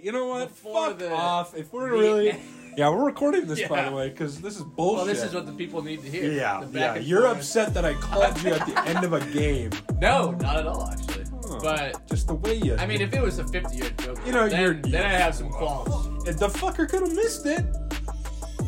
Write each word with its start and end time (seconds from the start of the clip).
You 0.00 0.12
know 0.12 0.26
what? 0.26 0.48
Before 0.48 0.88
Fuck 0.90 0.98
the- 0.98 1.12
off. 1.12 1.56
If 1.56 1.72
we're 1.72 1.90
the- 1.90 1.96
really, 1.96 2.34
yeah, 2.76 2.88
we're 2.88 3.04
recording 3.04 3.46
this 3.46 3.66
by 3.68 3.78
Yeah. 3.82 3.90
the 3.90 3.96
way 3.96 4.08
because 4.08 4.40
this 4.40 4.56
is 4.56 4.62
bullshit. 4.62 4.96
Well, 4.96 5.04
this 5.06 5.22
is 5.22 5.34
what 5.34 5.46
the 5.46 5.52
people 5.52 5.82
need 5.82 6.02
to 6.02 6.08
hear. 6.08 6.30
Yeah, 6.32 6.60
The 6.60 6.66
back 6.66 6.74
yeah. 6.80 6.94
and 6.94 7.04
You're 7.06 7.22
forth. 7.22 7.36
upset 7.38 7.74
that 7.74 7.84
I 7.84 7.94
called 7.94 8.40
you 8.42 8.52
at 8.52 8.66
the 8.66 8.78
end 8.86 9.04
of 9.04 9.12
a 9.12 9.20
game. 9.32 9.70
No, 10.00 10.30
not 10.32 10.56
at 10.58 10.66
all, 10.66 10.88
actually. 10.90 11.24
Huh. 11.48 11.58
But 11.62 12.06
just 12.08 12.28
the 12.28 12.34
way 12.34 12.54
you. 12.56 12.76
I 12.76 12.86
mean, 12.86 13.00
if 13.00 13.12
it 13.12 13.20
was 13.20 13.38
a 13.38 13.46
50 13.46 13.76
year 13.76 13.90
joke, 13.98 14.18
You 14.26 14.32
know, 14.32 14.48
then, 14.48 14.60
you're- 14.60 14.90
then 14.90 15.04
I 15.06 15.10
have 15.10 15.34
some 15.34 15.50
qualms. 15.50 16.26
If 16.28 16.38
the 16.38 16.48
fucker 16.48 16.88
could 16.88 17.00
have 17.02 17.12
missed 17.14 17.46
it. 17.46 17.64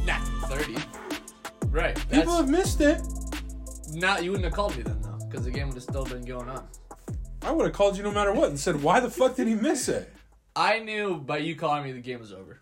Nah, 0.04 0.18
30. 0.48 0.76
Right. 1.68 1.94
That's 1.94 2.08
People 2.10 2.36
have 2.36 2.48
missed 2.48 2.80
it. 2.80 3.00
not. 3.92 4.22
You 4.22 4.30
wouldn't 4.32 4.44
have 4.44 4.54
called 4.54 4.76
me 4.76 4.82
then, 4.82 5.00
though, 5.02 5.18
because 5.28 5.44
the 5.44 5.50
game 5.50 5.68
would 5.68 5.74
have 5.74 5.82
still 5.82 6.04
been 6.04 6.24
going 6.24 6.48
on. 6.48 6.66
I 7.42 7.50
would 7.52 7.64
have 7.66 7.74
called 7.74 7.96
you 7.96 8.02
no 8.02 8.10
matter 8.10 8.32
what 8.32 8.48
and 8.50 8.58
said, 8.58 8.82
"Why 8.82 9.00
the 9.00 9.10
fuck 9.10 9.36
did 9.36 9.46
he 9.48 9.54
miss 9.54 9.88
it?" 9.88 10.10
I 10.56 10.78
knew 10.78 11.16
by 11.16 11.38
you 11.38 11.56
calling 11.56 11.82
me 11.84 11.92
the 11.92 12.00
game 12.00 12.20
was 12.20 12.32
over. 12.32 12.60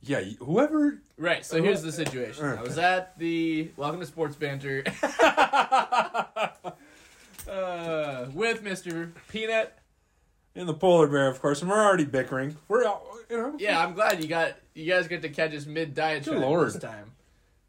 Yeah, 0.00 0.20
whoever. 0.20 0.98
Right. 1.18 1.44
So 1.44 1.60
here's 1.60 1.82
the 1.82 1.88
uh, 1.88 1.92
situation. 1.92 2.44
Uh, 2.44 2.56
I 2.60 2.62
was 2.62 2.78
uh. 2.78 2.82
at 2.82 3.18
the 3.18 3.70
Welcome 3.76 3.98
to 4.00 4.06
Sports 4.06 4.36
Banter 4.36 4.84
uh, 7.48 8.26
with 8.32 8.62
Mr. 8.62 9.10
Peanut. 9.28 9.76
and 10.54 10.68
the 10.68 10.74
polar 10.74 11.08
bear, 11.08 11.26
of 11.28 11.40
course, 11.40 11.62
and 11.62 11.70
we're 11.70 11.84
already 11.84 12.04
bickering. 12.04 12.56
We're, 12.68 12.86
out, 12.86 13.02
you 13.28 13.36
know. 13.36 13.56
Yeah, 13.58 13.84
I'm 13.84 13.94
glad 13.94 14.22
you 14.22 14.28
got 14.28 14.52
you 14.74 14.86
guys 14.86 15.08
get 15.08 15.22
to 15.22 15.28
catch 15.28 15.52
us 15.52 15.66
mid 15.66 15.94
diet 15.94 16.28
lord. 16.28 16.68
this 16.68 16.78
time, 16.78 17.12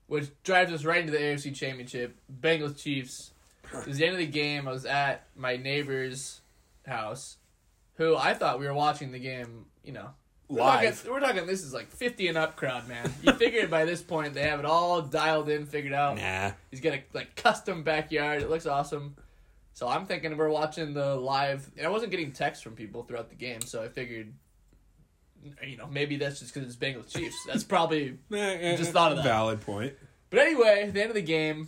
which 0.05 0.29
drives 0.43 0.71
us 0.71 0.85
right 0.85 1.01
into 1.01 1.13
the 1.13 1.19
AFC 1.19 1.55
Championship. 1.55 2.15
Bengals 2.41 2.77
Chiefs. 2.77 3.31
It 3.73 3.87
was 3.87 3.97
the 3.97 4.05
end 4.05 4.13
of 4.13 4.19
the 4.19 4.27
game. 4.27 4.67
I 4.67 4.71
was 4.71 4.85
at 4.85 5.25
my 5.35 5.57
neighbor's 5.57 6.41
house, 6.85 7.37
who 7.97 8.15
I 8.15 8.33
thought 8.33 8.59
we 8.59 8.65
were 8.65 8.73
watching 8.73 9.11
the 9.11 9.19
game. 9.19 9.65
You 9.83 9.93
know, 9.93 10.09
we're 10.47 10.61
Live. 10.61 10.97
Talking, 10.97 11.11
we're 11.11 11.19
talking. 11.19 11.45
This 11.45 11.63
is 11.63 11.73
like 11.73 11.89
50 11.91 12.29
and 12.29 12.37
up 12.37 12.55
crowd, 12.55 12.87
man. 12.87 13.11
You 13.21 13.33
figure 13.33 13.67
by 13.67 13.85
this 13.85 14.01
point 14.01 14.33
they 14.33 14.43
have 14.43 14.59
it 14.59 14.65
all 14.65 15.01
dialed 15.01 15.49
in, 15.49 15.65
figured 15.65 15.93
out. 15.93 16.17
Nah. 16.17 16.51
He's 16.71 16.79
got 16.79 16.93
a 16.93 17.03
like 17.13 17.35
custom 17.35 17.83
backyard. 17.83 18.41
It 18.41 18.49
looks 18.49 18.65
awesome. 18.65 19.15
So 19.73 19.87
I'm 19.87 20.05
thinking 20.05 20.35
we're 20.37 20.49
watching 20.49 20.93
the 20.93 21.15
live. 21.15 21.69
And 21.77 21.85
I 21.85 21.89
wasn't 21.89 22.11
getting 22.11 22.31
texts 22.31 22.63
from 22.63 22.73
people 22.73 23.03
throughout 23.03 23.29
the 23.29 23.35
game, 23.35 23.61
so 23.61 23.83
I 23.83 23.89
figured, 23.89 24.33
you 25.63 25.77
know, 25.77 25.85
maybe 25.85 26.17
that's 26.17 26.39
just 26.39 26.53
because 26.53 26.67
it's 26.67 26.77
Bengals 26.77 27.13
Chiefs. 27.13 27.35
That's 27.45 27.63
probably. 27.63 28.17
Eh, 28.33 28.75
just 28.75 28.91
thought 28.91 29.11
of 29.11 29.17
that. 29.17 29.25
Valid 29.25 29.61
point. 29.61 29.93
But 30.29 30.39
anyway, 30.39 30.85
at 30.87 30.93
the 30.93 31.01
end 31.01 31.09
of 31.09 31.15
the 31.15 31.21
game, 31.21 31.67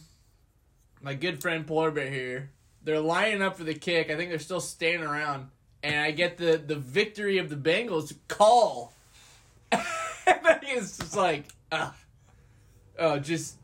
my 1.02 1.14
good 1.14 1.42
friend 1.42 1.68
Polar 1.68 1.92
Bear 1.92 2.10
here, 2.10 2.52
they're 2.82 3.00
lining 3.00 3.42
up 3.42 3.58
for 3.58 3.64
the 3.64 3.74
kick. 3.74 4.10
I 4.10 4.16
think 4.16 4.30
they're 4.30 4.40
still 4.40 4.60
standing 4.60 5.08
around, 5.08 5.50
and 5.84 5.96
I 6.00 6.12
get 6.12 6.38
the 6.38 6.58
the 6.58 6.76
victory 6.76 7.38
of 7.38 7.50
the 7.50 7.56
Bengals 7.56 8.14
call. 8.28 8.94
and 9.72 9.82
then 10.44 10.60
he's 10.66 10.98
just 10.98 11.16
like, 11.16 11.46
ah, 11.72 11.94
oh, 12.98 13.20
just 13.20 13.56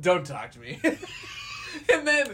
don't 0.00 0.26
talk 0.26 0.50
to 0.52 0.58
me. 0.58 0.78
and 0.84 2.06
then 2.06 2.26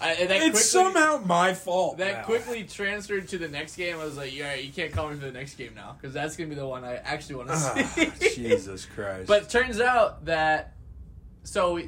I, 0.00 0.12
and 0.12 0.30
that 0.30 0.36
It's 0.36 0.42
quickly, 0.50 0.60
somehow 0.60 1.22
my 1.24 1.54
fault. 1.54 1.98
that 1.98 2.18
now. 2.18 2.24
quickly 2.24 2.64
transferred 2.64 3.28
to 3.28 3.38
the 3.38 3.48
next 3.48 3.76
game. 3.76 3.98
I 3.98 4.04
was 4.04 4.16
like, 4.16 4.34
yeah, 4.36 4.54
you 4.54 4.72
can't 4.72 4.92
call 4.92 5.08
me 5.08 5.16
for 5.16 5.26
the 5.26 5.32
next 5.32 5.54
game 5.54 5.74
now 5.74 5.96
because 6.00 6.14
that's 6.14 6.36
gonna 6.36 6.48
be 6.48 6.54
the 6.54 6.66
one 6.66 6.84
I 6.84 6.96
actually 6.96 7.36
want 7.36 7.48
to 7.48 7.54
Ah, 7.54 7.82
see. 7.94 8.34
Jesus 8.34 8.86
Christ. 8.86 9.26
But 9.26 9.42
it 9.44 9.48
turns 9.50 9.80
out 9.80 10.24
that 10.26 10.74
so 11.42 11.80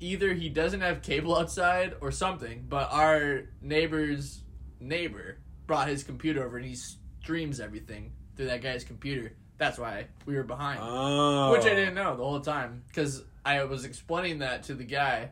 either 0.00 0.32
he 0.34 0.48
doesn't 0.48 0.80
have 0.80 1.02
cable 1.02 1.36
outside 1.36 1.94
or 2.00 2.10
something, 2.10 2.64
but 2.68 2.90
our 2.92 3.42
neighbor's 3.60 4.40
neighbor 4.80 5.38
brought 5.72 5.88
his 5.88 6.04
computer 6.04 6.44
over 6.44 6.58
and 6.58 6.66
he 6.66 6.74
streams 6.74 7.58
everything 7.58 8.12
through 8.36 8.44
that 8.44 8.60
guy's 8.60 8.84
computer. 8.84 9.32
That's 9.56 9.78
why 9.78 10.08
we 10.26 10.34
were 10.34 10.42
behind. 10.42 10.80
oh. 10.82 11.50
Which 11.50 11.62
I 11.62 11.70
didn't 11.70 11.96
oh. 11.96 12.04
know 12.04 12.16
the 12.18 12.24
whole 12.24 12.40
time 12.40 12.82
because 12.88 13.24
I 13.42 13.64
was 13.64 13.86
explaining 13.86 14.40
that 14.40 14.64
to 14.64 14.74
the 14.74 14.84
guy. 14.84 15.30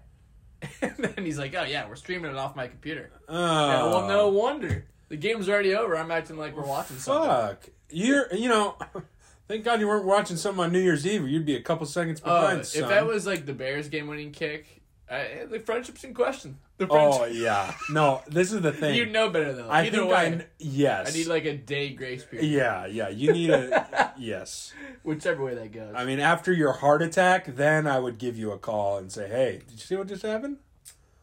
And 0.81 0.97
then 0.97 1.25
he's 1.27 1.39
like, 1.39 1.55
"Oh 1.55 1.65
yeah, 1.65 1.89
we're 1.89 1.97
streaming 1.97 2.31
it 2.31 2.37
off 2.39 2.57
my 2.57 2.69
computer." 2.69 3.11
Oh. 3.29 3.35
Yeah, 3.35 3.85
well, 3.85 4.09
no 4.09 4.21
oh. 4.21 4.29
wonder. 4.29 4.87
The 5.09 5.17
game's 5.17 5.47
already 5.49 5.75
over. 5.75 5.95
I'm 5.97 6.11
acting 6.11 6.39
like 6.39 6.57
we're 6.57 6.67
watching 6.67 6.97
something. 6.97 7.31
Fuck. 7.31 7.69
You're, 7.91 8.33
you 8.35 8.49
know, 8.49 8.79
thank 9.49 9.65
God 9.65 9.81
you 9.81 9.89
weren't 9.89 10.07
watching 10.07 10.39
something 10.39 10.65
on 10.65 10.73
New 10.73 10.81
Year's 10.81 11.07
Eve 11.07 11.25
or 11.25 11.29
you'd 11.29 11.47
be 11.47 11.57
a 11.57 11.63
couple 11.63 11.85
seconds 11.87 12.23
Oh, 12.25 12.41
behind, 12.41 12.61
if 12.61 12.67
son. 12.67 12.89
that 12.89 13.07
was 13.07 13.27
like 13.27 13.45
the 13.45 13.53
Bears 13.53 13.89
game 13.89 14.07
winning 14.07 14.33
kick, 14.33 14.80
I, 15.11 15.45
the 15.51 15.59
friendship's 15.59 16.05
in 16.05 16.15
question. 16.15 16.59
The 16.79 16.87
Oh, 16.89 17.25
yeah. 17.25 17.75
No, 17.91 18.23
this 18.29 18.53
is 18.53 18.63
the 18.63 18.73
thing. 18.73 18.95
you 18.97 19.07
know 19.07 19.29
better 19.29 19.53
though. 19.53 19.69
I 19.69 19.87
Either 19.87 19.99
think 19.99 20.11
way, 20.11 20.17
I, 20.17 20.47
yes. 20.59 21.13
I 21.13 21.19
need 21.19 21.27
like 21.27 21.45
a 21.47 21.57
day 21.57 21.91
grace 21.91 22.25
period. 22.25 22.49
Yeah, 22.49 22.87
yeah. 22.87 23.09
You 23.09 23.33
need 23.33 23.51
a, 23.51 24.15
yes. 24.19 24.73
Whichever 25.03 25.45
way 25.45 25.57
that 25.57 25.73
goes. 25.73 25.95
I 25.97 26.05
mean, 26.05 26.21
after 26.21 26.53
your 26.53 26.75
heart 26.75 27.03
attack, 27.03 27.57
then 27.57 27.89
I 27.89 27.99
would 27.99 28.19
give 28.19 28.39
you 28.39 28.53
a 28.53 28.59
call 28.59 28.99
and 28.99 29.11
say, 29.11 29.29
hey, 29.29 29.61
did 29.67 29.73
you 29.73 29.79
see 29.79 29.97
what 29.97 30.07
just 30.07 30.23
happened? 30.23 30.59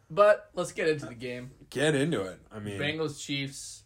but 0.10 0.50
let's 0.54 0.72
get 0.72 0.88
into 0.88 1.06
the 1.06 1.16
game. 1.16 1.52
Get 1.70 1.96
into 1.96 2.22
it. 2.22 2.40
I 2.52 2.60
mean, 2.60 2.80
Bengals 2.80 3.20
Chiefs. 3.22 3.84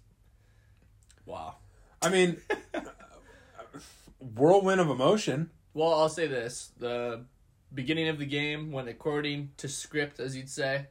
Wow. 1.25 1.55
I 2.01 2.09
mean, 2.09 2.37
whirlwind 4.19 4.81
of 4.81 4.89
emotion. 4.89 5.49
Well, 5.73 5.93
I'll 5.93 6.09
say 6.09 6.27
this: 6.27 6.71
the 6.77 7.25
beginning 7.73 8.07
of 8.07 8.19
the 8.19 8.25
game, 8.25 8.71
when 8.71 8.87
according 8.87 9.51
to 9.57 9.67
script, 9.67 10.19
as 10.19 10.35
you'd 10.35 10.49
say, 10.49 10.87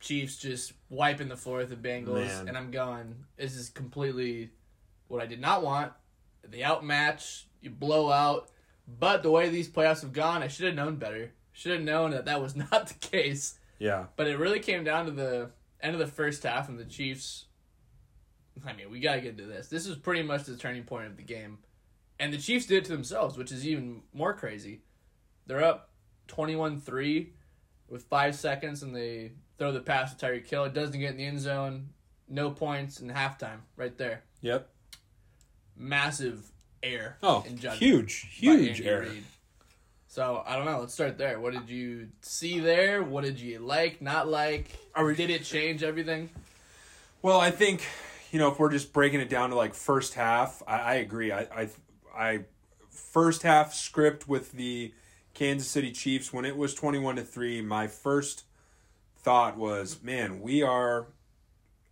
Chiefs 0.00 0.36
just 0.36 0.72
wiping 0.90 1.28
the 1.28 1.36
floor 1.36 1.58
with 1.58 1.70
the 1.70 1.76
Bengals, 1.76 2.26
Man. 2.26 2.48
and 2.48 2.58
I'm 2.58 2.70
going, 2.70 3.24
this 3.36 3.56
is 3.56 3.70
completely 3.70 4.50
what 5.08 5.22
I 5.22 5.26
did 5.26 5.40
not 5.40 5.62
want. 5.62 5.92
The 6.46 6.64
outmatch, 6.64 7.46
you 7.60 7.70
blow 7.70 8.10
out. 8.10 8.50
But 8.86 9.22
the 9.22 9.30
way 9.30 9.48
these 9.48 9.68
playoffs 9.68 10.02
have 10.02 10.12
gone, 10.12 10.42
I 10.42 10.48
should 10.48 10.66
have 10.66 10.74
known 10.74 10.96
better. 10.96 11.32
Should 11.52 11.72
have 11.72 11.80
known 11.82 12.10
that 12.10 12.26
that 12.26 12.42
was 12.42 12.54
not 12.72 12.88
the 12.88 12.94
case. 12.94 13.58
Yeah. 13.78 14.06
But 14.16 14.26
it 14.26 14.38
really 14.38 14.60
came 14.60 14.84
down 14.84 15.06
to 15.06 15.10
the 15.10 15.50
end 15.80 15.94
of 15.94 16.00
the 16.00 16.06
first 16.06 16.42
half, 16.42 16.68
and 16.68 16.78
the 16.78 16.84
Chiefs. 16.84 17.46
I 18.66 18.72
mean, 18.72 18.90
we 18.90 19.00
gotta 19.00 19.20
get 19.20 19.38
to 19.38 19.44
this. 19.44 19.68
This 19.68 19.86
is 19.86 19.96
pretty 19.96 20.22
much 20.22 20.44
the 20.44 20.56
turning 20.56 20.84
point 20.84 21.06
of 21.06 21.16
the 21.16 21.22
game, 21.22 21.58
and 22.20 22.32
the 22.32 22.38
Chiefs 22.38 22.66
did 22.66 22.78
it 22.78 22.84
to 22.86 22.92
themselves, 22.92 23.36
which 23.36 23.50
is 23.50 23.66
even 23.66 24.02
more 24.12 24.34
crazy. 24.34 24.82
They're 25.46 25.62
up 25.64 25.90
21-3 26.28 27.28
with 27.88 28.04
five 28.04 28.34
seconds, 28.34 28.82
and 28.82 28.94
they 28.94 29.32
throw 29.58 29.72
the 29.72 29.80
pass 29.80 30.14
to 30.14 30.26
Tyreek 30.26 30.48
Hill. 30.48 30.64
It 30.64 30.74
doesn't 30.74 30.98
get 30.98 31.12
in 31.12 31.16
the 31.16 31.26
end 31.26 31.40
zone. 31.40 31.90
No 32.28 32.50
points 32.50 33.00
in 33.00 33.08
halftime. 33.10 33.58
Right 33.76 33.96
there, 33.98 34.22
Yep. 34.40 34.68
massive 35.76 36.50
error. 36.82 37.16
Oh, 37.22 37.40
huge, 37.40 38.28
huge 38.32 38.80
error. 38.80 39.08
So 40.06 40.42
I 40.46 40.56
don't 40.56 40.64
know. 40.64 40.80
Let's 40.80 40.94
start 40.94 41.18
there. 41.18 41.40
What 41.40 41.52
did 41.54 41.68
you 41.68 42.08
see 42.22 42.60
there? 42.60 43.02
What 43.02 43.24
did 43.24 43.40
you 43.40 43.58
like? 43.58 44.00
Not 44.00 44.28
like? 44.28 44.70
We- 44.96 45.14
did 45.14 45.28
it 45.30 45.44
change 45.44 45.82
everything? 45.82 46.30
Well, 47.20 47.40
I 47.40 47.50
think 47.50 47.84
you 48.30 48.38
know 48.38 48.50
if 48.50 48.58
we're 48.58 48.70
just 48.70 48.92
breaking 48.92 49.20
it 49.20 49.28
down 49.28 49.50
to 49.50 49.56
like 49.56 49.74
first 49.74 50.14
half, 50.14 50.62
I, 50.66 50.78
I 50.78 50.94
agree. 50.94 51.32
I, 51.32 51.40
I, 51.40 51.68
I, 52.16 52.40
first 52.90 53.42
half 53.42 53.74
script 53.74 54.28
with 54.28 54.52
the 54.52 54.92
Kansas 55.34 55.68
City 55.68 55.92
Chiefs 55.92 56.32
when 56.32 56.44
it 56.44 56.56
was 56.56 56.74
twenty-one 56.74 57.16
to 57.16 57.22
three. 57.22 57.60
My 57.60 57.86
first 57.86 58.44
thought 59.18 59.56
was, 59.56 60.02
man, 60.02 60.40
we 60.40 60.62
are, 60.62 61.06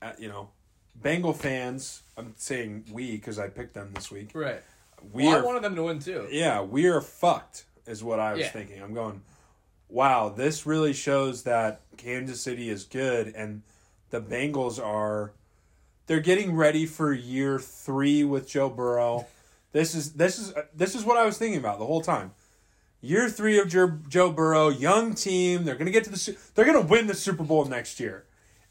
uh, 0.00 0.12
you 0.19 0.28
know, 0.28 0.50
Bengal 0.94 1.32
fans. 1.32 2.03
I'm 2.16 2.34
saying 2.36 2.84
we 2.92 3.12
because 3.12 3.38
I 3.38 3.48
picked 3.48 3.75
them 3.75 3.91
this 3.94 4.10
week. 4.10 4.30
Right. 4.34 4.62
We 5.12 5.25
well, 5.26 5.36
are 5.36 5.42
I 5.42 5.44
wanted 5.44 5.62
them 5.62 5.75
to 5.76 5.82
win 5.84 5.98
too. 5.98 6.28
yeah, 6.30 6.62
we 6.62 6.86
are 6.86 7.00
fucked, 7.00 7.64
is 7.86 8.04
what 8.04 8.20
I 8.20 8.32
was 8.32 8.42
Yeah. 8.42 8.50
thinking. 8.50 8.80
I'm 8.80 8.94
going, 8.94 9.22
wow, 9.88 10.28
this 10.28 10.64
really 10.64 10.92
shows 10.92 11.42
that 11.42 11.80
Kansas 11.97 12.41
City 12.41 12.69
is 12.70 12.84
good, 12.84 13.28
and 13.34 13.62
the 14.10 14.20
Bengals 14.20 14.82
are. 14.84 15.32
They're 16.06 16.20
getting 16.20 16.54
ready 16.54 16.84
for 16.84 17.12
year 17.12 17.59
three 17.59 18.22
with 18.24 18.47
Joe 18.48 18.69
Burrow. 18.69 19.26
This 19.72 19.94
is 19.94 20.12
this 20.12 20.38
is 20.38 20.53
this 20.74 20.94
is 20.94 21.04
what 21.04 21.16
I 21.16 21.24
was 21.24 21.39
thinking 21.39 21.59
about 21.59 21.78
the 21.78 21.86
whole 21.86 22.03
time. 22.03 22.33
Year 23.04 23.28
three 23.28 23.59
of 23.59 23.69
Joe, 23.69 23.99
Joe 24.09 24.31
Burrow, 24.31 24.69
young 24.69 25.15
team. 25.15 25.65
They're 25.65 25.75
gonna 25.75 25.91
get 25.91 26.04
to 26.04 26.10
the. 26.10 26.37
They're 26.54 26.65
gonna 26.65 26.81
win 26.81 27.09
the 27.09 27.15
Super 27.15 27.43
Bowl 27.43 27.65
next 27.65 27.99
year, 27.99 28.25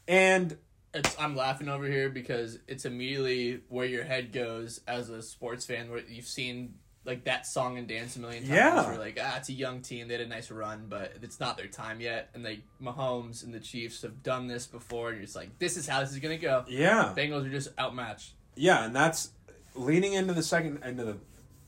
and 0.08 0.56
It's, 0.94 1.14
I'm 1.20 1.36
laughing 1.36 1.68
over 1.68 1.84
here 1.86 2.08
because 2.08 2.58
it's 2.66 2.86
immediately 2.86 3.60
where 3.68 3.84
your 3.86 4.04
head 4.04 4.32
goes 4.32 4.80
as 4.88 5.10
a 5.10 5.20
sports 5.22 5.66
fan. 5.66 5.90
Where 5.90 6.00
you've 6.08 6.26
seen 6.26 6.76
like 7.04 7.24
that 7.24 7.46
song 7.46 7.76
and 7.76 7.86
dance 7.86 8.16
a 8.16 8.20
million 8.20 8.42
times. 8.44 8.54
Yeah. 8.54 8.86
Where 8.86 8.98
like 8.98 9.18
ah, 9.20 9.36
it's 9.36 9.50
a 9.50 9.52
young 9.52 9.82
team. 9.82 10.08
They 10.08 10.14
had 10.14 10.22
a 10.22 10.26
nice 10.26 10.50
run, 10.50 10.86
but 10.88 11.12
it's 11.20 11.38
not 11.38 11.58
their 11.58 11.66
time 11.66 12.00
yet. 12.00 12.30
And 12.32 12.42
like 12.42 12.62
Mahomes 12.82 13.44
and 13.44 13.52
the 13.52 13.60
Chiefs 13.60 14.00
have 14.00 14.22
done 14.22 14.46
this 14.46 14.66
before. 14.66 15.08
And 15.10 15.18
you're 15.18 15.26
just 15.26 15.36
like, 15.36 15.58
this 15.58 15.76
is 15.76 15.86
how 15.86 16.00
this 16.00 16.10
is 16.10 16.20
gonna 16.20 16.38
go. 16.38 16.64
yeah, 16.68 17.12
Bengals 17.14 17.44
are 17.44 17.50
just 17.50 17.68
outmatched. 17.78 18.32
Yeah, 18.56 18.84
and 18.84 18.96
that's 18.96 19.30
leading 19.74 20.14
into 20.14 20.32
the 20.32 20.42
second 20.42 20.82
into 20.84 21.04
the 21.04 21.16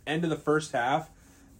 end 0.07 0.25
of 0.25 0.31
the 0.31 0.37
first 0.37 0.73
half. 0.73 1.11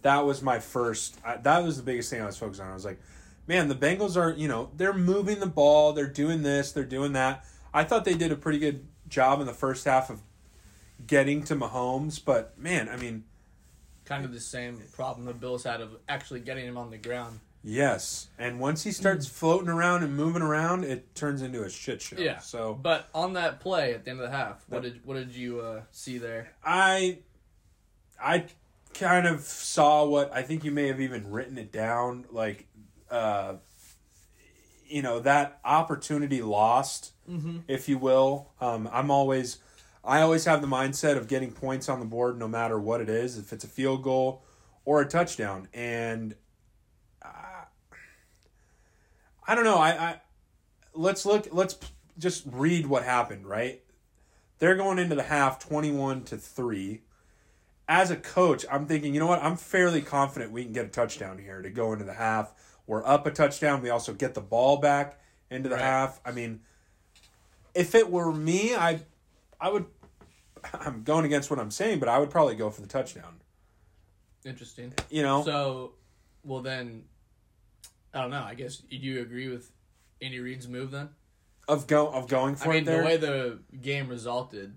That 0.05 0.23
was 0.23 0.43
my 0.43 0.59
first. 0.59 1.17
I, 1.25 1.37
that 1.37 1.63
was 1.63 1.77
the 1.77 1.83
biggest 1.83 2.11
thing 2.11 2.21
I 2.21 2.27
was 2.27 2.37
focused 2.37 2.61
on. 2.61 2.69
I 2.69 2.75
was 2.75 2.85
like, 2.85 2.99
man, 3.47 3.69
the 3.69 3.75
Bengals 3.75 4.15
are 4.15 4.31
you 4.37 4.47
know 4.47 4.69
they're 4.77 4.93
moving 4.93 5.39
the 5.39 5.47
ball, 5.47 5.93
they're 5.93 6.05
doing 6.05 6.43
this, 6.43 6.71
they're 6.71 6.83
doing 6.83 7.13
that. 7.13 7.43
I 7.73 7.83
thought 7.83 8.05
they 8.05 8.13
did 8.13 8.31
a 8.31 8.35
pretty 8.35 8.59
good 8.59 8.85
job 9.07 9.39
in 9.41 9.47
the 9.47 9.53
first 9.53 9.83
half 9.85 10.11
of 10.11 10.21
getting 11.07 11.43
to 11.45 11.55
Mahomes, 11.55 12.23
but 12.23 12.55
man, 12.57 12.87
I 12.87 12.97
mean, 12.97 13.23
Kind 14.05 14.23
of 14.25 14.31
the 14.31 14.39
same 14.39 14.79
problem 14.93 15.25
the 15.25 15.33
Bills 15.33 15.63
had 15.63 15.81
of 15.81 15.97
actually 16.07 16.39
getting 16.41 16.67
him 16.67 16.77
on 16.77 16.91
the 16.91 16.97
ground. 16.97 17.39
yes. 17.63 18.27
And 18.37 18.59
once 18.59 18.83
he 18.83 18.91
starts 18.91 19.25
floating 19.25 19.69
around 19.69 20.03
and 20.03 20.15
moving 20.15 20.43
around, 20.43 20.83
it 20.83 21.15
turns 21.15 21.41
into 21.41 21.63
a 21.63 21.69
shit 21.71 21.99
show. 22.03 22.17
Yeah. 22.19 22.37
So 22.37 22.75
But 22.79 23.09
on 23.15 23.33
that 23.33 23.59
play 23.59 23.95
at 23.95 24.05
the 24.05 24.11
end 24.11 24.19
of 24.21 24.29
the 24.29 24.37
half, 24.37 24.63
what 24.69 24.83
did 24.83 25.03
what 25.03 25.15
did 25.15 25.33
you 25.33 25.61
uh, 25.61 25.81
see 25.89 26.19
there? 26.19 26.51
I 26.63 27.17
I 28.21 28.45
kind 28.99 29.27
of 29.27 29.41
saw 29.41 30.05
what 30.05 30.33
I 30.33 30.41
think 30.41 30.63
you 30.63 30.71
may 30.71 30.87
have 30.87 30.99
even 31.01 31.29
written 31.31 31.57
it 31.57 31.71
down 31.71 32.25
like 32.31 32.67
uh 33.09 33.55
you 34.87 35.01
know 35.01 35.19
that 35.19 35.59
opportunity 35.65 36.41
lost 36.41 37.11
if 37.67 37.89
you 37.89 37.97
will. 37.97 38.51
Um 38.61 38.87
I'm 38.91 39.09
always 39.11 39.57
I 40.03 40.21
always 40.21 40.45
have 40.45 40.61
the 40.61 40.67
mindset 40.67 41.17
of 41.17 41.27
getting 41.27 41.51
points 41.51 41.89
on 41.89 41.99
the 41.99 42.05
board 42.05 42.37
no 42.37 42.47
matter 42.47 42.79
what 42.79 43.01
it 43.01 43.09
is 43.09 43.37
if 43.37 43.51
it's 43.51 43.63
a 43.63 43.67
field 43.67 44.03
goal 44.03 44.43
or 44.85 45.01
a 45.01 45.05
touchdown. 45.07 45.67
And 45.73 46.35
uh, 47.23 47.65
I 49.47 49.55
don't 49.55 49.63
know 49.63 49.77
I 49.77 49.89
I 49.89 50.21
let's 50.93 51.25
look 51.25 51.47
let's 51.51 51.73
p- 51.73 51.87
just 52.17 52.43
read 52.45 52.85
what 52.87 53.03
happened 53.03 53.45
right? 53.47 53.81
They're 54.59 54.75
going 54.75 54.99
into 54.99 55.15
the 55.15 55.23
half 55.23 55.59
21 55.67 56.23
to 56.25 56.37
3 56.37 57.01
as 57.87 58.09
a 58.11 58.15
coach 58.15 58.65
i'm 58.71 58.85
thinking 58.85 59.13
you 59.13 59.19
know 59.19 59.27
what 59.27 59.41
i'm 59.43 59.55
fairly 59.57 60.01
confident 60.01 60.51
we 60.51 60.63
can 60.63 60.73
get 60.73 60.85
a 60.85 60.89
touchdown 60.89 61.37
here 61.37 61.61
to 61.61 61.69
go 61.69 61.93
into 61.93 62.03
the 62.05 62.13
half 62.13 62.53
we're 62.87 63.05
up 63.05 63.25
a 63.27 63.31
touchdown 63.31 63.81
we 63.81 63.89
also 63.89 64.13
get 64.13 64.33
the 64.33 64.41
ball 64.41 64.77
back 64.77 65.19
into 65.51 65.69
the 65.69 65.75
Right. 65.75 65.83
half 65.83 66.19
i 66.25 66.31
mean 66.31 66.61
if 67.73 67.93
it 67.95 68.09
were 68.11 68.31
me 68.31 68.75
i 68.75 68.99
i 69.61 69.69
would 69.69 69.85
i'm 70.73 71.03
going 71.03 71.25
against 71.25 71.49
what 71.51 71.59
i'm 71.59 71.71
saying 71.71 71.99
but 71.99 72.09
i 72.09 72.17
would 72.17 72.29
probably 72.29 72.55
go 72.55 72.69
for 72.69 72.81
the 72.81 72.87
touchdown 72.87 73.39
Interesting. 74.43 74.93
you 75.09 75.23
know 75.23 75.43
So, 75.43 75.93
well 76.43 76.61
then, 76.61 77.05
I 78.13 78.21
don't 78.21 78.29
know. 78.29 78.43
I 78.43 78.53
guess 78.53 78.77
do 78.77 78.95
you 78.95 79.21
agree 79.21 79.47
with 79.49 79.71
Andy 80.21 80.39
Reid's 80.39 80.67
move 80.67 80.91
then? 80.91 81.09
of 81.67 81.87
go 81.87 82.07
of 82.09 82.27
going 82.27 82.55
for 82.55 82.69
I 82.69 82.73
mean, 82.73 82.83
it 82.83 82.85
there 82.85 82.99
the 83.01 83.05
way 83.07 83.17
the 83.17 83.59
game 83.81 84.07
resulted, 84.07 84.75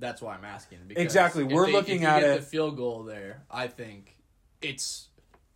that's 0.00 0.20
why 0.22 0.34
I'm 0.34 0.44
asking. 0.44 0.78
Because 0.88 1.02
Exactly. 1.04 1.44
We're 1.44 1.66
they- 1.66 1.72
looking 1.72 1.96
if 1.96 2.00
you 2.02 2.06
at 2.08 2.20
get 2.20 2.30
it- 2.30 2.40
The 2.40 2.46
field 2.46 2.76
goal 2.76 3.04
there, 3.04 3.42
I 3.50 3.68
think 3.68 4.16
it's 4.60 5.08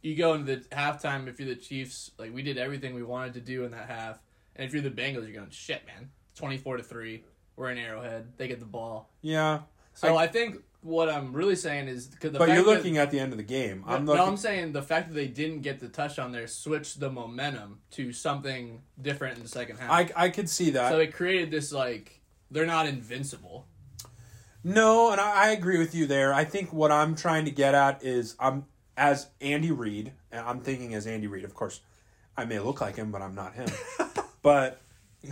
you 0.02 0.14
go 0.16 0.34
into 0.34 0.56
the 0.56 0.60
halftime. 0.74 1.26
If 1.28 1.40
you're 1.40 1.48
the 1.48 1.56
Chiefs, 1.56 2.10
like 2.18 2.32
we 2.34 2.42
did 2.42 2.58
everything 2.58 2.94
we 2.94 3.02
wanted 3.02 3.34
to 3.34 3.40
do 3.40 3.64
in 3.64 3.70
that 3.72 3.88
half, 3.88 4.18
and 4.54 4.66
if 4.66 4.72
you're 4.72 4.82
the 4.82 4.90
Bengals, 4.90 5.24
you're 5.24 5.32
going 5.32 5.50
shit, 5.50 5.84
man. 5.86 6.10
Twenty 6.36 6.58
four 6.58 6.76
to 6.76 6.82
three. 6.82 7.24
We're 7.56 7.70
in 7.70 7.78
Arrowhead. 7.78 8.36
They 8.36 8.48
get 8.48 8.58
the 8.60 8.66
ball. 8.66 9.10
yeah 9.22 9.60
So 9.94 10.16
I- 10.16 10.24
I, 10.24 10.26
think 10.26 10.56
what 10.80 11.08
I'm 11.08 11.32
really 11.32 11.54
saying 11.54 11.86
is 11.86 12.08
because 12.08 12.32
the 12.32 12.38
but 12.40 12.48
you're 12.48 12.56
that- 12.58 12.66
looking 12.66 12.98
at 12.98 13.10
the 13.12 13.20
end 13.20 13.32
of 13.32 13.38
the 13.38 13.44
game 13.44 13.84
i'm 13.86 14.04
no, 14.04 14.12
looking 14.12 14.28
I'm 14.28 14.36
saying 14.36 14.72
the 14.72 14.82
fact 14.82 15.08
that 15.08 15.14
they 15.14 15.28
didn't 15.28 15.60
get 15.60 15.78
the 15.78 15.88
touchdown 15.88 16.32
there 16.32 16.46
switched 16.48 16.98
the 17.00 17.10
momentum 17.10 17.78
to 17.92 18.12
something 18.12 18.82
different 19.00 19.36
in 19.38 19.42
the 19.44 19.48
second 19.48 19.78
half. 19.78 19.90
i 19.90 20.10
i 20.16 20.28
could 20.28 20.50
see 20.50 20.70
that 20.70 20.90
so 20.90 20.98
it 20.98 21.14
created 21.14 21.50
this 21.52 21.72
like 21.72 22.20
they're 22.50 22.66
not 22.66 22.86
invincible. 22.86 23.66
No, 24.64 25.12
and 25.12 25.20
I, 25.20 25.48
I 25.48 25.50
agree 25.50 25.78
with 25.78 25.94
you 25.94 26.06
there. 26.06 26.32
I 26.32 26.44
think 26.44 26.72
what 26.72 26.90
I'm 26.90 27.14
trying 27.14 27.44
to 27.44 27.50
get 27.50 27.74
at 27.74 28.02
is 28.02 28.34
I'm 28.40 28.64
as 28.96 29.28
Andy 29.40 29.70
Reid, 29.70 30.12
and 30.32 30.40
I'm 30.46 30.60
thinking 30.60 30.94
as 30.94 31.06
Andy 31.06 31.26
Reid. 31.26 31.44
Of 31.44 31.54
course, 31.54 31.80
I 32.36 32.44
may 32.46 32.58
look 32.58 32.80
like 32.80 32.96
him, 32.96 33.10
but 33.12 33.20
I'm 33.22 33.34
not 33.34 33.54
him. 33.54 33.68
but 34.42 34.80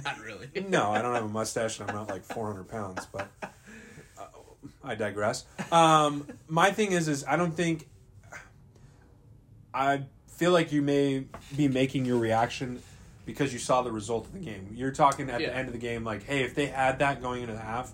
Not 0.05 0.19
really. 0.20 0.49
no, 0.69 0.90
I 0.90 1.00
don't 1.00 1.14
have 1.14 1.25
a 1.25 1.29
mustache, 1.29 1.81
and 1.81 1.88
I'm 1.88 1.96
not 1.96 2.08
like 2.11 2.25
400 2.25 2.69
pounds. 2.69 3.06
But 3.11 3.29
uh, 4.19 4.26
I 4.84 4.94
digress. 4.96 5.46
Um, 5.70 6.26
my 6.49 6.70
thing 6.70 6.93
is, 6.93 7.08
is 7.08 7.25
I 7.26 7.37
don't 7.37 7.55
think 7.55 7.88
I 9.73 10.02
feel 10.26 10.52
like 10.52 10.73
you 10.73 10.82
may 10.82 11.25
be 11.56 11.69
making 11.69 12.05
your 12.05 12.19
reaction 12.19 12.82
because 13.25 13.52
you 13.52 13.58
saw 13.58 13.82
the 13.82 13.93
result 13.93 14.26
of 14.26 14.32
the 14.34 14.40
game. 14.40 14.69
You're 14.75 14.90
talking 14.90 15.31
at 15.31 15.40
Yeah. 15.40 15.49
the 15.49 15.56
end 15.56 15.69
of 15.69 15.73
the 15.73 15.79
game, 15.81 16.05
like, 16.05 16.25
hey, 16.25 16.43
if 16.43 16.55
they 16.55 16.67
had 16.67 16.99
that 16.99 17.23
going 17.23 17.43
into 17.43 17.55
the 17.55 17.61
half, 17.61 17.93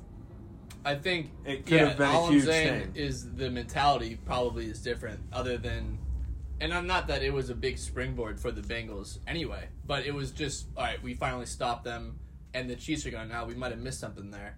I 0.84 0.94
think 0.94 1.30
It 1.44 1.66
could 1.66 1.80
have 1.80 1.98
been 1.98 2.08
a 2.08 2.12
all 2.12 2.30
huge 2.30 2.42
I'm 2.44 2.48
saying 2.48 2.80
thing. 2.92 2.96
is 2.96 3.34
the 3.34 3.50
mentality 3.50 4.18
probably 4.24 4.66
is 4.66 4.80
different. 4.80 5.20
Other 5.32 5.58
than, 5.58 5.98
and 6.60 6.72
I'm 6.72 6.86
not 6.86 7.08
that 7.08 7.22
it 7.22 7.32
was 7.32 7.50
a 7.50 7.54
big 7.54 7.78
springboard 7.78 8.40
for 8.40 8.50
the 8.50 8.62
Bengals 8.62 9.18
anyway, 9.26 9.68
but 9.86 10.06
it 10.06 10.14
was 10.14 10.30
just 10.30 10.66
all 10.76 10.84
right. 10.84 11.02
We 11.02 11.14
finally 11.14 11.46
stopped 11.46 11.84
them, 11.84 12.18
and 12.54 12.68
the 12.70 12.76
Chiefs 12.76 13.04
are 13.06 13.10
going 13.10 13.28
now. 13.28 13.44
We 13.44 13.54
might 13.54 13.70
have 13.72 13.80
missed 13.80 14.00
something 14.00 14.30
there. 14.30 14.56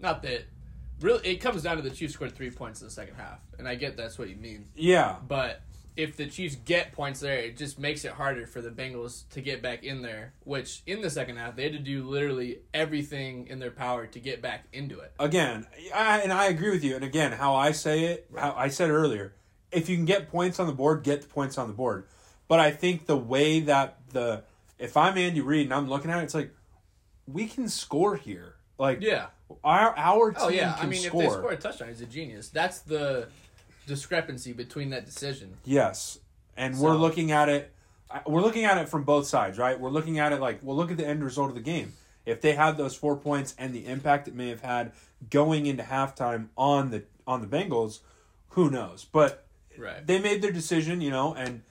Not 0.00 0.22
that. 0.22 0.42
Really, 1.00 1.28
it 1.28 1.36
comes 1.36 1.62
down 1.62 1.76
to 1.76 1.82
the 1.82 1.90
Chiefs 1.90 2.14
scored 2.14 2.34
three 2.34 2.50
points 2.50 2.80
in 2.80 2.86
the 2.88 2.90
second 2.92 3.14
half, 3.16 3.38
and 3.58 3.68
I 3.68 3.74
get 3.76 3.96
that's 3.96 4.18
what 4.18 4.28
you 4.28 4.36
mean. 4.36 4.66
yeah, 4.74 5.16
But 5.28 5.62
if 5.98 6.16
the 6.16 6.26
Chiefs 6.26 6.56
get 6.64 6.92
points 6.92 7.18
there, 7.20 7.38
it 7.38 7.56
just 7.56 7.78
makes 7.78 8.04
it 8.04 8.12
harder 8.12 8.46
for 8.46 8.62
the 8.62 8.70
Bengals 8.70 9.28
to 9.30 9.40
get 9.40 9.60
back 9.60 9.82
in 9.82 10.00
there. 10.00 10.32
Which 10.44 10.82
in 10.86 11.02
the 11.02 11.10
second 11.10 11.36
half, 11.36 11.56
they 11.56 11.64
had 11.64 11.72
to 11.72 11.78
do 11.80 12.04
literally 12.04 12.60
everything 12.72 13.48
in 13.48 13.58
their 13.58 13.72
power 13.72 14.06
to 14.06 14.20
get 14.20 14.40
back 14.40 14.66
into 14.72 15.00
it. 15.00 15.12
again, 15.18 15.66
I, 15.94 16.20
and 16.20 16.32
I 16.32 16.46
agree 16.46 16.70
with 16.70 16.84
you. 16.84 16.94
And 16.94 17.04
again, 17.04 17.32
how 17.32 17.56
I 17.56 17.72
say 17.72 18.04
it, 18.04 18.30
how 18.36 18.54
I 18.56 18.68
said 18.68 18.90
earlier, 18.90 19.34
if 19.72 19.88
you 19.88 19.96
can 19.96 20.04
get 20.04 20.30
points 20.30 20.60
on 20.60 20.66
the 20.68 20.72
board, 20.72 21.02
get 21.02 21.22
the 21.22 21.28
points 21.28 21.58
on 21.58 21.66
the 21.66 21.74
board. 21.74 22.06
But 22.46 22.60
I 22.60 22.70
think 22.70 23.06
the 23.06 23.16
way 23.16 23.60
that 23.60 23.98
the 24.10 24.44
if 24.78 24.96
I'm 24.96 25.18
Andy 25.18 25.40
Reid 25.40 25.66
and 25.66 25.74
I'm 25.74 25.88
looking 25.88 26.10
at 26.12 26.20
it, 26.20 26.24
it's 26.24 26.34
like 26.34 26.54
we 27.26 27.46
can 27.46 27.68
score 27.68 28.14
here. 28.16 28.54
Like 28.78 29.00
Yeah. 29.02 29.26
our 29.64 29.92
our 29.98 30.30
team 30.30 30.42
Oh 30.44 30.48
yeah. 30.48 30.76
I 30.78 30.86
mean, 30.86 31.00
score. 31.02 31.22
if 31.24 31.28
they 31.28 31.34
score 31.34 31.50
a 31.50 31.56
touchdown, 31.56 31.88
he's 31.88 32.00
a 32.00 32.06
genius. 32.06 32.48
That's 32.48 32.78
the 32.78 33.28
discrepancy 33.88 34.52
between 34.52 34.90
that 34.90 35.04
decision. 35.04 35.56
Yes, 35.64 36.18
and 36.56 36.78
we're 36.78 36.94
looking 36.96 37.32
at 37.32 37.48
it. 37.48 37.72
We're 38.26 38.40
looking 38.42 38.64
at 38.64 38.78
it 38.78 38.88
from 38.88 39.02
both 39.04 39.26
sides, 39.26 39.58
right? 39.58 39.78
We're 39.78 39.90
looking 39.90 40.18
at 40.18 40.32
it 40.32 40.40
like, 40.40 40.60
well, 40.62 40.76
look 40.76 40.90
at 40.90 40.96
the 40.96 41.06
end 41.06 41.22
result 41.24 41.48
of 41.50 41.54
the 41.56 41.60
game. 41.60 41.92
If 42.24 42.40
they 42.40 42.52
had 42.54 42.76
those 42.76 42.94
four 42.94 43.16
points 43.16 43.54
and 43.58 43.74
the 43.74 43.86
impact 43.86 44.28
it 44.28 44.34
may 44.34 44.48
have 44.48 44.60
had 44.62 44.92
going 45.30 45.66
into 45.66 45.82
halftime 45.82 46.48
on 46.56 46.90
the 46.90 47.02
on 47.26 47.40
the 47.42 47.46
Bengals, 47.46 48.00
who 48.50 48.70
knows? 48.70 49.04
But 49.04 49.44
Right. 49.76 50.06
they 50.06 50.18
made 50.18 50.42
their 50.42 50.52
decision, 50.52 51.00
you 51.00 51.10
know, 51.10 51.34
and 51.34 51.62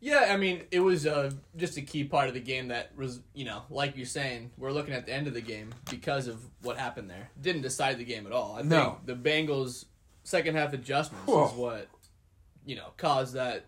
Yeah, 0.00 0.28
I 0.30 0.36
mean, 0.36 0.62
it 0.72 0.80
was 0.80 1.06
uh, 1.06 1.30
just 1.56 1.76
a 1.76 1.82
key 1.82 2.02
part 2.04 2.26
of 2.26 2.34
the 2.34 2.40
game 2.40 2.68
that 2.68 2.96
was, 2.96 3.20
you 3.34 3.44
know, 3.44 3.62
like 3.70 3.96
you're 3.96 4.04
saying, 4.06 4.50
we're 4.58 4.72
looking 4.72 4.94
at 4.94 5.06
the 5.06 5.12
end 5.12 5.28
of 5.28 5.34
the 5.34 5.40
game 5.40 5.72
because 5.90 6.26
of 6.26 6.42
what 6.62 6.76
happened 6.76 7.08
there. 7.08 7.30
Didn't 7.40 7.62
decide 7.62 7.98
the 7.98 8.04
game 8.04 8.26
at 8.26 8.32
all. 8.32 8.56
I 8.58 8.62
No. 8.62 8.98
think 9.06 9.22
the 9.22 9.30
Bengals' 9.30 9.84
second 10.24 10.56
half 10.56 10.72
adjustments 10.72 11.26
Whoa. 11.26 11.46
is 11.46 11.52
what, 11.52 11.88
you 12.64 12.76
know, 12.76 12.88
caused 12.96 13.34
that 13.34 13.66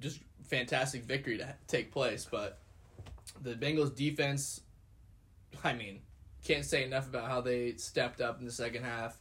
just 0.00 0.20
fantastic 0.44 1.04
victory 1.04 1.38
to 1.38 1.54
take 1.66 1.92
place. 1.92 2.26
But 2.30 2.58
the 3.40 3.54
Bengals' 3.54 3.94
defense, 3.94 4.60
I 5.64 5.72
mean, 5.72 6.00
can't 6.44 6.64
say 6.64 6.84
enough 6.84 7.08
about 7.08 7.28
how 7.28 7.40
they 7.40 7.74
stepped 7.76 8.20
up 8.20 8.38
in 8.38 8.46
the 8.46 8.52
second 8.52 8.84
half. 8.84 9.18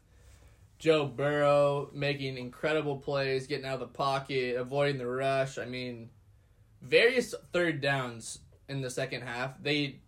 Joe 0.77 1.05
Burrow 1.05 1.89
making 1.93 2.37
incredible 2.37 2.97
plays, 2.97 3.47
getting 3.47 3.65
out 3.65 3.75
of 3.75 3.79
the 3.79 3.87
pocket, 3.87 4.57
avoiding 4.57 4.97
the 4.97 5.07
rush. 5.07 5.57
I 5.57 5.65
mean, 5.65 6.09
various 6.81 7.33
third 7.53 7.81
downs 7.81 8.39
in 8.67 8.81
the 8.81 8.89
second 8.89 9.21
half. 9.21 9.61
They 9.61 10.01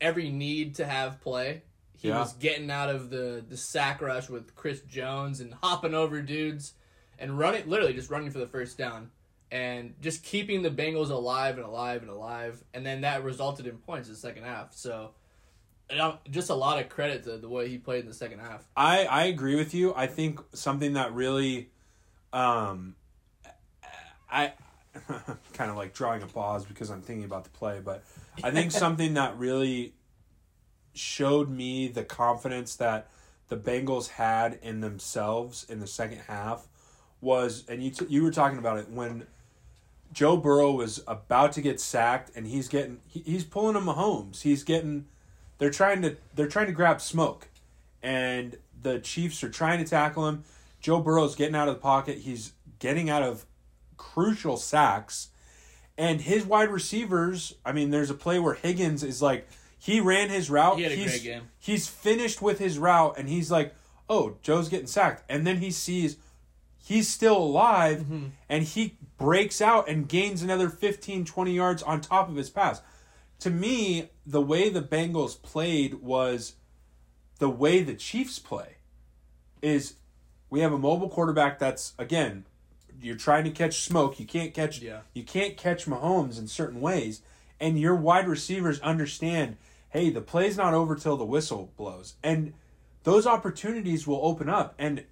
every 0.00 0.30
need 0.30 0.74
to 0.76 0.86
have 0.86 1.20
play. 1.20 1.62
He 2.02 2.08
Yeah. 2.08 2.18
was 2.18 2.32
getting 2.34 2.68
out 2.70 2.90
of 2.90 3.10
the 3.10 3.44
the 3.48 3.56
sack 3.56 4.02
rush 4.02 4.28
with 4.28 4.54
Chris 4.56 4.80
Jones 4.80 5.40
and 5.40 5.54
hopping 5.62 5.94
over 5.94 6.20
dudes 6.20 6.74
and 7.18 7.38
running 7.38 7.68
literally 7.68 7.94
just 7.94 8.10
running 8.10 8.30
for 8.32 8.40
the 8.40 8.46
first 8.46 8.76
down 8.76 9.10
and 9.52 9.94
just 10.00 10.24
keeping 10.24 10.62
the 10.62 10.70
Bengals 10.70 11.10
alive 11.10 11.58
and 11.58 11.64
alive 11.66 12.02
and 12.02 12.10
alive 12.10 12.64
and 12.74 12.84
then 12.84 13.02
that 13.02 13.22
resulted 13.22 13.66
in 13.68 13.78
points 13.78 14.08
in 14.08 14.14
the 14.14 14.20
second 14.20 14.42
half. 14.42 14.74
So 14.74 15.12
just 16.30 16.50
a 16.50 16.54
lot 16.54 16.80
of 16.80 16.88
credit 16.88 17.22
to 17.24 17.36
the 17.36 17.48
way 17.48 17.68
he 17.68 17.78
played 17.78 18.00
in 18.00 18.08
the 18.08 18.14
second 18.14 18.40
half. 18.40 18.64
I 18.76 19.04
I 19.04 19.24
agree 19.24 19.54
with 19.54 19.72
you. 19.72 19.94
I 19.94 20.08
think 20.08 20.40
something 20.54 20.94
that 20.94 21.12
really, 21.12 21.70
um, 22.32 22.96
I 24.30 24.54
kind 25.52 25.70
of 25.70 25.76
like 25.76 25.94
drawing 25.94 26.22
a 26.22 26.26
pause 26.26 26.64
because 26.64 26.90
I'm 26.90 27.02
thinking 27.02 27.24
about 27.24 27.44
the 27.44 27.50
play, 27.50 27.80
but 27.84 28.02
I 28.42 28.50
think 28.50 28.72
something 28.86 29.14
that 29.14 29.36
really 29.38 29.92
showed 30.94 31.50
me 31.50 31.88
the 31.88 32.04
confidence 32.04 32.76
that 32.76 33.08
the 33.48 33.56
Bengals 33.56 34.08
had 34.08 34.58
in 34.62 34.80
themselves 34.80 35.66
in 35.68 35.80
the 35.80 35.86
second 35.86 36.20
half 36.28 36.68
was, 37.20 37.64
and 37.68 37.82
you 37.82 37.90
t- 37.90 38.06
you 38.08 38.22
were 38.22 38.30
talking 38.30 38.58
about 38.58 38.78
it 38.78 38.90
when 38.90 39.26
Joe 40.12 40.36
Burrow 40.36 40.72
was 40.72 41.02
about 41.06 41.52
to 41.52 41.62
get 41.62 41.80
sacked, 41.80 42.30
and 42.34 42.46
he's 42.46 42.68
getting 42.68 43.00
he, 43.06 43.20
he's 43.20 43.44
pulling 43.44 43.76
a 43.76 43.80
Mahomes. 43.80 44.42
He's 44.42 44.64
getting 44.64 45.06
they're 45.58 45.70
trying 45.70 46.02
to 46.02 46.16
they're 46.34 46.48
trying 46.48 46.66
to 46.66 46.72
grab 46.72 47.00
smoke, 47.00 47.48
and 48.02 48.56
the 48.82 48.98
Chiefs 48.98 49.42
are 49.44 49.50
trying 49.50 49.82
to 49.82 49.88
tackle 49.88 50.26
him. 50.28 50.44
Joe 50.80 51.00
Burrow's 51.00 51.36
getting 51.36 51.54
out 51.54 51.68
of 51.68 51.74
the 51.74 51.80
pocket. 51.80 52.18
He's 52.18 52.52
getting 52.78 53.08
out 53.08 53.22
of 53.22 53.46
crucial 53.96 54.56
sacks, 54.56 55.28
and 55.96 56.20
his 56.20 56.44
wide 56.44 56.70
receivers. 56.70 57.54
I 57.64 57.72
mean, 57.72 57.90
there's 57.90 58.10
a 58.10 58.14
play 58.14 58.38
where 58.38 58.54
Higgins 58.54 59.02
is 59.02 59.22
like 59.22 59.46
he 59.84 59.98
ran 60.00 60.28
his 60.28 60.48
route. 60.48 60.76
He 60.76 60.84
had 60.84 60.92
a 60.92 60.94
he's, 60.94 61.10
great 61.10 61.22
game. 61.24 61.42
He's 61.58 61.88
finished 61.88 62.40
with 62.40 62.60
his 62.60 62.78
route, 62.78 63.18
and 63.18 63.28
he's 63.28 63.50
like, 63.50 63.74
oh, 64.08 64.36
Joe's 64.40 64.68
getting 64.68 64.86
sacked. 64.86 65.24
And 65.28 65.44
then 65.44 65.56
he 65.56 65.70
sees 65.72 66.16
he's 66.78 67.08
still 67.08 67.36
alive 67.36 67.98
Mm-hmm. 68.00 68.26
and 68.48 68.64
he 68.64 68.96
breaks 69.18 69.60
out 69.60 69.88
and 69.88 70.08
gains 70.08 70.42
another 70.42 70.68
15, 70.68 71.24
20 71.24 71.52
yards 71.52 71.82
on 71.82 72.00
top 72.00 72.28
of 72.28 72.36
his 72.36 72.50
pass. 72.50 72.80
To 73.40 73.50
me, 73.50 74.10
the 74.26 74.40
way 74.40 74.68
the 74.68 74.82
Bengals 74.82 75.40
played 75.40 75.94
was 75.94 76.54
the 77.40 77.48
way 77.48 77.82
the 77.82 77.94
Chiefs 77.94 78.38
play 78.38 78.76
is 79.62 79.94
we 80.50 80.60
have 80.60 80.72
a 80.72 80.78
mobile 80.78 81.08
quarterback 81.08 81.58
that's 81.58 81.92
again 81.98 82.44
you're 83.00 83.16
trying 83.16 83.42
to 83.44 83.50
catch 83.50 83.80
smoke 83.80 84.20
you 84.20 84.26
can't 84.26 84.52
catch 84.54 84.80
Yeah. 84.80 85.00
you 85.14 85.22
can't 85.24 85.56
catch 85.56 85.86
Mahomes 85.86 86.38
in 86.38 86.46
certain 86.46 86.80
ways 86.80 87.20
and 87.58 87.78
your 87.80 87.94
wide 87.96 88.28
receivers 88.28 88.78
understand 88.80 89.56
hey 89.92 90.10
the 90.10 90.20
play's 90.20 90.56
not 90.56 90.74
over 90.74 90.94
till 90.96 91.16
the 91.16 91.24
whistle 91.24 91.72
blows 91.76 92.14
and 92.22 92.52
those 93.04 93.26
opportunities 93.26 94.06
will 94.06 94.20
open 94.22 94.48
up 94.48 94.74
and 94.78 95.04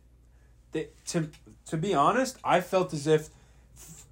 they, 0.72 0.88
to 1.06 1.30
to 1.66 1.76
be 1.76 1.94
honest 1.94 2.38
I 2.44 2.60
felt 2.60 2.92
as 2.92 3.06
if 3.06 3.28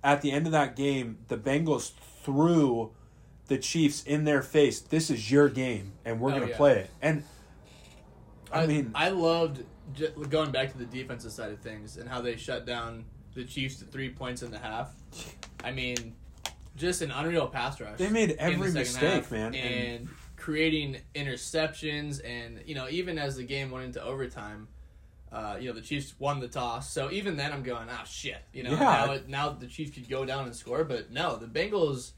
at 0.02 0.22
the 0.22 0.30
end 0.30 0.46
of 0.46 0.52
that 0.52 0.76
game 0.76 1.18
the 1.28 1.36
Bengals 1.36 1.92
threw 2.22 2.90
the 3.48 3.58
Chiefs 3.58 4.02
in 4.04 4.24
their 4.24 4.42
face 4.42 4.80
this 4.80 5.10
is 5.10 5.30
your 5.30 5.48
game 5.48 5.92
and 6.04 6.20
we're 6.20 6.30
Oh, 6.30 6.34
going 6.34 6.44
to 6.46 6.50
yeah. 6.50 6.56
play 6.56 6.78
it 6.80 6.90
and 7.02 7.22
I 8.52 8.66
mean 8.66 8.90
I 8.94 9.08
loved 9.10 9.64
going 10.28 10.50
back 10.50 10.72
to 10.72 10.78
the 10.78 10.84
defensive 10.84 11.32
side 11.32 11.50
of 11.50 11.60
things 11.60 11.96
and 11.96 12.08
how 12.08 12.20
they 12.20 12.36
shut 12.36 12.66
down 12.66 13.04
the 13.34 13.44
Chiefs 13.44 13.76
to 13.78 13.84
three 13.84 14.10
points 14.10 14.42
in 14.42 14.50
the 14.50 14.58
half. 14.58 14.90
I 15.64 15.70
mean, 15.70 16.14
just 16.76 17.02
an 17.02 17.10
unreal 17.10 17.46
pass 17.46 17.80
rush. 17.80 17.96
They 17.98 18.08
made 18.10 18.30
in 18.30 18.36
the 18.36 18.42
every 18.42 18.72
mistake, 18.72 19.02
half, 19.22 19.30
man, 19.30 19.54
and, 19.54 20.00
and- 20.00 20.08
creating 20.38 20.98
interceptions. 21.14 22.24
And 22.24 22.60
you 22.64 22.74
know, 22.74 22.88
even 22.88 23.18
as 23.18 23.36
the 23.36 23.44
game 23.44 23.70
went 23.70 23.84
into 23.84 24.02
overtime, 24.02 24.68
uh, 25.32 25.56
you 25.60 25.68
know, 25.68 25.74
the 25.74 25.82
Chiefs 25.82 26.14
won 26.18 26.40
the 26.40 26.48
toss. 26.48 26.90
So 26.90 27.10
even 27.10 27.36
then, 27.36 27.52
I'm 27.52 27.62
going, 27.62 27.88
ah, 27.90 28.04
shit. 28.04 28.38
You 28.52 28.62
know, 28.62 28.70
Yeah. 28.70 28.78
now 28.78 29.12
it, 29.12 29.28
now 29.28 29.48
the 29.50 29.66
Chiefs 29.66 29.92
could 29.92 30.08
go 30.08 30.24
down 30.24 30.44
and 30.46 30.54
score, 30.54 30.84
but 30.84 31.10
no, 31.10 31.36
the 31.36 31.46
Bengals 31.46 32.12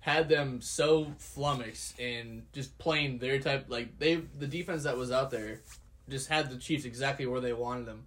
had 0.00 0.28
them 0.28 0.60
so 0.60 1.12
flummoxed 1.18 1.98
and 1.98 2.42
just 2.52 2.76
playing 2.78 3.18
their 3.18 3.38
type 3.40 3.64
like 3.68 3.98
they 3.98 4.16
the 4.16 4.46
defense 4.46 4.82
that 4.82 4.96
was 4.98 5.10
out 5.10 5.30
there 5.30 5.62
just 6.10 6.28
had 6.28 6.50
the 6.50 6.56
Chiefs 6.58 6.84
exactly 6.84 7.24
where 7.26 7.40
they 7.40 7.54
wanted 7.54 7.86
them. 7.86 8.06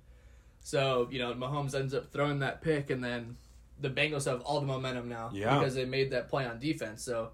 So, 0.59 1.07
you 1.11 1.17
know, 1.19 1.33
Mahomes 1.33 1.73
ends 1.73 1.93
up 1.95 2.11
throwing 2.13 2.39
that 2.39 2.61
pick 2.61 2.89
and 2.91 3.03
then 3.03 3.37
the 3.79 3.89
Bengals 3.89 4.25
have 4.25 4.41
all 4.41 4.59
the 4.59 4.67
momentum 4.67 5.07
now 5.09 5.31
Yeah. 5.33 5.57
because 5.57 5.73
they 5.75 5.85
made 5.85 6.11
that 6.11 6.29
play 6.29 6.45
on 6.45 6.59
defense. 6.59 7.01
So, 7.03 7.29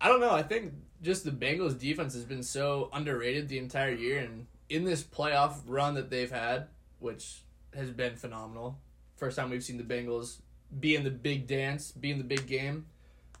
I 0.00 0.08
don't 0.08 0.20
know, 0.20 0.30
I 0.32 0.42
think 0.42 0.72
just 1.02 1.24
the 1.24 1.30
Bengals 1.30 1.78
defense 1.78 2.14
has 2.14 2.24
been 2.24 2.42
so 2.42 2.90
underrated 2.92 3.48
the 3.48 3.58
entire 3.58 3.92
year 3.92 4.18
and 4.18 4.46
in 4.68 4.84
this 4.84 5.02
playoff 5.02 5.58
run 5.66 5.94
that 5.94 6.10
they've 6.10 6.30
had, 6.30 6.66
which 6.98 7.42
has 7.74 7.90
been 7.90 8.16
phenomenal. 8.16 8.78
First 9.16 9.36
time 9.36 9.50
we've 9.50 9.62
seen 9.62 9.78
the 9.78 9.84
Bengals 9.84 10.40
be 10.78 10.96
in 10.96 11.04
the 11.04 11.10
big 11.10 11.46
dance, 11.46 11.92
be 11.92 12.10
in 12.10 12.18
the 12.18 12.24
big 12.24 12.46
game 12.46 12.86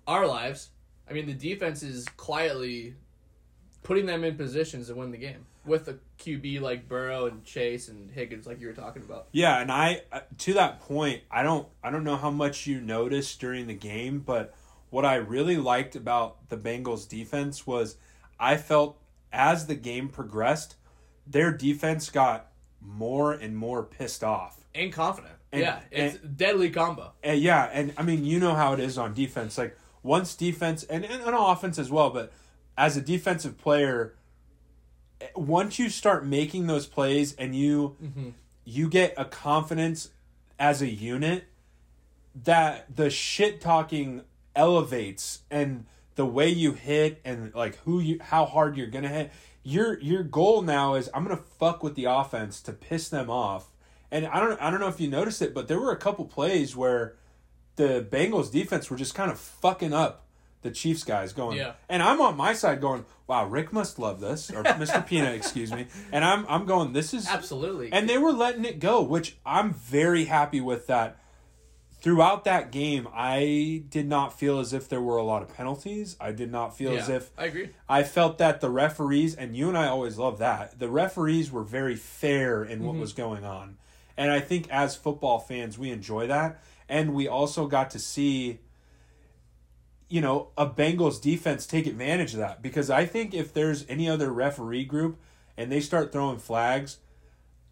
our 0.06 0.26
lives. 0.26 0.70
I 1.08 1.12
mean, 1.12 1.26
the 1.26 1.34
defense 1.34 1.82
is 1.82 2.06
quietly 2.16 2.94
putting 3.82 4.06
them 4.06 4.24
in 4.24 4.36
positions 4.36 4.88
to 4.88 4.94
win 4.94 5.10
the 5.10 5.18
game 5.18 5.46
with 5.64 5.88
a 5.88 5.98
QB 6.18 6.60
like 6.60 6.88
Burrow 6.88 7.26
and 7.26 7.44
Chase 7.44 7.88
and 7.88 8.10
Higgins, 8.10 8.46
like 8.46 8.60
you 8.60 8.68
were 8.68 8.72
talking 8.72 9.02
about. 9.02 9.26
Yeah, 9.32 9.60
and 9.60 9.70
I 9.70 10.02
uh, 10.12 10.20
to 10.38 10.54
that 10.54 10.80
point, 10.80 11.22
I 11.30 11.42
don't 11.42 11.68
I 11.82 11.90
don't 11.90 12.04
know 12.04 12.16
how 12.16 12.30
much 12.30 12.66
you 12.66 12.80
noticed 12.80 13.40
during 13.40 13.66
the 13.66 13.74
game, 13.74 14.20
but 14.20 14.54
what 14.96 15.04
I 15.04 15.16
really 15.16 15.58
liked 15.58 15.94
about 15.94 16.48
the 16.48 16.56
Bengals 16.56 17.06
defense 17.06 17.66
was 17.66 17.96
I 18.40 18.56
felt 18.56 18.98
as 19.30 19.66
the 19.66 19.74
game 19.74 20.08
progressed, 20.08 20.76
their 21.26 21.52
defense 21.52 22.08
got 22.08 22.46
more 22.80 23.30
and 23.34 23.54
more 23.54 23.82
pissed 23.82 24.24
off. 24.24 24.64
And 24.74 24.90
confident. 24.90 25.34
And- 25.52 25.60
yeah, 25.60 25.80
it's 25.90 26.16
deadly 26.16 26.70
combo. 26.70 27.12
And 27.22 27.38
yeah, 27.38 27.68
and 27.70 27.92
I 27.98 28.04
mean, 28.04 28.24
you 28.24 28.40
know 28.40 28.54
how 28.54 28.72
it 28.72 28.80
is 28.80 28.96
on 28.96 29.12
defense. 29.12 29.58
Like 29.58 29.76
once 30.02 30.34
defense 30.34 30.82
and, 30.84 31.04
and 31.04 31.22
on 31.24 31.34
offense 31.34 31.78
as 31.78 31.90
well, 31.90 32.08
but 32.08 32.32
as 32.78 32.96
a 32.96 33.02
defensive 33.02 33.58
player, 33.58 34.14
eh, 35.20 35.26
once 35.36 35.78
you 35.78 35.90
start 35.90 36.24
making 36.24 36.68
those 36.68 36.86
plays 36.86 37.34
and 37.34 37.54
you 37.54 37.96
you 38.64 38.88
get 38.88 39.12
a 39.18 39.26
confidence 39.26 40.08
as 40.58 40.80
a 40.80 40.88
unit 40.88 41.44
that 42.44 42.86
the 42.96 43.10
shit 43.10 43.60
talking 43.60 44.22
elevates 44.56 45.40
and 45.50 45.84
the 46.16 46.26
way 46.26 46.48
you 46.48 46.72
hit 46.72 47.20
and 47.24 47.54
like 47.54 47.76
who 47.84 48.00
you 48.00 48.18
how 48.20 48.44
hard 48.46 48.76
you're 48.76 48.86
gonna 48.86 49.08
hit 49.08 49.30
your 49.62 49.98
your 50.00 50.22
goal 50.22 50.62
now 50.62 50.94
is 50.94 51.08
i'm 51.14 51.22
gonna 51.24 51.36
fuck 51.36 51.82
with 51.82 51.94
the 51.94 52.04
offense 52.06 52.60
to 52.62 52.72
piss 52.72 53.08
them 53.08 53.28
off 53.30 53.68
and 54.10 54.26
i 54.26 54.40
don't 54.40 54.60
i 54.62 54.70
don't 54.70 54.80
know 54.80 54.88
if 54.88 55.00
you 55.00 55.08
noticed 55.08 55.42
it 55.42 55.52
but 55.54 55.68
there 55.68 55.78
were 55.78 55.92
a 55.92 55.96
couple 55.96 56.24
plays 56.24 56.74
where 56.74 57.16
the 57.76 58.06
bengals 58.10 58.50
defense 58.50 58.90
were 58.90 58.96
just 58.96 59.14
kind 59.14 59.30
of 59.30 59.38
fucking 59.38 59.92
up 59.92 60.24
the 60.62 60.70
chiefs 60.70 61.04
guys 61.04 61.32
going 61.34 61.58
Yeah. 61.58 61.74
and 61.88 62.02
i'm 62.02 62.20
on 62.20 62.36
my 62.36 62.54
side 62.54 62.80
going 62.80 63.04
wow 63.26 63.44
rick 63.46 63.72
must 63.72 63.98
love 63.98 64.18
this 64.20 64.50
or 64.50 64.62
mr 64.64 65.04
peanut 65.06 65.34
excuse 65.34 65.70
me 65.72 65.86
and 66.10 66.24
i'm 66.24 66.46
i'm 66.48 66.64
going 66.64 66.92
this 66.94 67.12
is 67.12 67.28
Absolutely. 67.28 67.92
and 67.92 68.08
they 68.08 68.16
were 68.18 68.32
letting 68.32 68.64
it 68.64 68.80
go, 68.80 69.02
which 69.02 69.36
I'm 69.44 69.74
very 69.74 70.24
happy 70.24 70.60
with 70.60 70.86
that. 70.86 71.18
Throughout 72.00 72.44
that 72.44 72.70
game, 72.70 73.08
I 73.12 73.82
did 73.88 74.06
not 74.06 74.38
feel 74.38 74.58
as 74.60 74.72
if 74.72 74.88
there 74.88 75.00
were 75.00 75.16
a 75.16 75.24
lot 75.24 75.42
of 75.42 75.54
penalties. 75.56 76.16
I 76.20 76.30
did 76.30 76.52
not 76.52 76.76
feel 76.76 76.96
as 76.96 77.08
if 77.08 77.30
I 77.36 77.46
agree. 77.46 77.70
I 77.88 78.02
felt 78.04 78.38
that 78.38 78.60
the 78.60 78.70
referees, 78.70 79.34
and 79.34 79.56
you 79.56 79.68
and 79.68 79.76
I 79.76 79.88
always 79.88 80.16
love 80.18 80.38
that, 80.38 80.78
the 80.78 80.88
referees 80.88 81.50
were 81.50 81.64
very 81.64 81.96
fair 81.96 82.62
in 82.62 82.78
Mm-hmm. 82.78 82.86
what 82.86 82.96
was 82.96 83.12
going 83.12 83.44
on. 83.44 83.78
And 84.16 84.30
I 84.30 84.40
think 84.40 84.70
as 84.70 84.94
football 84.94 85.38
fans, 85.38 85.78
we 85.78 85.90
enjoy 85.90 86.26
that. 86.28 86.62
And 86.88 87.12
we 87.14 87.26
also 87.26 87.66
got 87.66 87.90
to 87.90 87.98
see, 87.98 88.60
you 90.08 90.20
know, 90.20 90.50
a 90.56 90.66
Bengals 90.66 91.20
defense 91.20 91.66
take 91.66 91.86
advantage 91.86 92.32
of 92.34 92.38
that. 92.40 92.62
Because 92.62 92.88
I 92.90 93.04
think 93.06 93.34
if 93.34 93.52
there's 93.52 93.84
any 93.88 94.08
other 94.08 94.30
referee 94.30 94.84
group 94.84 95.18
and 95.56 95.72
they 95.72 95.80
start 95.80 96.12
throwing 96.12 96.38
flags, 96.38 96.98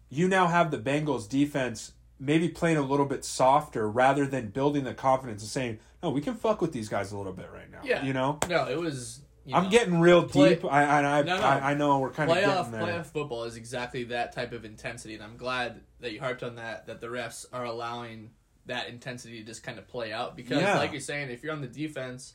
you 0.09 0.27
now 0.27 0.47
have 0.47 0.71
the 0.71 0.77
Bengals 0.77 1.29
defense 1.29 1.93
maybe 2.19 2.49
playing 2.49 2.77
a 2.77 2.81
little 2.81 3.05
bit 3.05 3.25
softer 3.25 3.89
rather 3.89 4.25
than 4.25 4.47
building 4.49 4.83
the 4.83 4.93
confidence 4.93 5.41
and 5.41 5.49
saying, 5.49 5.79
no, 6.01 6.09
we 6.11 6.21
can 6.21 6.35
fuck 6.35 6.61
with 6.61 6.71
these 6.71 6.87
guys 6.89 7.11
a 7.11 7.17
little 7.17 7.33
bit 7.33 7.49
right 7.53 7.69
now. 7.71 7.79
Yeah. 7.83 8.03
You 8.03 8.13
know? 8.13 8.39
No, 8.49 8.67
it 8.67 8.79
was. 8.79 9.21
I'm 9.53 9.65
know, 9.65 9.69
getting 9.69 9.99
real 9.99 10.23
play- 10.23 10.55
deep. 10.55 10.65
I 10.65 10.83
I, 10.85 11.19
I, 11.19 11.21
No, 11.23 11.37
no. 11.37 11.43
I 11.43 11.71
I 11.71 11.73
know 11.75 11.99
we're 11.99 12.09
kind 12.11 12.31
of 12.31 12.37
playoff 12.37 12.71
getting 12.71 12.71
there. 12.71 12.81
playoff 12.81 13.05
football 13.07 13.43
is 13.43 13.55
exactly 13.57 14.05
that 14.05 14.33
type 14.33 14.53
of 14.53 14.65
intensity, 14.65 15.13
and 15.13 15.23
I'm 15.23 15.37
glad 15.37 15.81
that 15.99 16.11
you 16.13 16.19
harped 16.19 16.41
on 16.41 16.55
that. 16.55 16.87
That 16.87 16.99
the 16.99 17.07
refs 17.07 17.45
are 17.53 17.63
allowing 17.65 18.31
that 18.65 18.87
intensity 18.89 19.39
to 19.41 19.45
just 19.45 19.61
kind 19.61 19.77
of 19.77 19.87
play 19.87 20.11
out 20.11 20.35
because, 20.35 20.59
Yeah. 20.61 20.77
like 20.79 20.91
you're 20.91 20.99
saying, 21.01 21.29
if 21.29 21.43
you're 21.43 21.53
on 21.53 21.61
the 21.61 21.67
defense 21.67 22.33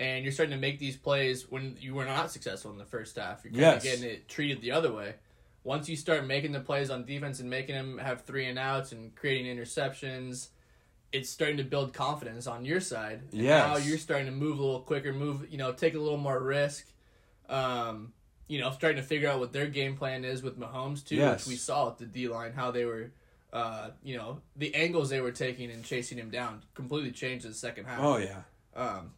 and 0.00 0.24
you're 0.24 0.32
starting 0.32 0.56
to 0.56 0.60
make 0.60 0.80
these 0.80 0.96
plays 0.96 1.48
when 1.48 1.76
you 1.80 1.94
were 1.94 2.04
not 2.04 2.32
successful 2.32 2.72
in 2.72 2.78
the 2.78 2.84
first 2.84 3.14
half, 3.16 3.44
you're 3.44 3.52
kind 3.52 3.60
Yes. 3.60 3.76
of 3.76 3.82
getting 3.84 4.04
it 4.10 4.28
treated 4.28 4.60
the 4.60 4.72
other 4.72 4.92
way. 4.92 5.14
Once 5.62 5.88
you 5.88 5.96
start 5.96 6.26
making 6.26 6.52
the 6.52 6.60
plays 6.60 6.88
on 6.90 7.04
defense 7.04 7.40
and 7.40 7.50
making 7.50 7.74
them 7.74 7.98
have 7.98 8.22
three 8.22 8.46
and 8.46 8.58
outs 8.58 8.92
and 8.92 9.14
creating 9.14 9.44
interceptions, 9.54 10.48
it's 11.12 11.28
starting 11.28 11.56
to 11.58 11.64
build 11.64 11.92
confidence 11.92 12.46
on 12.46 12.64
your 12.64 12.80
side. 12.80 13.20
Yeah. 13.30 13.58
Now 13.66 13.76
you're 13.76 13.98
starting 13.98 14.26
to 14.26 14.32
move 14.32 14.58
a 14.58 14.62
little 14.62 14.80
quicker, 14.80 15.12
move, 15.12 15.46
you 15.50 15.58
know, 15.58 15.72
take 15.72 15.94
a 15.94 15.98
little 15.98 16.18
more 16.18 16.40
risk. 16.42 16.86
Um, 17.48 18.12
you 18.48 18.58
know, 18.60 18.70
starting 18.70 18.96
to 19.00 19.06
figure 19.06 19.28
out 19.28 19.38
what 19.38 19.52
their 19.52 19.66
game 19.66 19.96
plan 19.96 20.24
is 20.24 20.42
with 20.42 20.58
Mahomes 20.58 21.04
too, 21.06 21.16
Yes. 21.16 21.46
which 21.46 21.52
we 21.52 21.56
saw 21.56 21.88
at 21.88 21.98
the 21.98 22.06
D 22.06 22.26
line 22.28 22.52
how 22.52 22.70
they 22.70 22.84
were, 22.84 23.10
uh, 23.52 23.90
you 24.02 24.16
know, 24.16 24.40
the 24.56 24.74
angles 24.74 25.08
they 25.10 25.20
were 25.20 25.30
taking 25.32 25.70
and 25.70 25.84
chasing 25.84 26.16
him 26.18 26.30
down 26.30 26.62
completely 26.74 27.12
changed 27.12 27.44
in 27.44 27.50
the 27.50 27.56
second 27.56 27.84
half. 27.86 28.00
Oh 28.00 28.16
yeah. 28.16 28.42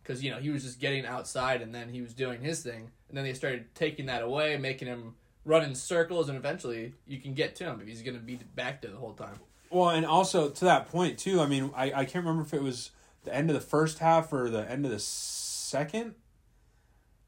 because 0.02 0.24
you 0.24 0.30
know 0.30 0.38
he 0.38 0.50
was 0.50 0.64
just 0.64 0.80
getting 0.80 1.04
outside 1.06 1.60
and 1.62 1.74
then 1.74 1.88
he 1.90 2.00
was 2.02 2.14
doing 2.14 2.40
his 2.40 2.62
thing, 2.62 2.90
and 3.08 3.16
then 3.16 3.24
they 3.24 3.34
started 3.34 3.74
taking 3.74 4.06
that 4.06 4.22
away, 4.22 4.56
making 4.56 4.88
him 4.88 5.14
run 5.44 5.62
in 5.64 5.74
circles, 5.74 6.28
and 6.28 6.36
eventually 6.38 6.94
you 7.06 7.18
can 7.18 7.34
get 7.34 7.56
to 7.56 7.64
him 7.64 7.80
if 7.80 7.88
he's 7.88 8.02
going 8.02 8.16
to 8.16 8.22
be 8.22 8.36
back 8.54 8.82
there 8.82 8.90
the 8.90 8.96
whole 8.98 9.14
time. 9.14 9.38
Well, 9.70 9.90
and 9.90 10.04
also 10.06 10.50
to 10.50 10.64
that 10.66 10.88
point 10.90 11.18
too. 11.18 11.40
I 11.40 11.46
mean, 11.46 11.70
I 11.74 11.84
I 11.92 12.04
can't 12.04 12.24
remember 12.24 12.42
if 12.42 12.52
it 12.54 12.62
was 12.62 12.90
the 13.24 13.34
end 13.34 13.50
of 13.50 13.54
the 13.54 13.60
first 13.60 13.98
half 14.00 14.32
or 14.32 14.50
the 14.50 14.68
end 14.70 14.84
of 14.84 14.90
the 14.90 14.98
second 14.98 16.14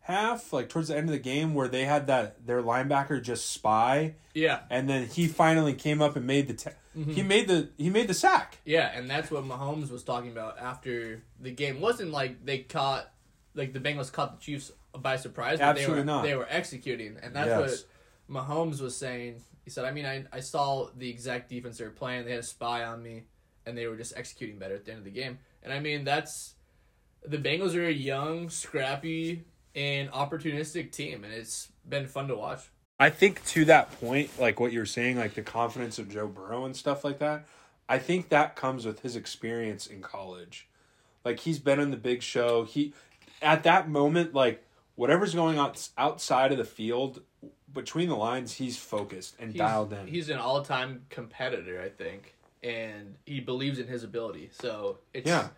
half, 0.01 0.53
like 0.53 0.69
towards 0.69 0.89
the 0.89 0.97
end 0.97 1.09
of 1.09 1.13
the 1.13 1.19
game, 1.19 1.55
where 1.55 1.69
they 1.69 1.85
had 1.85 2.07
that 2.09 2.47
their 2.47 2.63
linebacker 2.63 3.23
just 3.23 3.51
spy, 3.51 4.15
Yeah, 4.35 4.61
and 4.71 4.89
then 4.89 5.07
he 5.07 5.27
finally 5.29 5.73
came 5.75 6.03
up 6.03 6.17
and 6.17 6.27
made 6.27 6.49
the 6.49 6.55
ta- 6.55 6.71
Mm-hmm. 6.97 7.11
he 7.11 7.23
made 7.25 7.49
the 7.49 7.71
he 7.77 7.91
made 7.91 8.07
the 8.07 8.15
sack. 8.15 8.59
Yeah, 8.65 8.89
and 8.97 9.11
that's 9.11 9.29
what 9.29 9.43
Mahomes 9.43 9.91
was 9.91 10.05
talking 10.05 10.31
about 10.31 10.61
after 10.61 11.25
the 11.41 11.51
game. 11.51 11.77
It 11.77 11.81
wasn't 11.83 12.13
like 12.13 12.45
they 12.47 12.59
caught, 12.59 13.11
like 13.57 13.73
the 13.73 13.81
Bengals 13.81 14.13
caught 14.13 14.39
the 14.39 14.45
Chiefs 14.45 14.71
by 14.97 15.17
surprise. 15.17 15.59
But 15.59 15.71
Absolutely 15.71 15.95
they 15.95 16.01
were, 16.03 16.05
not. 16.05 16.23
They 16.23 16.35
were 16.37 16.47
executing, 16.49 17.17
and 17.21 17.35
that's 17.35 17.49
Yes. 17.49 17.59
what 17.61 17.85
Mahomes 18.35 18.81
was 18.81 18.97
saying. 18.97 19.43
He 19.65 19.71
said, 19.71 19.85
"I 19.85 19.93
mean, 19.93 20.05
I 20.05 20.25
I 20.33 20.41
saw 20.41 20.89
the 20.97 21.09
exact 21.09 21.49
defense 21.49 21.79
they 21.79 21.85
were 21.85 21.91
playing. 21.91 22.25
They 22.25 22.33
had 22.33 22.41
a 22.41 22.43
spy 22.43 22.85
on 22.85 23.03
me, 23.03 23.25
and 23.65 23.79
they 23.79 23.87
were 23.87 23.97
just 23.97 24.13
executing 24.17 24.59
better 24.59 24.75
at 24.75 24.85
the 24.85 24.91
end 24.91 24.99
of 24.99 25.05
the 25.05 25.11
game. 25.11 25.39
And 25.63 25.73
I 25.73 25.81
mean, 25.81 26.05
that's 26.05 26.55
the 27.25 27.39
Bengals 27.39 27.75
are 27.75 27.87
a 27.87 27.93
young, 27.93 28.51
scrappy, 28.51 29.45
and 29.75 30.11
opportunistic 30.11 30.93
team, 30.93 31.25
and 31.25 31.33
it's 31.33 31.69
been 31.89 32.07
fun 32.07 32.29
to 32.29 32.35
watch. 32.37 32.71
I 32.99 33.11
think 33.11 33.45
to 33.47 33.65
that 33.67 33.99
point, 34.01 34.31
like 34.39 34.61
what 34.61 34.73
you're 34.73 34.87
saying, 34.87 35.17
like 35.17 35.35
the 35.35 35.43
confidence 35.43 35.99
of 35.99 36.09
Joe 36.09 36.29
Burrow 36.29 36.65
and 36.65 36.77
stuff 36.77 37.05
like 37.05 37.19
that, 37.19 37.47
I 37.89 37.99
think 37.99 38.29
that 38.29 38.57
comes 38.57 38.87
with 38.87 39.01
his 39.01 39.17
experience 39.17 39.87
in 39.87 40.01
college. 40.01 40.69
Like 41.25 41.41
he's 41.41 41.59
been 41.59 41.81
in 41.81 41.91
the 41.91 41.97
big 41.97 42.23
show. 42.23 42.65
He 42.65 42.95
at 43.43 43.65
that 43.65 43.89
moment, 43.89 44.35
like 44.35 44.65
whatever's 44.95 45.35
going 45.35 45.59
on 45.59 45.75
outside 45.99 46.53
of 46.53 46.59
the 46.59 46.65
field, 46.65 47.23
between 47.75 48.09
the 48.09 48.17
lines, 48.17 48.55
he's 48.55 48.77
focused 48.79 49.37
and 49.39 49.51
He's, 49.53 49.59
dialed 49.59 49.93
in. 49.93 50.07
he's 50.07 50.29
an 50.31 50.39
all-time 50.39 51.03
competitor, 51.11 51.81
I 51.83 51.89
think, 51.91 52.35
and 52.63 53.17
he 53.27 53.41
believes 53.41 53.79
in 53.79 53.87
his 53.89 54.05
ability. 54.05 54.51
So 54.53 54.99
it's 55.13 55.27
Yeah. 55.29 55.49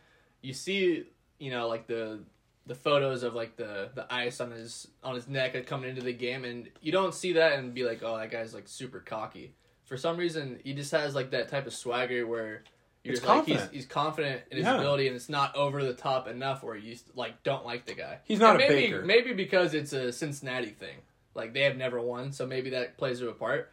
you 0.42 0.52
see, 0.52 1.04
you 1.38 1.50
know, 1.50 1.68
like 1.68 1.87
the 1.87 2.20
the 2.66 2.75
photos 2.75 3.23
of 3.23 3.32
like 3.35 3.54
the 3.56 3.90
the 3.94 4.12
ice 4.12 4.40
on 4.40 4.50
his 4.50 4.88
on 5.04 5.14
his 5.14 5.28
neck 5.28 5.54
coming 5.66 5.88
into 5.90 6.02
the 6.02 6.12
game, 6.12 6.44
and 6.44 6.68
you 6.80 6.90
don't 6.90 7.14
see 7.14 7.35
that 7.35 7.58
and 7.58 7.73
be 7.75 7.85
like, 7.85 8.02
oh, 8.02 8.16
that 8.18 8.30
guy's 8.30 8.52
like 8.54 8.66
super 8.66 8.99
cocky. 8.99 9.54
For 9.85 9.96
some 9.96 10.16
reason, 10.16 10.58
he 10.64 10.73
just 10.75 10.90
has 10.90 11.14
like 11.14 11.30
that 11.30 11.49
type 11.49 11.66
of 11.68 11.75
swagger 11.75 12.26
where 12.26 12.64
you're 13.04 13.12
It's 13.12 13.20
just 13.20 13.25
like 13.28 13.44
he's 13.44 13.54
confident. 13.58 13.75
he's 13.75 13.87
confident 13.87 14.42
in 14.50 14.56
his 14.56 14.66
Yeah. 14.66 14.78
ability, 14.78 15.06
and 15.06 15.14
it's 15.14 15.28
not 15.28 15.54
over 15.54 15.85
the 15.85 15.94
top 15.94 16.26
enough 16.26 16.64
where 16.64 16.75
you 16.75 16.96
like 17.14 17.40
don't 17.44 17.64
like 17.64 17.85
the 17.87 17.94
guy. 17.94 18.18
He's 18.25 18.40
not 18.40 18.56
And 18.56 18.64
a 18.64 18.68
maybe, 18.68 18.87
Baker. 18.87 19.02
Maybe 19.04 19.32
because 19.32 19.73
it's 19.75 19.92
a 19.92 20.11
Cincinnati 20.12 20.70
thing, 20.70 20.96
like 21.37 21.55
they 21.55 21.62
have 21.62 21.76
never 21.76 22.00
won, 22.00 22.33
so 22.33 22.47
maybe 22.47 22.71
that 22.71 22.97
plays 22.99 23.21
a 23.21 23.31
part. 23.33 23.71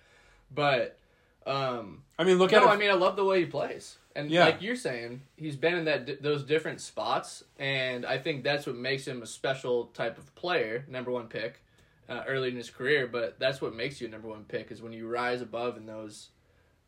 But 0.54 0.98
um, 1.46 2.04
I 2.18 2.24
mean, 2.24 2.38
look 2.38 2.52
no, 2.52 2.58
at 2.58 2.64
No, 2.64 2.70
I 2.70 2.78
mean 2.78 2.90
I 2.90 2.94
love 2.94 3.16
the 3.16 3.26
way 3.26 3.40
he 3.40 3.46
plays, 3.46 3.98
and 4.16 4.30
Yeah. 4.30 4.46
like 4.46 4.62
you're 4.62 4.76
saying, 4.76 5.22
he's 5.36 5.56
been 5.56 5.76
in 5.76 5.86
that 5.86 6.22
those 6.22 6.44
different 6.44 6.82
spots, 6.82 7.44
and 7.58 8.06
I 8.06 8.18
think 8.18 8.44
that's 8.44 8.66
what 8.66 8.76
makes 8.76 9.08
him 9.08 9.22
a 9.22 9.26
special 9.26 9.86
type 9.88 10.18
of 10.18 10.34
player, 10.36 10.86
number 10.88 11.12
one 11.12 11.28
pick, 11.28 11.62
uh, 12.08 12.24
early 12.28 12.50
in 12.50 12.56
his 12.56 12.70
career. 12.70 13.08
But 13.08 13.40
that's 13.40 13.62
what 13.62 13.76
makes 13.76 14.00
you 14.00 14.08
a 14.08 14.12
number 14.12 14.28
one 14.28 14.46
pick 14.46 14.72
is 14.72 14.82
when 14.82 14.94
you 14.94 15.08
rise 15.08 15.42
above 15.42 15.78
in 15.78 15.86
those 15.86 16.30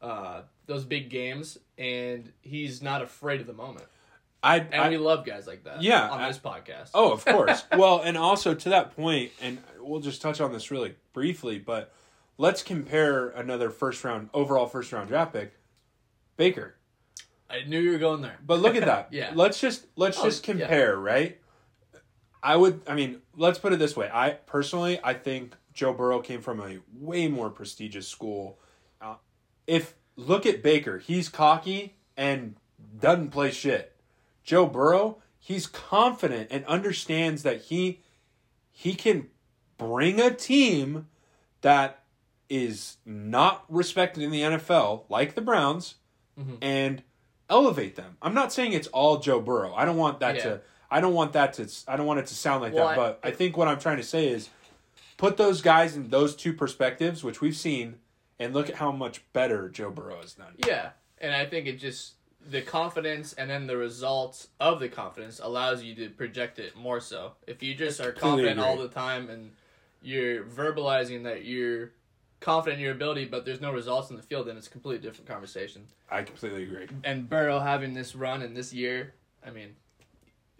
uh, 0.01 0.41
those 0.67 0.84
big 0.86 1.10
games, 1.10 1.58
and 1.77 2.32
he's 2.41 2.82
not 2.82 3.01
afraid 3.01 3.41
of 3.41 3.48
the 3.48 3.53
moment. 3.53 3.88
I, 4.45 4.57
And 4.59 4.75
I 4.75 4.89
we 4.89 4.97
love 4.97 5.25
guys 5.25 5.47
like 5.47 5.63
that. 5.63 5.81
Yeah, 5.81 6.09
on 6.09 6.21
I- 6.21 6.27
this 6.27 6.37
podcast. 6.39 6.91
Oh, 6.93 7.11
of 7.11 7.25
course. 7.25 7.63
well, 7.77 8.01
and 8.01 8.15
also 8.17 8.53
to 8.53 8.69
that 8.69 8.95
point, 8.95 9.31
and 9.41 9.57
we'll 9.79 10.01
just 10.01 10.21
touch 10.21 10.39
on 10.39 10.53
this 10.53 10.69
really 10.71 10.95
briefly, 11.13 11.57
but 11.59 11.91
let's 12.37 12.61
compare 12.63 13.29
another 13.29 13.69
first 13.71 14.03
round 14.03 14.29
overall 14.33 14.67
first 14.67 14.91
round 14.91 15.07
draft 15.09 15.33
pick, 15.33 15.53
Baker. 16.37 16.75
I 17.49 17.63
knew 17.67 17.79
you 17.79 17.91
were 17.91 17.97
going 17.97 18.21
there. 18.21 18.37
But 18.45 18.59
look 18.59 18.75
at 18.75 18.85
that. 18.85 19.09
Yeah. 19.11 19.31
Let's 19.35 19.59
just 19.59 19.85
let's 19.95 20.19
Oh, 20.19 20.25
just 20.25 20.47
yeah. 20.47 20.53
compare, 20.53 20.97
right? 20.97 21.39
I 22.43 22.55
would 22.55 22.81
I 22.87 22.93
mean, 22.93 23.21
let's 23.35 23.57
put 23.59 23.73
it 23.73 23.79
this 23.79 23.95
way. 23.95 24.09
I 24.13 24.31
personally 24.31 24.99
I 25.03 25.13
think 25.13 25.55
Joe 25.73 25.93
Burrow 25.93 26.21
came 26.21 26.41
from 26.41 26.59
a 26.61 26.77
way 26.93 27.27
more 27.27 27.49
prestigious 27.49 28.07
school. 28.07 28.59
Uh, 29.01 29.15
if 29.67 29.95
look 30.15 30.45
at 30.45 30.61
Baker, 30.63 30.99
he's 30.99 31.29
cocky 31.29 31.95
and 32.15 32.55
doesn't 32.99 33.29
play 33.31 33.51
shit. 33.51 33.94
Joe 34.45 34.65
Burrow, 34.67 35.21
he's 35.37 35.67
confident 35.67 36.47
and 36.51 36.63
understands 36.65 37.43
that 37.43 37.63
he 37.63 37.99
he 38.71 38.93
can 38.93 39.29
bring 39.77 40.19
a 40.21 40.29
team 40.33 41.07
that 41.61 42.03
is 42.49 42.97
not 43.05 43.63
respected 43.69 44.21
in 44.21 44.29
the 44.31 44.41
NFL, 44.41 45.05
like 45.09 45.33
the 45.33 45.41
Browns, 45.41 45.95
Mhm. 46.37 46.57
and 46.61 47.03
elevate 47.49 47.95
them. 47.95 48.17
I'm 48.21 48.33
not 48.33 48.51
saying 48.51 48.73
it's 48.73 48.87
all 48.89 49.17
Joe 49.19 49.39
Burrow. 49.39 49.73
I 49.73 49.85
don't 49.85 49.95
want 49.97 50.19
that 50.19 50.35
Yeah. 50.35 50.43
to. 50.43 50.61
I 50.91 50.99
don't 50.99 51.13
want 51.13 51.33
that 51.33 51.53
to. 51.53 51.69
I 51.87 51.95
don't 51.95 52.05
want 52.05 52.19
it 52.19 52.25
to 52.27 52.35
sound 52.35 52.61
like 52.61 52.73
Well, 52.73 52.87
that. 52.89 52.93
I- 52.93 52.95
but 52.95 53.19
I 53.23 53.31
think 53.31 53.55
what 53.57 53.67
I'm 53.69 53.79
trying 53.79 53.97
to 53.97 54.03
say 54.03 54.27
is, 54.27 54.49
put 55.17 55.37
those 55.37 55.61
guys 55.61 55.95
in 55.95 56.09
those 56.09 56.35
two 56.35 56.51
perspectives, 56.53 57.23
which 57.23 57.39
we've 57.39 57.55
seen, 57.55 57.99
and 58.39 58.53
look 58.53 58.69
at 58.69 58.75
how 58.75 58.91
much 58.91 59.21
better 59.31 59.69
Joe 59.69 59.89
Burrow 59.89 60.19
has 60.21 60.33
done. 60.33 60.55
Yeah, 60.57 60.91
and 61.17 61.33
I 61.33 61.45
think 61.45 61.65
it 61.67 61.77
just 61.79 62.14
the 62.49 62.61
confidence 62.61 63.33
and 63.33 63.49
then 63.49 63.67
the 63.67 63.77
results 63.77 64.47
of 64.59 64.79
the 64.79 64.87
confidence 64.89 65.39
allows 65.43 65.84
you 65.84 65.95
to 65.95 66.10
project 66.10 66.60
it 66.60 66.75
more 66.75 66.99
so. 66.99 67.34
If 67.47 67.63
you 67.63 67.73
just 67.75 67.99
are 67.99 68.12
confident 68.12 68.60
all 68.60 68.77
the 68.77 68.88
time 68.88 69.29
and 69.29 69.51
you're 70.01 70.43
verbalizing 70.43 71.23
that 71.23 71.45
you're 71.45 71.91
confident 72.39 72.79
in 72.79 72.84
your 72.84 72.93
ability, 72.93 73.25
but 73.25 73.45
there's 73.45 73.62
no 73.62 73.71
results 73.71 74.10
in 74.12 74.15
the 74.17 74.21
field, 74.21 74.47
then 74.47 74.58
it's 74.58 74.67
a 74.67 74.69
completely 74.69 75.01
different 75.08 75.27
conversation. 75.27 75.88
I 76.12 76.21
completely 76.23 76.63
agree. 76.63 76.88
And 77.03 77.27
Burrow 77.27 77.60
having 77.60 77.93
this 77.93 78.15
run 78.15 78.41
in 78.43 78.53
this 78.53 78.71
year, 78.73 79.13
I 79.45 79.49
mean, 79.49 79.75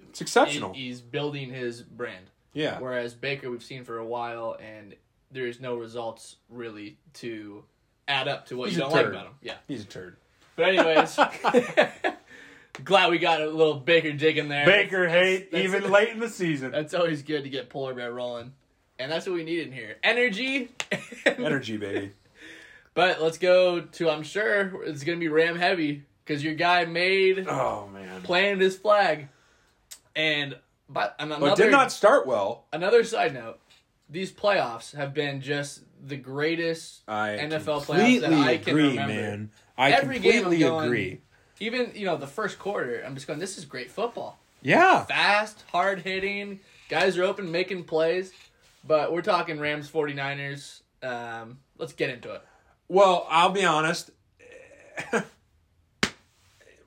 It's 0.10 0.20
he- 0.20 0.24
exceptional. 0.24 0.74
he's 0.74 1.02
building 1.02 1.52
his 1.52 1.82
brand. 1.84 2.32
yeah. 2.54 2.80
Whereas 2.80 3.14
Baker, 3.14 3.52
we've 3.52 3.64
seen 3.64 3.84
for 3.84 3.98
a 4.00 4.06
while, 4.06 4.58
and 4.60 4.96
there's 5.30 5.60
no 5.60 5.76
results 5.76 6.38
really 6.50 6.98
to 7.16 7.64
add 8.08 8.28
up 8.28 8.48
to 8.48 8.58
what 8.58 8.70
He's 8.70 8.78
you 8.78 8.84
don't 8.84 8.92
like 8.94 9.06
about 9.08 9.28
him. 9.28 9.34
Yeah. 9.42 9.56
He's 9.68 9.84
a 9.84 9.88
turd. 9.88 10.18
But 10.56 10.70
anyways, 10.70 11.18
glad 12.84 13.10
we 13.12 13.18
got 13.20 13.42
a 13.42 13.48
little 13.48 13.76
Baker 13.76 14.12
dig 14.14 14.38
in 14.38 14.48
there. 14.50 14.66
Baker 14.66 15.06
That's- 15.08 15.24
hate 15.26 15.52
that's- 15.52 15.70
even 15.70 15.92
late 15.92 16.10
in 16.10 16.20
the 16.20 16.30
season. 16.30 16.72
That's 16.72 16.94
always 16.94 17.24
good 17.24 17.44
to 17.44 17.50
get 17.50 17.70
polar 17.70 17.94
bear 17.94 18.12
rolling, 18.14 18.54
and 19.00 19.12
that's 19.12 19.26
what 19.26 19.36
we 19.36 19.44
need 19.44 19.68
in 19.68 19.72
here: 19.72 19.98
energy. 20.04 20.70
Energy, 21.26 21.78
baby. 21.78 22.12
But 22.94 23.22
let's 23.22 23.38
go 23.38 23.82
to. 23.82 24.10
I'm 24.10 24.24
sure 24.24 24.84
it's 24.84 25.04
gonna 25.04 25.18
be 25.18 25.28
Ram 25.28 25.58
heavy 25.58 26.04
because 26.24 26.44
your 26.44 26.54
guy 26.56 26.86
made 26.86 27.46
Oh 27.48 27.90
man. 27.92 28.22
planted 28.22 28.62
his 28.62 28.78
flag, 28.78 29.28
and 30.16 30.56
but 30.88 31.16
and 31.20 31.30
But 31.32 31.58
did 31.58 31.72
not 31.72 31.92
start 31.92 32.26
well. 32.28 32.66
another 32.72 33.04
side 33.04 33.34
note. 33.34 33.60
These 34.10 34.32
playoffs 34.32 34.96
have 34.96 35.14
been 35.16 35.42
just 35.42 35.82
the 36.06 36.16
greatest 36.16 37.02
I 37.08 37.30
NFL 37.42 37.84
playoffs 37.86 38.22
that 38.22 38.32
I 38.34 38.58
can 38.58 38.70
agree, 38.70 38.90
remember. 38.90 39.14
man. 39.14 39.50
I 39.78 39.92
Every 39.92 40.20
game 40.20 40.44
completely 40.44 40.60
going- 40.66 40.86
agree. 40.86 41.22
even 41.60 41.92
you 41.96 42.06
know 42.06 42.18
the 42.18 42.28
first 42.28 42.60
quarter 42.60 43.02
i'm 43.06 43.14
just 43.16 43.28
going 43.28 43.40
this 43.40 43.58
is 43.58 43.66
great 43.66 43.90
football 43.92 44.38
Yeah. 44.62 45.04
fast 45.06 45.64
hard 45.72 46.00
hitting 46.02 46.60
guys 46.90 47.18
are 47.18 47.24
open 47.24 47.52
making 47.52 47.84
plays 47.86 48.32
but 48.88 49.12
we're 49.14 49.22
talking 49.22 49.60
rams 49.60 49.90
49ers 49.90 50.82
um, 51.04 51.60
let's 51.78 51.94
get 51.94 52.10
into 52.10 52.32
it 52.34 52.42
Well, 52.88 53.26
I'll 53.30 53.50
be 53.52 53.64
honest. 53.66 54.12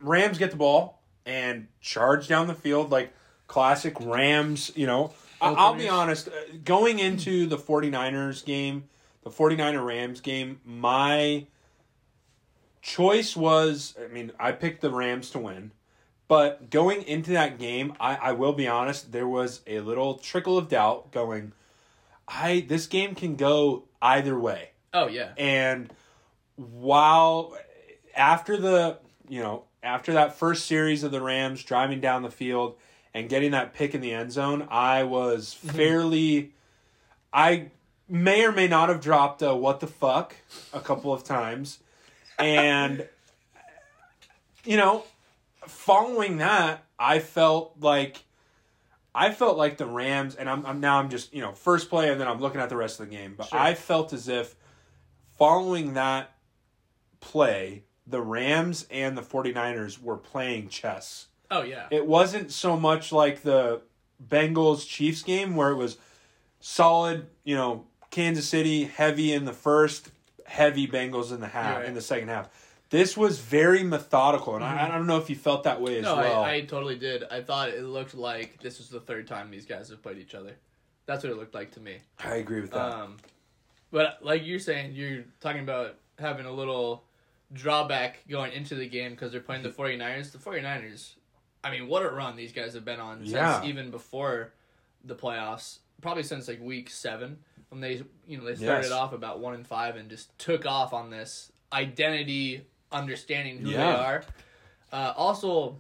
Rams 0.01 0.39
get 0.39 0.51
the 0.51 0.57
ball 0.57 1.03
and 1.27 1.67
charge 1.81 2.29
down 2.29 2.47
the 2.47 2.55
field 2.55 2.91
like 2.91 3.13
classic 3.47 3.95
Rams, 4.01 4.71
you 4.75 4.87
know. 4.87 5.13
I- 5.41 5.53
I'll 5.53 5.75
be 5.75 5.89
honest, 5.89 6.29
uh, 6.29 6.31
going 6.65 6.99
into 6.99 7.47
the 7.47 7.57
49ers 7.59 8.45
game, 8.45 8.85
the 9.23 9.31
49er 9.31 9.85
Rams 9.85 10.21
game, 10.21 10.61
my 10.65 11.47
choice 12.83 13.37
was 13.37 13.95
I 14.03 14.09
mean, 14.09 14.33
I 14.39 14.53
picked 14.53 14.81
the 14.81 14.91
Rams 14.91 15.31
to 15.31 15.39
win. 15.39 15.73
But 16.29 16.69
going 16.69 17.03
into 17.05 17.31
that 17.31 17.59
game, 17.59 17.95
I, 17.99 18.17
I 18.17 18.33
will 18.33 18.53
be 18.53 18.69
honest, 18.69 19.13
there 19.13 19.27
was 19.27 19.63
a 19.67 19.81
little 19.81 20.19
trickle 20.19 20.59
of 20.59 20.69
doubt 20.69 21.11
going, 21.11 21.53
I 22.29 22.67
this 22.69 22.87
game 22.87 23.15
can 23.15 23.37
go 23.37 23.85
either 24.03 24.39
way. 24.39 24.71
oh 24.93 25.09
yeah 25.09 25.33
And 25.37 25.93
while 26.57 27.57
after 28.15 28.57
the 28.57 28.99
you 29.29 29.41
know 29.41 29.65
after 29.83 30.13
that 30.15 30.35
first 30.37 30.67
series 30.67 31.03
of 31.03 31.13
the 31.13 31.23
Rams 31.23 31.63
driving 31.63 32.01
down 32.01 32.23
the 32.23 32.31
field 32.31 32.77
and 33.15 33.29
getting 33.29 33.53
that 33.53 33.75
pick 33.75 33.95
in 33.95 34.01
the 34.01 34.13
end 34.13 34.33
zone, 34.33 34.69
I 34.71 35.05
was 35.05 35.55
mm-hmm. 35.55 35.77
fairly 35.77 36.53
I 37.33 37.71
may 38.09 38.45
or 38.45 38.53
may 38.53 38.69
not 38.69 38.89
have 38.89 39.01
dropped 39.01 39.43
a 39.43 39.55
what 39.55 39.81
the 39.81 39.87
fuck 39.87 40.37
a 40.73 40.81
couple 40.81 41.13
of 41.13 41.25
times. 41.25 41.79
And 42.39 43.09
you 44.65 44.77
know, 44.77 45.05
following 45.67 46.39
that, 46.39 46.85
I 46.99 47.19
felt 47.19 47.75
like 47.81 48.23
I 49.15 49.33
felt 49.33 49.57
like 49.57 49.79
the 49.79 49.87
Rams, 49.87 50.35
and 50.35 50.49
I'm, 50.49 50.65
I'm 50.67 50.81
now 50.81 50.99
I'm 50.99 51.09
just 51.09 51.35
you 51.35 51.41
know 51.41 51.53
first 51.53 51.89
play, 51.91 52.11
and 52.11 52.21
then 52.21 52.29
I'm 52.29 52.41
looking 52.41 52.61
at 52.61 52.69
the 52.69 52.77
rest 52.77 53.01
of 53.01 53.09
the 53.09 53.17
game. 53.17 53.35
But 53.37 53.49
Sure. 53.49 53.59
I 53.59 53.75
felt 53.75 54.13
as 54.13 54.29
if 54.29 54.55
following 55.37 55.95
that 55.95 56.33
play, 57.21 57.85
the 58.07 58.21
Rams 58.21 58.87
and 58.91 59.17
the 59.17 59.23
49ers 59.23 60.01
were 60.03 60.17
playing 60.17 60.69
chess. 60.69 61.27
oh 61.51 61.63
yeah 61.63 61.87
It 61.91 62.07
wasn't 62.07 62.53
so 62.53 62.77
much 62.77 63.13
like 63.13 63.43
the 63.43 63.81
Bengals 64.27 64.87
Chiefs 64.87 65.23
game 65.23 65.57
where 65.57 65.71
it 65.71 65.77
was 65.77 65.99
solid, 66.61 67.27
you 67.45 67.55
know, 67.55 67.87
Kansas 68.11 68.49
City 68.49 68.85
heavy 68.85 69.33
in 69.33 69.45
the 69.45 69.53
first, 69.53 70.11
heavy 70.49 70.87
Bengals 70.87 71.33
in 71.33 71.41
the 71.41 71.47
half 71.47 71.79
right. 71.79 71.87
in 71.87 71.95
the 71.95 72.01
second 72.01 72.29
half. 72.29 72.49
This 72.91 73.17
was 73.17 73.39
very 73.39 73.83
methodical, 73.83 74.55
and 74.57 74.65
I, 74.65 74.87
I 74.87 74.89
don't 74.89 75.07
know 75.07 75.19
if 75.19 75.29
you 75.29 75.37
felt 75.37 75.65
that 75.65 75.81
way 75.81 75.99
as 75.99 76.05
no 76.05 76.17
well. 76.17 76.43
I, 76.43 76.55
I 76.55 76.61
totally 76.63 76.97
did 76.97 77.23
i 77.31 77.43
thought 77.43 77.69
it 77.69 77.85
looked 77.85 78.15
like 78.15 78.63
this 78.63 78.79
was 78.79 78.89
the 78.89 79.01
third 79.01 79.27
time 79.27 79.51
these 79.51 79.67
guys 79.67 79.91
have 79.91 80.03
played 80.03 80.17
each 80.17 80.35
other 80.35 80.57
that's 81.05 81.23
what 81.23 81.31
it 81.31 81.37
looked 81.37 81.55
like 81.55 81.73
to 81.73 81.81
me 81.81 81.99
I 82.19 82.37
agree 82.37 82.63
with 82.63 82.71
that. 82.71 82.81
Um, 82.81 83.17
but 83.91 84.19
like 84.23 84.47
you're 84.47 84.59
saying, 84.59 84.93
you're 84.95 85.25
talking 85.41 85.63
about 85.63 85.97
having 86.19 86.47
a 86.47 86.53
little 86.53 87.05
drawback 87.53 88.19
going 88.29 88.53
into 88.53 88.75
the 88.75 88.89
game 88.89 89.13
because 89.13 89.33
they're 89.33 89.41
playing 89.41 89.63
the 89.63 89.71
49ers. 89.71 90.33
The 90.33 90.39
49ers, 90.39 91.15
I 91.65 91.71
mean, 91.71 91.89
what 91.89 92.03
a 92.05 92.11
run 92.11 92.37
these 92.37 92.53
guys 92.53 92.75
have 92.75 92.85
been 92.85 93.01
on 93.01 93.25
Yeah. 93.25 93.61
since 93.61 93.69
even 93.69 93.91
before 93.91 94.53
the 95.05 95.15
playoffs, 95.15 95.79
probably 96.03 96.23
since 96.23 96.49
like 96.49 96.61
week 96.61 96.91
seven. 96.91 97.39
When 97.71 97.81
they 97.81 98.03
you 98.27 98.39
know 98.39 98.45
they 98.45 98.55
started 98.55 98.85
Yes. 98.89 98.93
off 98.93 99.13
about 99.13 99.41
one 99.41 99.55
and 99.55 99.67
five 99.67 99.97
and 99.97 100.09
just 100.09 100.37
took 100.39 100.65
off 100.67 100.93
on 100.95 101.11
this 101.11 101.53
identity 101.73 102.63
understanding 102.91 103.59
who 103.59 103.71
they 103.73 103.77
are. 103.77 104.25
Uh, 104.91 105.13
also, 105.17 105.79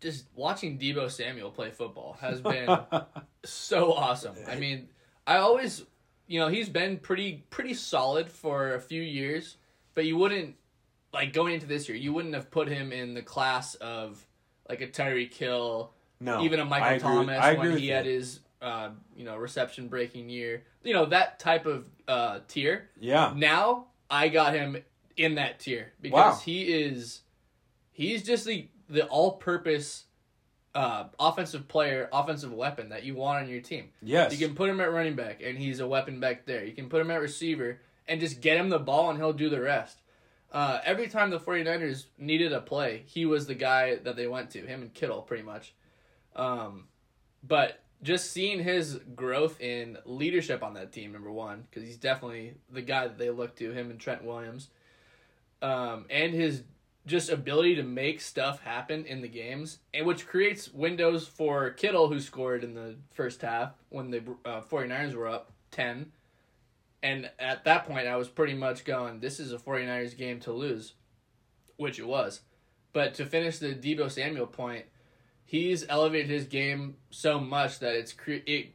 just 0.00 0.26
watching 0.36 0.78
Debo 0.78 1.10
Samuel 1.10 1.50
play 1.50 1.70
football 1.70 2.16
has 2.20 2.40
been 2.40 2.68
so 3.44 3.92
awesome. 3.92 4.36
I 4.48 4.54
mean, 4.56 4.88
I 5.26 5.38
always, 5.38 5.84
you 6.28 6.38
know, 6.38 6.48
he's 6.48 6.68
been 6.68 6.98
pretty 6.98 7.44
pretty 7.50 7.74
solid 7.74 8.30
for 8.30 8.74
a 8.74 8.80
few 8.80 9.02
years, 9.02 9.56
but 9.94 10.04
you 10.04 10.16
wouldn't 10.16 10.54
like 11.12 11.32
going 11.32 11.54
into 11.54 11.66
this 11.66 11.88
year, 11.88 11.96
you 11.98 12.12
wouldn't 12.12 12.34
have 12.34 12.50
put 12.50 12.68
him 12.68 12.92
in 12.92 13.14
the 13.14 13.22
class 13.22 13.74
of 13.76 14.24
like 14.68 14.80
a 14.80 14.86
Tyreek 14.86 15.34
Hill, 15.34 15.92
no, 16.20 16.42
even 16.42 16.60
a 16.60 16.64
Michael 16.64 16.92
with- 16.92 17.02
Thomas 17.02 17.44
agree 17.44 17.68
when 17.70 17.78
he 17.78 17.88
had 17.88 18.06
his 18.06 18.40
uh, 18.62 18.90
you 19.16 19.24
know 19.24 19.36
reception 19.36 19.88
breaking 19.88 20.28
year. 20.28 20.62
You 20.84 20.92
know 20.92 21.06
that 21.06 21.38
type 21.40 21.66
of 21.66 21.86
uh, 22.06 22.40
tier. 22.48 22.90
Yeah, 23.00 23.32
Now 23.36 23.86
I 24.10 24.28
got 24.28 24.54
him 24.54 24.76
in 25.16 25.36
that 25.36 25.58
tier 25.60 25.92
because 26.00 26.34
Wow. 26.36 26.40
he 26.44 26.62
is 26.64 27.20
he's 27.92 28.22
just 28.22 28.44
the 28.46 28.68
the 28.88 29.06
all 29.06 29.32
purpose 29.32 30.04
uh, 30.74 31.04
offensive 31.20 31.68
player, 31.68 32.08
offensive 32.12 32.52
weapon 32.52 32.88
that 32.88 33.04
you 33.04 33.14
want 33.14 33.44
on 33.44 33.48
your 33.48 33.60
team. 33.60 33.90
yes, 34.02 34.32
You 34.38 34.44
can 34.46 34.56
put 34.56 34.68
him 34.68 34.80
at 34.80 34.92
running 34.92 35.14
back 35.14 35.40
and 35.42 35.56
he's 35.56 35.78
a 35.80 35.86
weapon 35.86 36.18
back 36.20 36.46
there. 36.46 36.64
You 36.64 36.72
can 36.72 36.88
put 36.88 37.00
him 37.00 37.10
at 37.12 37.20
receiver 37.20 37.80
and 38.08 38.20
just 38.20 38.40
get 38.40 38.56
him 38.56 38.68
the 38.70 38.80
ball 38.80 39.08
and 39.10 39.18
he'll 39.18 39.32
do 39.32 39.48
the 39.48 39.60
rest. 39.60 40.00
Uh, 40.52 40.80
every 40.84 41.06
time 41.06 41.30
the 41.30 41.38
49ers 41.38 42.06
needed 42.18 42.52
a 42.52 42.60
play, 42.60 43.04
he 43.06 43.24
was 43.24 43.46
the 43.46 43.54
guy 43.54 43.94
that 43.96 44.16
they 44.16 44.26
went 44.26 44.50
to, 44.50 44.60
him 44.66 44.82
and 44.82 44.92
Kittle 44.92 45.22
pretty 45.22 45.44
much. 45.44 45.74
Um, 46.34 46.88
but 47.44 47.80
just 48.04 48.32
seeing 48.32 48.62
his 48.62 49.00
growth 49.16 49.60
in 49.60 49.96
leadership 50.04 50.62
on 50.62 50.74
that 50.74 50.92
team, 50.92 51.12
number 51.12 51.32
one, 51.32 51.64
because 51.68 51.82
he's 51.82 51.96
definitely 51.96 52.54
the 52.70 52.82
guy 52.82 53.08
that 53.08 53.18
they 53.18 53.30
look 53.30 53.56
to, 53.56 53.72
him 53.72 53.90
and 53.90 53.98
Trent 53.98 54.22
Williams, 54.22 54.68
um, 55.62 56.04
and 56.10 56.34
his 56.34 56.62
just 57.06 57.30
ability 57.30 57.76
to 57.76 57.82
make 57.82 58.20
stuff 58.20 58.60
happen 58.60 59.06
in 59.06 59.22
the 59.22 59.28
games, 59.28 59.78
and 59.92 60.06
which 60.06 60.26
creates 60.26 60.72
windows 60.72 61.26
for 61.26 61.70
Kittle, 61.70 62.08
who 62.08 62.20
scored 62.20 62.62
in 62.62 62.74
the 62.74 62.96
first 63.12 63.40
half 63.40 63.72
when 63.88 64.10
the 64.10 64.22
uh, 64.44 64.60
49ers 64.60 65.14
were 65.14 65.28
up 65.28 65.52
10. 65.70 66.12
And 67.02 67.30
at 67.38 67.64
that 67.64 67.86
point, 67.86 68.06
I 68.06 68.16
was 68.16 68.28
pretty 68.28 68.54
much 68.54 68.84
going, 68.84 69.20
this 69.20 69.40
is 69.40 69.52
a 69.52 69.58
49ers 69.58 70.16
game 70.16 70.40
to 70.40 70.52
lose, 70.52 70.94
which 71.76 71.98
it 71.98 72.06
was. 72.06 72.40
But 72.92 73.14
to 73.14 73.26
finish 73.26 73.58
the 73.58 73.74
Debo 73.74 74.10
Samuel 74.10 74.46
point, 74.46 74.86
he's 75.44 75.84
elevated 75.88 76.30
his 76.30 76.44
game 76.46 76.96
so 77.10 77.38
much 77.38 77.78
that 77.80 77.94
it's 77.94 78.12
cre- 78.12 78.44
it 78.46 78.68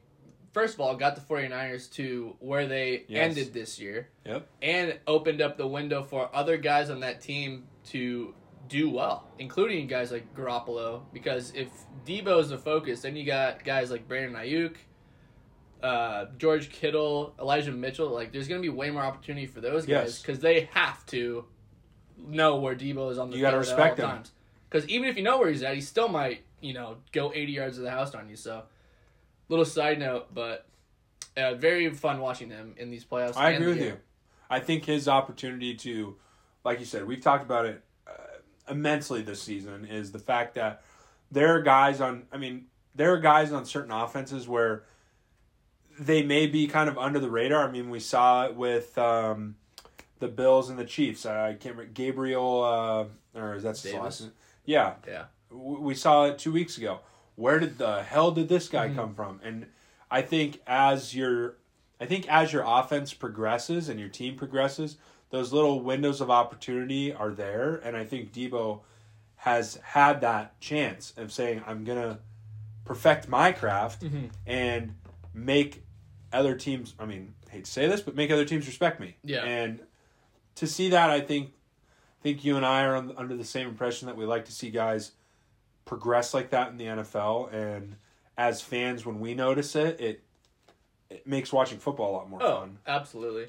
first 0.54 0.74
of 0.74 0.80
all 0.82 0.96
got 0.96 1.16
the 1.16 1.22
49ers 1.22 1.92
to 1.94 2.36
where 2.40 2.68
they 2.68 3.06
Yes. 3.08 3.30
ended 3.30 3.54
this 3.54 3.80
year 3.80 4.10
Yep. 4.26 4.48
and 4.62 5.00
opened 5.08 5.42
up 5.42 5.58
the 5.58 5.68
window 5.68 6.04
for 6.04 6.30
other 6.36 6.58
guys 6.58 6.90
on 6.90 7.02
that 7.02 7.22
team 7.22 7.68
to 7.90 8.34
do 8.68 8.90
well, 8.90 9.28
including 9.40 9.88
guys 9.88 10.12
like 10.12 10.34
Garoppolo. 10.36 11.02
Because 11.14 11.52
if 11.56 11.70
Debo's 12.06 12.50
the 12.50 12.58
focus, 12.58 13.02
then 13.02 13.16
you 13.16 13.26
got 13.26 13.64
guys 13.64 13.90
like 13.92 14.08
Brandon 14.08 14.34
Aiyuk, 14.42 14.76
uh, 15.82 16.26
George 16.38 16.70
Kittle, 16.72 17.34
Elijah 17.40 17.72
Mitchell. 17.72 18.10
Like, 18.10 18.32
there's 18.32 18.48
going 18.48 18.62
to 18.62 18.66
be 18.66 18.70
way 18.76 18.90
more 18.92 19.02
opportunity 19.02 19.46
for 19.48 19.62
those 19.62 19.86
guys 19.86 20.06
Yes. 20.08 20.22
because 20.22 20.40
they 20.40 20.62
have 20.74 21.06
to 21.08 21.46
know 22.18 22.58
where 22.58 22.76
Debo 22.76 23.12
is 23.12 23.18
on 23.18 23.30
the 23.30 23.38
You 23.38 23.44
field 23.44 23.54
at 23.54 23.58
respect 23.60 24.00
all 24.00 24.06
him. 24.10 24.16
times. 24.18 24.32
Because 24.70 24.88
even 24.90 25.08
if 25.10 25.16
you 25.18 25.24
know 25.24 25.40
where 25.40 25.50
he's 25.50 25.64
at, 25.64 25.74
he 25.74 25.82
still 25.82 26.10
might, 26.10 26.42
you 26.62 26.74
know, 26.74 26.98
go 27.12 27.32
80 27.34 27.52
yards 27.52 27.78
of 27.78 27.84
the 27.84 27.92
house 27.92 28.16
on 28.16 28.30
you. 28.30 28.36
So, 28.36 28.64
little 29.48 29.66
side 29.66 30.00
note, 30.00 30.34
but 30.34 30.66
uh, 31.38 31.56
very 31.56 31.90
fun 31.92 32.20
watching 32.20 32.50
him 32.50 32.76
in 32.78 32.90
these 32.90 33.06
playoffs. 33.06 33.38
I 33.38 33.52
agree 33.52 33.68
with 33.68 33.78
game. 33.78 33.88
you. 33.88 33.98
I 34.50 34.60
think 34.60 34.86
his 34.86 35.08
opportunity 35.08 35.76
to, 35.76 36.16
like 36.64 36.80
you 36.80 36.86
said, 36.86 37.06
we've 37.06 37.22
talked 37.22 37.44
about 37.44 37.66
it 37.66 37.84
uh, 38.08 38.72
immensely 38.72 39.22
this 39.22 39.42
season. 39.42 39.86
Is 39.86 40.12
the 40.12 40.20
fact 40.20 40.56
that 40.56 40.84
there 41.32 41.56
are 41.56 41.62
guys 41.62 42.02
on. 42.02 42.24
I 42.32 42.38
mean, 42.38 42.66
there 42.96 43.14
are 43.14 43.20
guys 43.20 43.52
on 43.52 43.66
certain 43.66 43.92
offenses 43.92 44.48
where 44.48 44.84
they 46.00 46.24
may 46.24 46.48
be 46.48 46.68
kind 46.68 46.90
of 46.90 46.98
under 46.98 47.20
the 47.20 47.30
radar. 47.30 47.68
I 47.68 47.72
mean, 47.72 47.90
we 47.90 48.00
saw 48.00 48.46
it 48.46 48.56
with 48.56 48.98
um, 48.98 49.56
the 50.20 50.28
Bills 50.28 50.70
and 50.70 50.80
the 50.80 50.86
Chiefs. 50.86 51.26
I 51.26 51.54
can't 51.54 51.76
remember 51.76 51.94
Gabriel, 51.94 52.64
uh, 52.64 53.40
or 53.40 53.56
is 53.56 53.64
that 53.64 53.80
Davis? 53.82 54.28
Yeah, 54.66 54.94
Yeah. 55.08 55.26
We 55.50 55.96
saw 55.96 56.26
it 56.26 56.38
two 56.38 56.52
weeks 56.52 56.78
ago. 56.78 57.00
Where 57.36 57.60
did 57.60 57.78
the 57.78 58.04
hell 58.04 58.32
did 58.32 58.50
this 58.50 58.68
guy 58.68 58.88
mm-hmm. 58.88 58.96
come 58.96 59.14
from? 59.14 59.40
And 59.44 59.68
I 60.12 60.22
think 60.22 60.62
as 60.68 61.16
your, 61.16 61.56
I 62.00 62.06
think 62.06 62.28
as 62.28 62.52
your 62.52 62.64
offense 62.66 63.14
progresses 63.14 63.90
and 63.90 64.00
your 64.00 64.10
team 64.10 64.36
progresses, 64.36 64.98
those 65.30 65.54
little 65.54 65.82
windows 65.82 66.22
of 66.22 66.30
opportunity 66.30 67.14
are 67.14 67.32
there. 67.32 67.76
And 67.76 67.96
I 67.96 68.04
think 68.04 68.34
Debo 68.34 68.82
has 69.38 69.80
had 69.84 70.22
that 70.22 70.60
chance 70.60 71.14
of 71.16 71.32
saying, 71.32 71.64
"I'm 71.66 71.86
gonna 71.86 72.20
perfect 72.84 73.30
my 73.30 73.52
craft 73.52 74.02
mm-hmm. 74.02 74.26
and 74.46 74.96
make 75.34 75.84
other 76.34 76.56
teams." 76.56 76.94
I 77.00 77.06
mean, 77.06 77.36
I 77.48 77.52
hate 77.52 77.66
to 77.66 77.72
say 77.72 77.88
this, 77.88 78.02
but 78.02 78.16
make 78.16 78.32
other 78.32 78.44
teams 78.44 78.68
respect 78.68 79.00
me. 79.00 79.16
Yeah. 79.24 79.44
And 79.44 79.80
to 80.56 80.68
see 80.68 80.90
that, 80.90 81.10
I 81.10 81.22
think, 81.22 81.54
I 82.20 82.24
think 82.24 82.44
you 82.44 82.58
and 82.58 82.66
I 82.66 82.84
are 82.84 82.96
on, 82.96 83.14
under 83.16 83.38
the 83.38 83.46
same 83.46 83.68
impression 83.68 84.08
that 84.08 84.18
we 84.18 84.26
like 84.26 84.46
to 84.46 84.52
see 84.52 84.72
guys 84.72 85.12
progress 85.90 86.34
like 86.36 86.52
that 86.52 86.70
in 86.70 86.78
the 86.78 86.86
NFL. 86.86 87.52
And 87.52 87.96
as 88.38 88.62
fans, 88.62 89.06
when 89.06 89.20
we 89.20 89.34
notice 89.34 89.76
it, 89.76 90.00
it 90.00 90.24
it 91.10 91.26
makes 91.26 91.52
watching 91.52 91.80
football 91.80 92.12
a 92.12 92.16
lot 92.18 92.30
more 92.30 92.44
Oh, 92.44 92.60
fun. 92.60 92.78
absolutely. 92.86 93.48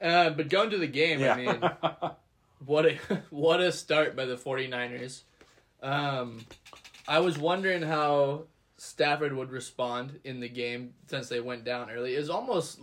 Uh, 0.00 0.30
but 0.30 0.48
going 0.48 0.70
to 0.70 0.78
the 0.78 0.86
game, 0.86 1.22
I 1.22 1.36
mean, 1.36 1.60
what 2.64 2.86
a 2.86 2.96
what 3.30 3.60
a 3.60 3.70
start 3.70 4.16
by 4.16 4.24
the 4.24 4.36
49ers. 4.36 5.22
Um, 5.82 6.46
I 7.06 7.20
was 7.20 7.36
wondering 7.36 7.82
how 7.82 8.44
Stafford 8.78 9.34
would 9.34 9.50
respond 9.50 10.18
in 10.24 10.40
the 10.40 10.48
game 10.48 10.94
since 11.06 11.28
they 11.28 11.40
went 11.40 11.64
down 11.64 11.90
early. 11.90 12.14
It 12.14 12.18
was 12.18 12.30
almost 12.30 12.80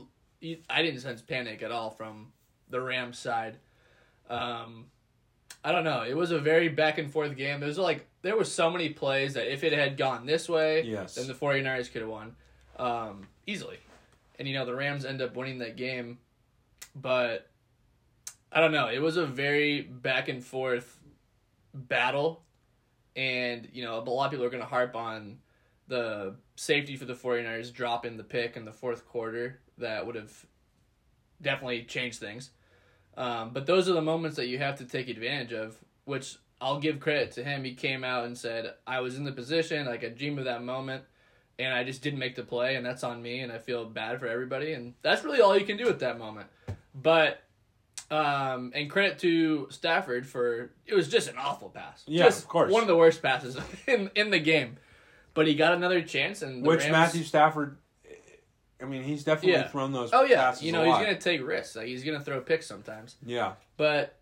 I 0.70 0.82
didn't 0.84 1.00
sense 1.02 1.22
panic 1.24 1.64
at 1.64 1.72
all 1.72 1.90
from 1.90 2.32
the 2.70 2.80
Rams 2.80 3.18
side. 3.18 3.58
Um, 4.30 4.86
I 5.64 5.72
don't 5.72 5.84
know. 5.84 6.04
It 6.04 6.16
was 6.16 6.30
a 6.32 6.40
very 6.40 6.70
back 6.70 7.00
and 7.00 7.12
forth 7.12 7.36
game. 7.36 7.60
There 7.60 7.68
was 7.68 7.78
like 7.80 8.08
there 8.22 8.36
were 8.38 8.44
so 8.44 8.70
many 8.70 8.90
plays 8.90 9.34
that 9.34 9.52
if 9.52 9.64
it 9.64 9.74
had 9.74 9.98
gone 9.98 10.26
this 10.26 10.48
way, 10.50 10.84
Yes. 10.84 11.16
then 11.16 11.28
the 11.28 11.34
49ers 11.34 11.92
could 11.92 12.02
have 12.02 12.10
won 12.10 12.36
um, 12.78 13.28
easily. 13.48 13.78
And 14.40 14.48
you 14.48 14.54
know 14.56 14.66
the 14.66 14.76
Rams 14.76 15.06
end 15.06 15.22
up 15.22 15.36
winning 15.36 15.60
that 15.60 15.76
game, 15.76 16.18
but 16.96 17.48
I 18.52 18.60
don't 18.60 18.72
know. 18.72 18.88
It 18.88 19.00
was 19.00 19.18
a 19.18 19.26
very 19.26 19.82
back 19.82 20.30
and 20.30 20.44
forth 20.44 20.98
battle, 21.74 22.42
and 23.16 23.68
you 23.72 23.84
know 23.84 24.00
a 24.00 24.02
lot 24.02 24.26
of 24.26 24.32
people 24.32 24.46
are 24.46 24.50
going 24.50 24.64
to 24.64 24.68
harp 24.70 24.96
on 24.96 25.38
the 25.88 26.36
safety 26.56 26.96
for 26.96 27.06
the 27.06 27.14
49ers 27.14 27.72
dropping 27.74 28.18
the 28.18 28.24
pick 28.24 28.56
in 28.58 28.66
the 28.66 28.72
fourth 28.72 29.06
quarter 29.08 29.60
that 29.78 30.06
would 30.06 30.16
have 30.16 30.46
definitely 31.42 31.84
changed 31.84 32.20
things. 32.20 32.52
Um, 33.18 33.52
but 33.52 33.66
those 33.66 33.90
are 33.90 33.94
the 33.94 34.02
moments 34.02 34.38
that 34.38 34.48
you 34.48 34.58
have 34.58 34.78
to 34.78 34.86
take 34.86 35.10
advantage 35.10 35.52
of, 35.54 35.76
which 36.06 36.38
I'll 36.62 36.80
give 36.80 37.00
credit 37.00 37.32
to 37.34 37.44
him. 37.44 37.64
He 37.64 37.74
came 37.74 38.04
out 38.04 38.26
and 38.26 38.38
said, 38.38 38.76
I 38.86 39.00
was 39.02 39.18
in 39.18 39.24
the 39.24 39.32
position, 39.32 39.88
like 39.88 40.04
I 40.06 40.10
dreamed 40.10 40.38
of 40.40 40.46
that 40.46 40.64
moment, 40.64 41.04
and 41.58 41.74
I 41.74 41.84
just 41.84 42.04
didn't 42.04 42.20
make 42.20 42.36
the 42.36 42.44
play, 42.44 42.76
and 42.76 42.86
that's 42.86 43.04
on 43.04 43.22
me, 43.22 43.40
and 43.40 43.52
I 43.52 43.58
feel 43.58 43.84
bad 43.86 44.20
for 44.20 44.28
everybody. 44.28 44.74
And 44.74 44.94
that's 45.02 45.24
really 45.24 45.42
all 45.42 45.58
you 45.58 45.66
can 45.66 45.76
do 45.76 45.90
at 45.90 46.00
that 46.00 46.20
moment. 46.20 46.48
But, 46.94 47.42
um, 48.12 48.72
and 48.76 48.90
credit 48.92 49.18
to 49.20 49.68
Stafford 49.72 50.28
for, 50.28 50.70
it 50.86 50.94
was 50.94 51.10
just 51.10 51.28
an 51.30 51.36
awful 51.38 51.70
pass. 51.70 52.04
Yeah, 52.06 52.26
Just 52.26 52.44
of 52.44 52.48
course. 52.48 52.72
One 52.72 52.84
of 52.84 52.88
the 52.88 52.96
worst 52.98 53.24
passes 53.24 53.58
in, 53.88 54.12
in 54.16 54.30
the 54.30 54.40
game. 54.40 54.78
But 55.34 55.48
he 55.48 55.56
got 55.56 55.74
another 55.74 56.02
chance, 56.02 56.42
and 56.44 56.64
Which 56.64 56.82
Rams, 56.82 56.92
Matthew 56.92 57.24
Stafford, 57.24 57.78
I 58.80 58.86
mean, 58.86 59.02
he's 59.04 59.24
definitely 59.24 59.54
Yeah. 59.54 59.68
thrown 59.68 59.92
those. 59.94 60.12
Oh, 60.14 60.24
yeah. 60.24 60.42
passes 60.42 60.64
You 60.64 60.74
know, 60.74 60.84
he's 60.84 61.08
to 61.08 61.16
take 61.18 61.44
risks. 61.46 61.76
Like, 61.76 61.88
he's 61.88 62.04
going 62.04 62.20
to 62.20 62.24
throw 62.24 62.40
picks 62.42 62.68
sometimes. 62.68 63.16
Yeah, 63.26 63.54
But, 63.78 64.20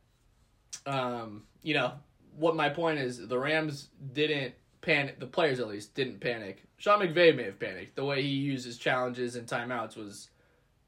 um, 0.85 1.43
you 1.63 1.73
know, 1.73 1.93
what 2.39 2.55
my 2.55 2.69
point 2.69 2.99
is, 2.99 3.27
the 3.27 3.37
Rams 3.37 3.89
didn't 4.13 4.53
panic. 4.81 5.19
The 5.19 5.27
players, 5.27 5.59
at 5.59 5.67
least, 5.67 5.93
didn't 5.93 6.19
panic. 6.19 6.63
Sean 6.77 6.99
McVay 6.99 7.35
may 7.35 7.43
have 7.43 7.59
panicked. 7.59 7.95
The 7.95 8.05
way 8.05 8.21
he 8.21 8.29
used 8.29 8.65
his 8.65 8.77
challenges 8.77 9.35
and 9.35 9.47
timeouts 9.47 9.97
was 9.97 10.29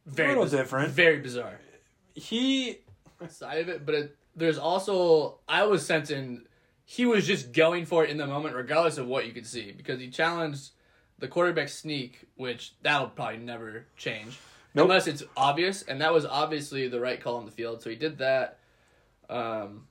very 0.05 0.29
little 0.29 0.43
biz- 0.43 0.51
different. 0.53 0.91
Very 0.91 1.19
bizarre 1.19 1.59
he. 2.13 2.79
side 3.29 3.59
of 3.59 3.69
it. 3.69 3.85
But 3.85 3.95
it, 3.95 4.17
there's 4.35 4.57
also 4.57 5.39
I 5.47 5.63
was 5.63 5.85
sensing 5.85 6.43
he 6.85 7.05
was 7.05 7.25
just 7.25 7.53
going 7.53 7.85
for 7.85 8.03
it 8.03 8.09
in 8.09 8.17
the 8.17 8.27
moment, 8.27 8.55
regardless 8.55 8.97
of 8.97 9.07
what 9.07 9.25
you 9.25 9.31
could 9.31 9.47
see, 9.47 9.71
because 9.71 9.99
he 9.99 10.09
challenged 10.09 10.71
the 11.19 11.27
quarterback 11.27 11.69
sneak, 11.69 12.25
which 12.35 12.73
that'll 12.81 13.07
probably 13.07 13.37
never 13.37 13.85
change 13.95 14.37
Nope. 14.73 14.85
unless 14.85 15.07
it's 15.07 15.23
obvious, 15.37 15.83
and 15.83 16.01
that 16.01 16.13
was 16.13 16.25
obviously 16.25 16.87
the 16.87 16.99
right 16.99 17.21
call 17.21 17.37
on 17.37 17.45
the 17.45 17.51
field. 17.51 17.81
So 17.81 17.89
he 17.89 17.95
did 17.95 18.17
that. 18.17 18.57
Um, 19.29 19.87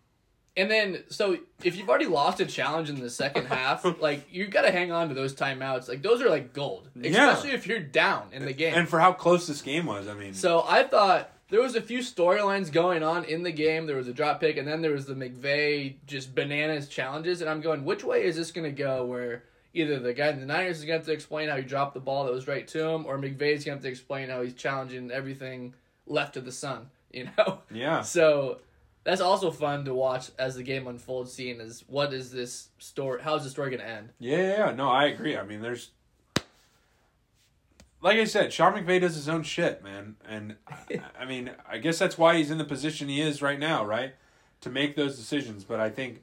and 0.56 0.70
then 0.70 1.04
so 1.08 1.38
if 1.62 1.76
you've 1.76 1.88
already 1.88 2.06
lost 2.06 2.40
a 2.40 2.46
challenge 2.46 2.88
in 2.90 3.00
the 3.00 3.10
second 3.10 3.46
half, 3.46 3.84
like 4.00 4.26
you've 4.30 4.50
got 4.50 4.62
to 4.62 4.70
hang 4.70 4.92
on 4.92 5.08
to 5.08 5.14
those 5.14 5.34
timeouts. 5.34 5.88
Like 5.88 6.02
those 6.02 6.20
are 6.22 6.28
like 6.28 6.52
gold, 6.52 6.88
Yeah. 6.94 7.30
especially 7.30 7.50
if 7.52 7.66
you're 7.66 7.80
down 7.80 8.28
in 8.32 8.44
the 8.44 8.52
game. 8.52 8.74
And 8.74 8.88
for 8.88 8.98
how 9.00 9.12
close 9.12 9.46
this 9.46 9.62
game 9.62 9.86
was, 9.86 10.08
I 10.08 10.14
mean, 10.14 10.34
So 10.34 10.64
I 10.66 10.82
thought 10.84 11.32
there 11.50 11.60
was 11.60 11.74
a 11.74 11.80
few 11.82 11.98
storylines 12.00 12.70
going 12.70 13.02
on 13.02 13.24
in 13.24 13.42
the 13.42 13.50
game. 13.52 13.86
There 13.86 13.96
was 13.96 14.06
a 14.08 14.12
drop 14.14 14.40
pick, 14.40 14.56
and 14.56 14.68
then 14.68 14.82
there 14.82 14.92
was 14.92 15.06
the 15.06 15.14
McVay 15.14 15.96
just 16.06 16.32
bananas 16.34 16.88
challenges. 16.88 17.40
And 17.40 17.50
I'm 17.50 17.60
going, 17.60 17.84
which 17.84 18.04
way 18.04 18.22
is 18.24 18.36
this 18.36 18.52
going 18.52 18.64
to 18.70 18.82
go? 18.82 19.04
Where 19.04 19.42
either 19.74 19.98
the 19.98 20.14
guy 20.14 20.28
in 20.28 20.38
the 20.40 20.46
Niners 20.46 20.78
is 20.78 20.84
going 20.84 20.94
to 20.94 20.98
have 21.00 21.06
to 21.06 21.12
explain 21.12 21.48
how 21.48 21.56
he 21.56 21.62
dropped 21.62 21.94
the 21.94 22.00
ball 22.00 22.24
that 22.24 22.32
was 22.32 22.46
right 22.46 22.66
to 22.68 22.84
him, 22.88 23.04
or 23.06 23.18
McVay's 23.18 23.64
going 23.64 23.64
to 23.64 23.70
have 23.70 23.82
to 23.82 23.88
explain 23.88 24.28
how 24.28 24.42
he's 24.42 24.54
challenging 24.54 25.10
everything 25.10 25.74
left 26.06 26.36
of 26.36 26.44
the 26.44 26.52
sun. 26.52 26.88
You 27.12 27.28
know. 27.36 27.58
yeah, 27.72 28.02
So 28.02 28.58
that's 29.04 29.20
also 29.20 29.50
fun 29.50 29.84
to 29.86 29.94
watch 29.94 30.30
as 30.38 30.56
the 30.56 30.62
game 30.62 30.86
unfolds. 30.86 31.32
Seeing 31.32 31.60
is 31.60 31.84
what 31.86 32.12
is 32.12 32.30
this 32.30 32.68
story? 32.78 33.20
How 33.22 33.34
is 33.36 33.44
the 33.44 33.50
story 33.50 33.70
going 33.70 33.80
to 33.80 33.88
end? 33.88 34.10
yeah, 34.18 34.36
yeah, 34.36 34.66
yeah. 34.66 34.72
No, 34.72 34.88
I 34.90 35.04
agree. 35.06 35.36
I 35.36 35.42
mean, 35.44 35.60
there's. 35.62 35.90
Like 38.02 38.16
I 38.18 38.24
said, 38.24 38.50
Sean 38.50 38.72
McVay 38.72 38.98
does 39.02 39.14
his 39.14 39.28
own 39.28 39.42
shit, 39.42 39.82
man, 39.84 40.16
and 40.26 40.56
I, 40.66 41.00
I 41.20 41.24
mean, 41.26 41.50
I 41.68 41.76
guess 41.76 41.98
that's 41.98 42.16
why 42.16 42.36
he's 42.38 42.50
in 42.50 42.56
the 42.56 42.64
position 42.64 43.08
he 43.10 43.20
is 43.20 43.42
right 43.42 43.58
now, 43.58 43.84
right, 43.84 44.14
to 44.62 44.70
make 44.70 44.96
those 44.96 45.16
decisions. 45.18 45.64
But 45.64 45.80
I 45.80 45.90
think 45.90 46.22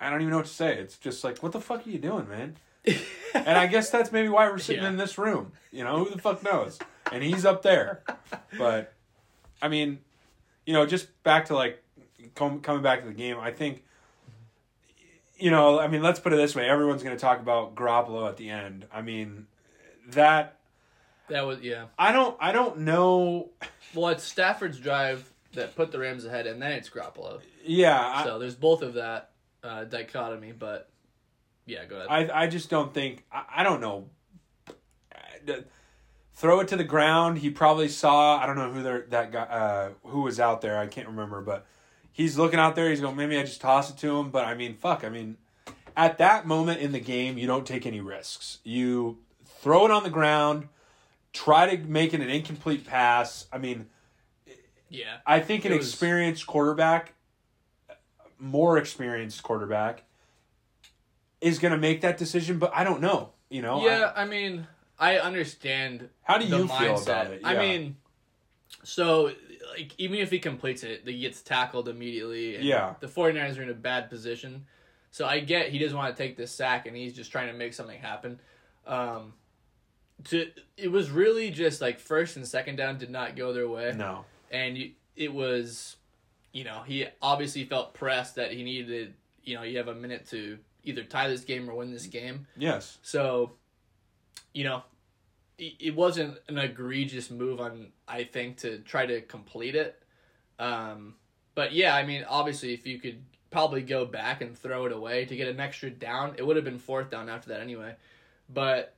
I 0.00 0.08
don't 0.08 0.20
even 0.22 0.30
know 0.30 0.38
what 0.38 0.46
to 0.46 0.52
say. 0.52 0.74
It's 0.78 0.96
just 0.96 1.22
like, 1.22 1.42
what 1.42 1.52
the 1.52 1.60
fuck 1.60 1.86
are 1.86 1.90
you 1.90 1.98
doing, 1.98 2.28
man? 2.28 2.56
and 3.34 3.58
I 3.58 3.66
guess 3.66 3.90
that's 3.90 4.10
maybe 4.10 4.28
why 4.30 4.48
we're 4.48 4.56
sitting 4.58 4.82
Yeah. 4.84 4.88
in 4.88 4.96
this 4.96 5.18
room. 5.18 5.52
You 5.70 5.84
know, 5.84 6.02
who 6.02 6.10
the 6.10 6.18
fuck 6.18 6.42
knows? 6.42 6.78
And 7.12 7.22
he's 7.22 7.44
up 7.44 7.60
there. 7.62 8.02
But 8.56 8.94
I 9.60 9.68
mean, 9.68 9.98
you 10.68 10.74
know, 10.74 10.84
just 10.84 11.22
back 11.22 11.46
to 11.46 11.54
like 11.54 11.82
com- 12.34 12.60
coming 12.60 12.82
back 12.82 13.00
to 13.00 13.06
the 13.08 13.14
game. 13.14 13.38
I 13.40 13.52
think, 13.52 13.84
you 15.38 15.50
know, 15.50 15.80
I 15.80 15.88
mean, 15.88 16.02
let's 16.02 16.20
put 16.20 16.34
it 16.34 16.36
this 16.36 16.54
way: 16.54 16.68
everyone's 16.68 17.02
going 17.02 17.16
to 17.16 17.20
talk 17.20 17.40
about 17.40 17.74
Garoppolo 17.74 18.28
at 18.28 18.36
the 18.36 18.50
end. 18.50 18.84
I 18.92 19.00
mean, 19.00 19.46
that 20.08 20.58
That 21.30 21.46
was 21.46 21.62
yeah. 21.62 21.86
I 21.98 22.12
don't, 22.12 22.36
I 22.38 22.52
don't 22.52 22.80
know. 22.80 23.48
Well, 23.94 24.08
it's 24.08 24.24
Stafford's 24.24 24.78
drive 24.78 25.32
that 25.54 25.74
put 25.74 25.90
the 25.90 26.00
Rams 26.00 26.26
ahead, 26.26 26.46
and 26.46 26.60
then 26.60 26.72
it's 26.72 26.90
Garoppolo. 26.90 27.40
Yeah, 27.64 27.98
I, 27.98 28.24
So 28.24 28.38
there's 28.38 28.54
both 28.54 28.82
of 28.82 28.92
that 28.92 29.30
uh, 29.64 29.84
dichotomy, 29.84 30.52
but 30.52 30.90
yeah, 31.64 31.86
go 31.86 31.96
ahead. 31.96 32.30
I 32.30 32.42
I 32.42 32.46
just 32.46 32.68
don't 32.68 32.92
think 32.92 33.24
I, 33.32 33.44
I 33.56 33.62
don't 33.62 33.80
know. 33.80 34.10
Throw 36.38 36.60
it 36.60 36.68
to 36.68 36.76
the 36.76 36.84
ground. 36.84 37.38
He 37.38 37.50
probably 37.50 37.88
saw. 37.88 38.38
I 38.38 38.46
don't 38.46 38.54
know 38.54 38.70
who 38.70 38.80
there 38.80 39.04
that 39.10 39.32
guy 39.32 39.40
uh, 39.40 39.88
who 40.04 40.22
was 40.22 40.38
out 40.38 40.60
there. 40.60 40.78
I 40.78 40.86
can't 40.86 41.08
remember, 41.08 41.40
but 41.40 41.66
he's 42.12 42.38
looking 42.38 42.60
out 42.60 42.76
there. 42.76 42.88
He's 42.90 43.00
going. 43.00 43.16
Maybe 43.16 43.36
I 43.36 43.42
just 43.42 43.60
toss 43.60 43.90
it 43.90 43.96
to 43.98 44.18
him. 44.18 44.30
But 44.30 44.44
I 44.44 44.54
mean, 44.54 44.76
fuck. 44.76 45.02
I 45.02 45.08
mean, 45.08 45.36
at 45.96 46.18
that 46.18 46.46
moment 46.46 46.80
in 46.80 46.92
the 46.92 47.00
game, 47.00 47.38
you 47.38 47.48
don't 47.48 47.66
take 47.66 47.86
any 47.86 48.00
risks. 48.00 48.58
You 48.62 49.18
throw 49.46 49.84
it 49.84 49.90
on 49.90 50.04
the 50.04 50.10
ground. 50.10 50.68
Try 51.32 51.74
to 51.74 51.82
make 51.88 52.14
it 52.14 52.20
an 52.20 52.30
incomplete 52.30 52.86
pass. 52.86 53.48
I 53.52 53.58
mean, 53.58 53.86
yeah, 54.88 55.16
I 55.26 55.40
think 55.40 55.64
an 55.64 55.76
was- 55.76 55.88
experienced 55.88 56.46
quarterback, 56.46 57.14
more 58.38 58.78
experienced 58.78 59.42
quarterback, 59.42 60.04
is 61.40 61.58
going 61.58 61.72
to 61.72 61.78
make 61.78 62.02
that 62.02 62.16
decision. 62.16 62.60
But 62.60 62.70
I 62.76 62.84
don't 62.84 63.00
know. 63.00 63.30
You 63.50 63.62
know. 63.62 63.80
I- 63.80 63.84
yeah. 63.86 64.12
I 64.14 64.24
mean, 64.24 64.68
I 64.98 65.18
understand. 65.18 66.08
How 66.24 66.38
do 66.38 66.44
you 66.44 66.50
feel 66.50 66.68
mindset. 66.68 67.02
about 67.02 67.26
it? 67.32 67.40
I 67.44 67.56
mean, 67.56 67.96
so 68.82 69.32
like 69.76 69.92
even 69.98 70.18
if 70.18 70.30
he 70.30 70.38
completes 70.38 70.82
it, 70.82 71.02
he 71.04 71.20
gets 71.20 71.40
tackled 71.42 71.88
immediately. 71.88 72.56
And 72.56 72.64
Yeah. 72.64 72.94
the 73.00 73.06
49ers 73.06 73.58
are 73.58 73.62
in 73.62 73.70
a 73.70 73.74
bad 73.74 74.10
position. 74.10 74.66
So 75.10 75.26
I 75.26 75.40
get 75.40 75.68
he 75.70 75.78
doesn't 75.78 75.96
want 75.96 76.14
to 76.16 76.22
take 76.22 76.36
this 76.36 76.50
sack, 76.52 76.86
and 76.86 76.96
he's 76.96 77.14
just 77.14 77.32
trying 77.32 77.46
to 77.48 77.54
make 77.54 77.74
something 77.74 77.98
happen. 77.98 78.40
Um, 78.86 79.34
to 80.24 80.50
it 80.76 80.90
was 80.90 81.10
really 81.10 81.50
just 81.50 81.80
like 81.80 81.98
first 82.00 82.36
and 82.36 82.46
second 82.46 82.76
down 82.76 82.98
did 82.98 83.10
not 83.10 83.36
go 83.36 83.52
their 83.52 83.68
way. 83.68 83.92
no. 83.96 84.24
and 84.50 84.76
you, 84.76 84.92
it 85.16 85.32
was, 85.32 85.96
you 86.52 86.64
know, 86.64 86.82
he 86.86 87.06
obviously 87.22 87.64
felt 87.64 87.94
pressed 87.94 88.36
that 88.36 88.52
he 88.52 88.62
needed, 88.64 89.14
you 89.44 89.54
know, 89.56 89.62
you 89.62 89.78
have 89.78 89.88
a 89.88 89.94
minute 89.94 90.26
to 90.30 90.58
either 90.84 91.04
tie 91.04 91.28
this 91.28 91.42
game 91.42 91.68
or 91.68 91.74
win 91.74 91.90
this 91.92 92.06
game. 92.06 92.46
Yes. 92.56 92.98
So, 93.02 93.52
you 94.52 94.64
know, 94.64 94.82
it, 95.58 95.74
it 95.80 95.94
wasn't 95.94 96.38
an 96.48 96.58
egregious 96.58 97.30
move 97.30 97.60
on 97.60 97.92
I 98.06 98.24
think 98.24 98.58
to 98.58 98.78
try 98.78 99.06
to 99.06 99.20
complete 99.20 99.74
it. 99.74 100.02
Um, 100.58 101.14
but 101.54 101.72
yeah, 101.72 101.94
I 101.94 102.04
mean, 102.04 102.24
obviously, 102.28 102.74
if 102.74 102.86
you 102.86 102.98
could 102.98 103.22
probably 103.50 103.82
go 103.82 104.04
back 104.04 104.42
and 104.42 104.56
throw 104.56 104.86
it 104.86 104.92
away 104.92 105.24
to 105.24 105.36
get 105.36 105.48
an 105.48 105.60
extra 105.60 105.90
down, 105.90 106.34
it 106.36 106.46
would 106.46 106.56
have 106.56 106.64
been 106.64 106.78
fourth 106.78 107.10
down 107.10 107.28
after 107.28 107.50
that 107.50 107.60
anyway. 107.60 107.94
But 108.48 108.94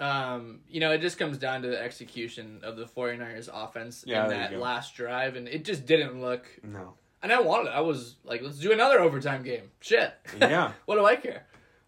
um, 0.00 0.60
you 0.68 0.80
know, 0.80 0.90
it 0.90 1.00
just 1.00 1.18
comes 1.18 1.38
down 1.38 1.62
to 1.62 1.68
the 1.68 1.80
execution 1.80 2.60
of 2.62 2.76
the 2.76 2.84
49ers 2.84 3.48
offense 3.52 4.04
Yeah, 4.06 4.24
in 4.24 4.30
that 4.30 4.58
last 4.58 4.94
drive, 4.94 5.36
and 5.36 5.48
it 5.48 5.64
just 5.64 5.86
didn't 5.86 6.20
look. 6.20 6.46
No. 6.62 6.94
And 7.22 7.32
I 7.32 7.40
wanted, 7.40 7.70
I 7.70 7.80
was 7.80 8.16
like, 8.24 8.42
let's 8.42 8.58
do 8.58 8.72
another 8.72 9.00
overtime 9.00 9.42
game. 9.42 9.70
Shit. 9.80 10.12
Yeah. 10.38 10.72
what 10.84 10.96
do 10.96 11.06
I 11.06 11.16
care? 11.16 11.46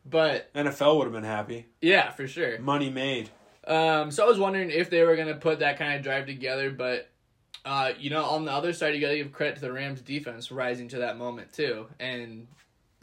But 0.09 0.53
NFL 0.55 0.99
would 0.99 1.05
have 1.05 1.12
been 1.12 1.25
happy. 1.25 1.66
yeah, 1.81 2.11
for 2.11 2.27
sure. 2.29 2.59
Money 2.59 2.90
made. 2.90 3.31
Um, 3.66 4.11
so 4.12 4.25
I 4.25 4.29
was 4.29 4.38
wondering 4.38 4.71
if 4.71 4.90
they 4.90 5.03
were 5.03 5.16
gonna 5.16 5.35
put 5.35 5.59
that 5.59 5.79
kind 5.79 5.95
of 5.97 6.03
drive 6.03 6.27
together, 6.27 6.71
but 6.71 7.09
uh, 7.64 7.90
you 7.99 8.11
know, 8.11 8.25
on 8.25 8.45
the 8.45 8.53
other 8.53 8.73
side, 8.73 8.95
you 8.95 9.01
gotta 9.01 9.16
give 9.16 9.33
credit 9.33 9.57
to 9.57 9.61
the 9.62 9.73
Rams 9.73 10.01
defense 10.01 10.53
rising 10.53 10.87
to 10.88 10.99
that 10.99 11.16
moment 11.19 11.53
too, 11.53 11.87
and 11.99 12.47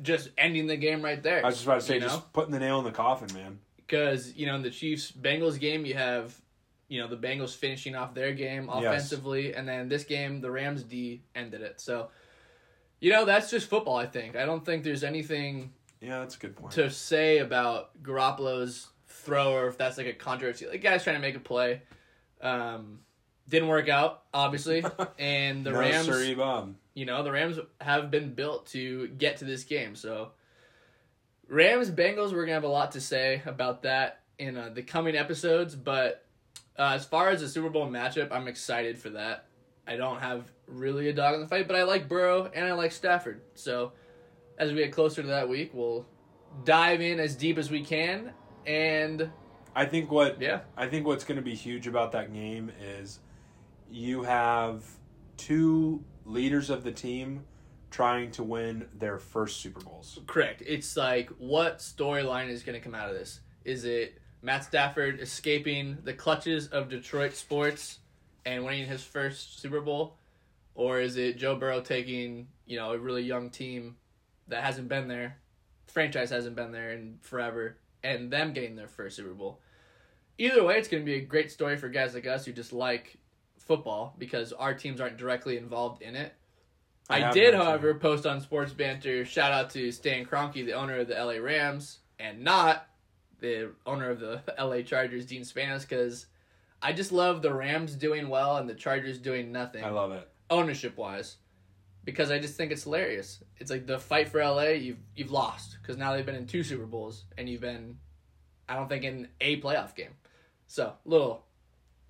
just 0.02 0.30
ending 0.38 0.68
the 0.68 0.78
game 0.78 1.02
right 1.02 1.22
there. 1.22 1.44
I 1.44 1.48
was 1.48 1.56
just 1.56 1.66
about 1.66 1.82
to 1.82 1.86
say, 1.86 1.96
you 1.96 2.00
know? 2.00 2.08
just 2.08 2.32
putting 2.32 2.52
the 2.52 2.60
nail 2.60 2.80
in 2.80 2.86
the 2.86 2.92
coffin, 2.92 3.28
man. 3.36 3.60
because 3.78 4.34
you 4.36 4.46
know 4.46 4.56
in 4.56 4.62
the 4.62 4.70
Chiefs 4.72 5.12
Bengals 5.12 5.60
game 5.60 5.86
you 5.86 5.96
have 5.96 6.34
you 6.88 7.02
know 7.02 7.08
the 7.10 7.18
Bengals 7.18 7.54
finishing 7.56 7.96
off 7.96 8.14
their 8.14 8.32
game 8.34 8.70
Yes. 8.74 8.84
offensively, 8.86 9.54
and 9.54 9.68
then 9.68 9.90
this 9.90 10.06
game 10.06 10.40
the 10.40 10.50
Rams 10.50 10.84
D 10.84 11.22
ended 11.36 11.60
it. 11.62 11.82
So 11.82 12.08
you 13.02 13.12
know 13.12 13.26
that's 13.26 13.52
just 13.52 13.68
football. 13.70 13.98
I 13.98 14.06
think 14.06 14.38
I 14.38 14.46
don't 14.46 14.64
think 14.66 14.86
there's 14.86 15.04
anything 15.04 15.74
Yeah, 16.04 16.20
that's 16.20 16.36
a 16.36 16.40
good 16.40 16.56
point. 16.58 16.74
to 16.74 16.90
say 16.90 17.38
about 17.38 18.04
Garoppolo's 18.04 18.88
throw 19.08 19.54
or 19.54 19.68
if 19.68 19.78
that's 19.78 19.98
like 19.98 20.08
a 20.08 20.14
controversy. 20.14 20.68
like 20.68 20.82
guy's 20.82 21.04
trying 21.04 21.16
to 21.16 21.22
make 21.22 21.36
a 21.36 21.40
play. 21.40 21.82
Um, 22.42 23.00
didn't 23.48 23.70
work 23.70 23.88
out, 23.88 24.24
obviously, 24.34 24.84
and 25.20 25.66
the 25.66 25.72
no, 25.72 25.80
Rams 25.80 26.08
sorry, 26.08 26.36
Bob. 26.36 26.76
you 26.94 27.06
know, 27.06 27.24
the 27.24 27.32
Rams 27.32 27.58
have 27.80 28.12
been 28.12 28.34
built 28.34 28.68
to 28.68 29.08
get 29.08 29.38
to 29.38 29.46
this 29.46 29.64
game. 29.64 29.96
So, 29.96 30.32
Rams 31.48 31.90
Bengals, 31.90 32.34
we're 32.34 32.46
gonna 32.46 32.54
have 32.54 32.64
a 32.64 32.68
lot 32.68 32.92
to 32.94 33.02
say 33.02 33.42
about 33.46 33.84
that 33.84 34.22
in 34.38 34.58
uh, 34.58 34.72
the 34.74 34.82
coming 34.82 35.16
episodes. 35.16 35.76
But 35.76 36.26
uh, 36.78 36.92
as 36.96 37.06
far 37.06 37.30
as 37.30 37.42
the 37.42 37.48
Super 37.48 37.70
Bowl 37.70 37.88
matchup, 37.88 38.32
I'm 38.32 38.48
excited 38.48 38.98
for 38.98 39.12
that. 39.12 39.46
I 39.88 39.96
don't 39.96 40.20
have 40.20 40.52
really 40.68 41.10
a 41.10 41.14
dog 41.14 41.36
in 41.36 41.42
the 41.42 41.48
fight, 41.48 41.68
but 41.68 41.76
I 41.76 41.84
like 41.84 42.08
Burrow 42.08 42.50
and 42.54 42.66
I 42.66 42.74
like 42.74 42.92
Stafford. 42.92 43.42
So, 43.56 43.92
as 44.58 44.72
we 44.72 44.78
get 44.78 44.92
closer 44.92 45.22
to 45.22 45.28
that 45.30 45.48
week, 45.50 45.72
we'll 45.74 46.06
dive 46.64 47.02
in 47.02 47.20
as 47.20 47.36
deep 47.36 47.58
as 47.58 47.70
we 47.72 47.84
can. 47.84 48.34
And 48.66 49.30
I 49.76 49.86
think 49.86 50.12
what 50.12 50.42
yeah, 50.42 50.62
I 50.78 50.88
think 50.88 51.06
what's 51.06 51.24
going 51.24 51.38
to 51.38 51.44
be 51.44 51.56
huge 51.56 51.88
about 51.88 52.12
that 52.14 52.34
game 52.34 52.72
is 52.82 53.20
you 53.90 54.24
have 54.24 54.84
two 55.38 56.04
leaders 56.26 56.70
of 56.70 56.84
the 56.84 56.92
team 56.92 57.44
trying 57.92 58.32
to 58.32 58.44
win 58.44 58.88
their 58.98 59.20
first 59.20 59.62
Super 59.62 59.80
Bowls. 59.82 60.20
Correct. 60.26 60.64
It's 60.66 60.98
like 60.98 61.30
what 61.38 61.80
storyline 61.80 62.50
is 62.50 62.64
going 62.64 62.80
to 62.80 62.84
come 62.84 62.96
out 62.96 63.10
of 63.10 63.16
this? 63.16 63.42
Is 63.66 63.86
it 63.86 64.20
Matt 64.42 64.64
Stafford 64.64 65.20
escaping 65.20 65.98
the 66.04 66.14
clutches 66.14 66.68
of 66.68 66.90
Detroit 66.90 67.34
sports 67.34 68.00
and 68.46 68.66
winning 68.66 68.88
his 68.88 69.04
first 69.04 69.62
Super 69.62 69.80
Bowl, 69.80 70.18
or 70.76 71.00
is 71.00 71.18
it 71.18 71.38
Joe 71.38 71.56
Burrow 71.56 71.82
taking 71.82 72.48
you 72.66 72.78
know 72.78 72.92
a 72.92 72.98
really 72.98 73.24
young 73.24 73.50
team 73.50 73.96
that 74.54 74.64
hasn't 74.64 74.88
been 74.88 75.08
there, 75.08 75.38
franchise 75.88 76.30
hasn't 76.30 76.56
been 76.56 76.72
there 76.72 76.94
in 76.94 77.18
forever, 77.22 77.78
and 78.04 78.32
them 78.32 78.54
getting 78.54 78.76
their 78.76 78.88
first 78.88 79.18
Super 79.18 79.34
Bowl? 79.34 79.60
Either 80.38 80.64
way, 80.64 80.78
it's 80.78 80.88
going 80.88 81.04
to 81.04 81.06
be 81.06 81.16
a 81.16 81.22
great 81.22 81.52
story 81.52 81.76
for 81.76 81.90
guys 81.90 82.14
like 82.14 82.26
us 82.26 82.46
who 82.46 82.52
just 82.52 82.74
like 82.74 83.18
football 83.60 84.16
because 84.18 84.54
our 84.54 84.74
teams 84.74 85.02
aren't 85.02 85.18
directly 85.18 85.58
involved 85.58 86.02
in 86.02 86.16
it. 86.16 86.34
I 87.10 87.26
I, 87.26 87.32
did, 87.32 87.54
however, 87.54 87.94
post 87.96 88.26
on 88.26 88.42
Sports 88.42 88.74
Banter. 88.74 89.26
Shout 89.26 89.52
out 89.52 89.70
to 89.72 89.92
Stan 89.92 90.26
Kroenke, 90.26 90.66
the 90.66 90.74
owner 90.74 91.00
of 91.00 91.08
the 91.08 91.16
LA 91.16 91.34
Rams, 91.34 92.00
and 92.20 92.44
not 92.44 92.88
the 93.40 93.72
owner 93.86 94.10
of 94.10 94.20
the 94.20 94.42
LA 94.60 94.82
Chargers, 94.82 95.26
Dean 95.26 95.42
Spanos, 95.42 95.82
because 95.82 96.28
I 96.82 96.94
just 96.94 97.12
love 97.12 97.42
the 97.42 97.54
Rams 97.54 97.96
doing 97.96 98.30
well 98.30 98.58
and 98.58 98.70
the 98.70 98.74
Chargers 98.74 99.20
doing 99.20 99.52
nothing 99.52 99.84
I 99.84 99.90
love 99.90 100.12
it. 100.12 100.28
ownership 100.50 100.98
wise, 100.98 101.38
because 102.06 102.32
I 102.32 102.40
just 102.40 102.56
think 102.56 102.72
it's 102.72 102.84
hilarious. 102.84 103.44
It's 103.58 103.72
like 103.72 103.86
the 103.86 104.00
fight 104.00 104.30
for 104.30 104.44
LA, 104.44 104.70
you've 104.70 104.98
you've 105.16 105.32
lost 105.32 105.78
because 105.82 105.98
now 105.98 106.14
they've 106.14 106.26
been 106.26 106.36
in 106.36 106.48
two 106.48 106.64
Super 106.64 106.86
Bowls 106.86 107.24
and 107.38 107.48
you've 107.50 107.62
been, 107.62 107.98
I 108.68 108.76
don't 108.76 108.90
think 108.90 109.04
in 109.04 109.28
a 109.42 109.60
playoff 109.62 109.96
game. 109.96 110.12
So 110.68 110.94
little, 111.06 111.44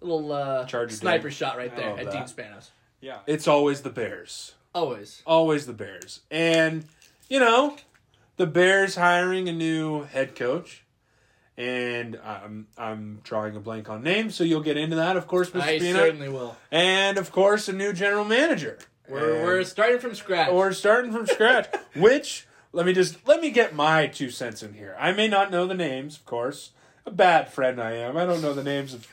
little 0.01 0.31
uh, 0.31 0.65
Charger 0.65 0.95
sniper 0.95 1.29
dig. 1.29 1.37
shot 1.37 1.57
right 1.57 1.75
there 1.75 1.97
at 1.97 2.05
that. 2.05 2.11
Dean 2.11 2.23
Spanos. 2.23 2.69
Yeah. 3.01 3.19
It's 3.27 3.47
always 3.47 3.81
the 3.81 3.89
Bears. 3.89 4.53
Always. 4.73 5.21
always 5.27 5.65
the 5.67 5.73
Bears. 5.73 6.21
And, 6.31 6.85
you 7.29 7.39
know, 7.39 7.75
the 8.37 8.47
Bears 8.47 8.95
hiring 8.95 9.47
a 9.47 9.53
new 9.53 10.03
head 10.03 10.35
coach. 10.35 10.83
And 11.55 12.19
I'm 12.25 12.65
I'm 12.79 13.19
drawing 13.23 13.55
a 13.55 13.59
blank 13.59 13.87
on 13.87 14.01
names, 14.01 14.33
so 14.33 14.43
you'll 14.43 14.61
get 14.61 14.75
into 14.75 14.95
that, 14.95 15.15
of 15.17 15.27
course, 15.27 15.51
Mr. 15.51 15.61
I 15.61 15.77
Peanut. 15.77 16.01
certainly 16.01 16.27
will. 16.29 16.57
And 16.71 17.19
of 17.19 17.31
course, 17.31 17.69
a 17.69 17.73
new 17.73 17.93
general 17.93 18.25
manager. 18.25 18.79
We're, 19.09 19.43
we're 19.43 19.63
starting 19.63 19.99
from 19.99 20.15
scratch. 20.15 20.51
we're 20.51 20.71
starting 20.73 21.11
from 21.11 21.27
scratch. 21.27 21.67
which 21.95 22.47
let 22.71 22.85
me 22.85 22.93
just 22.93 23.27
let 23.27 23.41
me 23.41 23.49
get 23.51 23.75
my 23.75 24.07
two 24.07 24.29
cents 24.29 24.63
in 24.63 24.73
here. 24.73 24.95
I 24.99 25.11
may 25.11 25.27
not 25.27 25.51
know 25.51 25.67
the 25.67 25.73
names, 25.75 26.15
of 26.17 26.25
course. 26.25 26.71
A 27.05 27.11
bad 27.11 27.51
friend 27.51 27.81
I 27.81 27.93
am. 27.93 28.15
I 28.15 28.25
don't 28.25 28.41
know 28.41 28.53
the 28.53 28.63
names 28.63 28.93
of 28.93 29.07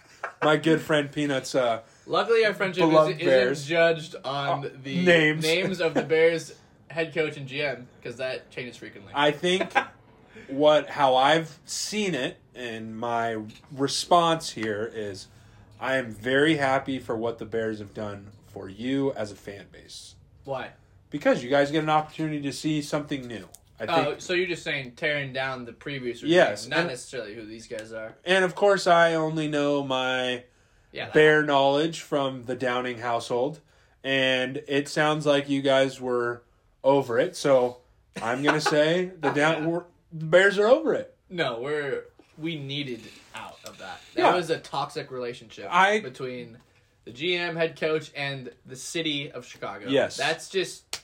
my 0.45 0.57
good 0.57 0.81
friend 0.81 1.11
Peanuts. 1.11 1.55
Uh, 1.55 1.81
Luckily, 2.07 2.45
our 2.45 2.55
friendship 2.55 2.85
isn't, 2.89 3.21
isn't 3.21 3.69
judged 3.69 4.15
on 4.25 4.65
Uh, 4.65 4.71
the 4.83 5.05
names. 5.05 5.81
of 5.81 5.95
the 5.95 6.03
Bears 6.09 6.55
head 6.89 7.13
coach 7.13 7.37
and 7.37 7.49
GM 7.49 7.85
because 8.01 8.17
that 8.19 8.51
changes 8.51 8.77
frequently. 8.77 9.13
I 9.15 9.33
think 9.33 9.73
what 10.49 10.89
how 10.91 11.17
I've 11.17 11.59
seen 11.65 12.15
it 12.15 12.39
and 12.55 12.97
my 12.97 13.39
response 13.73 14.51
here 14.51 14.91
is 14.95 15.27
I 15.81 15.97
am 15.97 16.13
very 16.13 16.57
happy 16.57 16.99
for 16.99 17.17
what 17.17 17.39
the 17.39 17.45
Bears 17.45 17.79
have 17.81 17.95
done 17.95 18.29
for 18.53 18.69
you 18.69 19.13
as 19.13 19.33
a 19.33 19.37
fan 19.37 19.67
base. 19.73 20.15
Why? 20.45 20.71
Because 21.11 21.43
you 21.43 21.51
guys 21.51 21.71
get 21.71 21.83
an 21.83 21.91
opportunity 21.91 22.41
to 22.43 22.53
see 22.53 22.83
something 22.83 23.27
new. 23.27 23.49
I 23.81 23.85
oh, 23.85 23.95
think 23.95 24.07
Oh, 24.09 24.15
so 24.19 24.33
you're 24.35 24.47
just 24.47 24.63
saying 24.63 24.93
tearing 24.97 25.33
down 25.33 25.65
the 25.65 25.73
previous 25.73 26.23
regime, 26.23 26.37
Yes, 26.37 26.67
not 26.69 26.81
and- 26.81 26.89
necessarily 26.89 27.35
who 27.35 27.47
these 27.47 27.67
guys 27.67 27.93
are. 27.93 28.15
and 28.25 28.45
of 28.45 28.55
course 28.55 28.87
I 28.87 29.15
only 29.15 29.49
know 29.49 29.83
my 29.83 30.45
Yeah, 30.93 31.11
bear 31.11 31.43
knowledge 31.43 32.01
from 32.03 32.45
the 32.45 32.55
Downing 32.55 32.99
household 32.99 33.61
and 34.05 34.63
it 34.69 34.89
sounds 34.89 35.25
like 35.27 35.49
you 35.49 35.63
guys 35.63 36.01
were 36.01 36.43
over 36.85 37.19
it. 37.19 37.37
So 37.37 37.79
I'm 38.21 38.43
going 38.43 38.55
to 38.61 38.61
say 38.61 39.13
the 39.21 39.31
down 39.31 39.65
the 40.13 40.25
Bears 40.27 40.59
are 40.59 40.67
over 40.67 40.95
it. 40.95 41.15
No, 41.31 41.61
we're 41.61 42.05
we 42.37 42.57
needed 42.59 43.03
out 43.35 43.59
of 43.65 43.79
that. 43.79 44.01
That 44.15 44.21
Yeah. 44.21 44.35
was 44.35 44.51
a 44.51 44.59
toxic 44.59 45.11
relationship 45.11 45.69
I- 45.71 46.01
between 46.01 46.59
the 47.05 47.11
GM, 47.13 47.57
head 47.57 47.79
coach, 47.79 48.11
and 48.17 48.51
the 48.67 48.77
city 48.77 49.31
of 49.31 49.47
Chicago. 49.47 49.89
Yes. 49.89 50.17
that's 50.17 50.49
just 50.49 51.01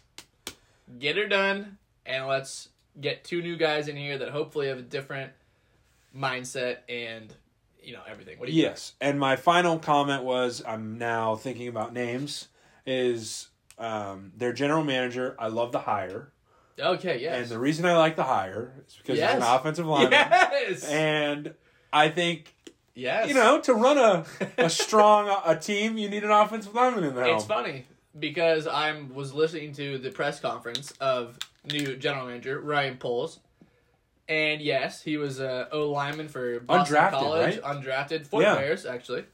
get 0.98 1.16
her 1.16 1.26
done, 1.26 1.78
and 2.04 2.26
let's 2.26 2.68
get 3.00 3.24
two 3.24 3.42
new 3.42 3.56
guys 3.56 3.88
in 3.88 3.96
here 3.96 4.18
that 4.18 4.30
hopefully 4.30 4.68
have 4.68 4.78
a 4.78 4.82
different 4.82 5.32
mindset 6.16 6.78
and 6.88 7.34
you 7.82 7.92
know 7.92 8.00
everything. 8.08 8.38
What 8.38 8.48
do 8.48 8.54
you? 8.54 8.62
Yes, 8.62 8.92
and 9.00 9.18
my 9.20 9.36
final 9.36 9.78
comment 9.78 10.22
was 10.24 10.62
I'm 10.66 10.98
now 10.98 11.36
thinking 11.36 11.68
about 11.68 11.92
names. 11.92 12.48
Is 12.86 13.48
um, 13.78 14.32
their 14.36 14.52
general 14.52 14.84
manager? 14.84 15.34
I 15.38 15.48
love 15.48 15.72
the 15.72 15.80
hire, 15.80 16.30
Okay. 16.78 17.20
Yes. 17.20 17.42
and 17.42 17.48
the 17.50 17.58
reason 17.58 17.84
I 17.84 17.96
like 17.96 18.16
the 18.16 18.22
hire 18.22 18.72
is 18.86 18.94
because 18.96 19.18
Yes. 19.18 19.34
he's 19.34 19.42
an 19.42 19.54
offensive 19.54 19.86
lineman, 19.86 20.12
yes. 20.30 20.84
and 20.84 21.54
I 21.92 22.08
think 22.10 22.54
yes. 22.96 23.28
you 23.28 23.34
know 23.34 23.60
to 23.60 23.74
run 23.74 23.98
a 23.98 24.24
a 24.58 24.68
strong 24.68 25.28
a 25.46 25.54
team, 25.56 25.96
you 25.96 26.08
need 26.08 26.24
an 26.24 26.30
offensive 26.30 26.74
lineman 26.74 27.04
in 27.04 27.14
there. 27.14 27.26
It's 27.26 27.44
funny 27.44 27.84
because 28.18 28.66
I 28.66 29.00
was 29.12 29.32
listening 29.32 29.72
to 29.74 29.98
the 29.98 30.10
press 30.10 30.40
conference 30.40 30.92
of 31.00 31.38
new 31.64 31.96
general 31.96 32.26
manager 32.26 32.60
Ryan 32.60 32.96
Poles, 32.96 33.38
and 34.28 34.60
yes, 34.60 35.02
he 35.02 35.16
was 35.16 35.38
a 35.40 35.68
O 35.70 35.90
lineman 35.90 36.28
for 36.28 36.60
Boston 36.60 36.96
Undrafted, 36.96 37.10
College, 37.10 37.58
right? 37.58 37.76
undrafted 37.76 38.26
four 38.26 38.42
Yeah. 38.42 38.54
Bears 38.56 38.86
actually, 38.86 39.24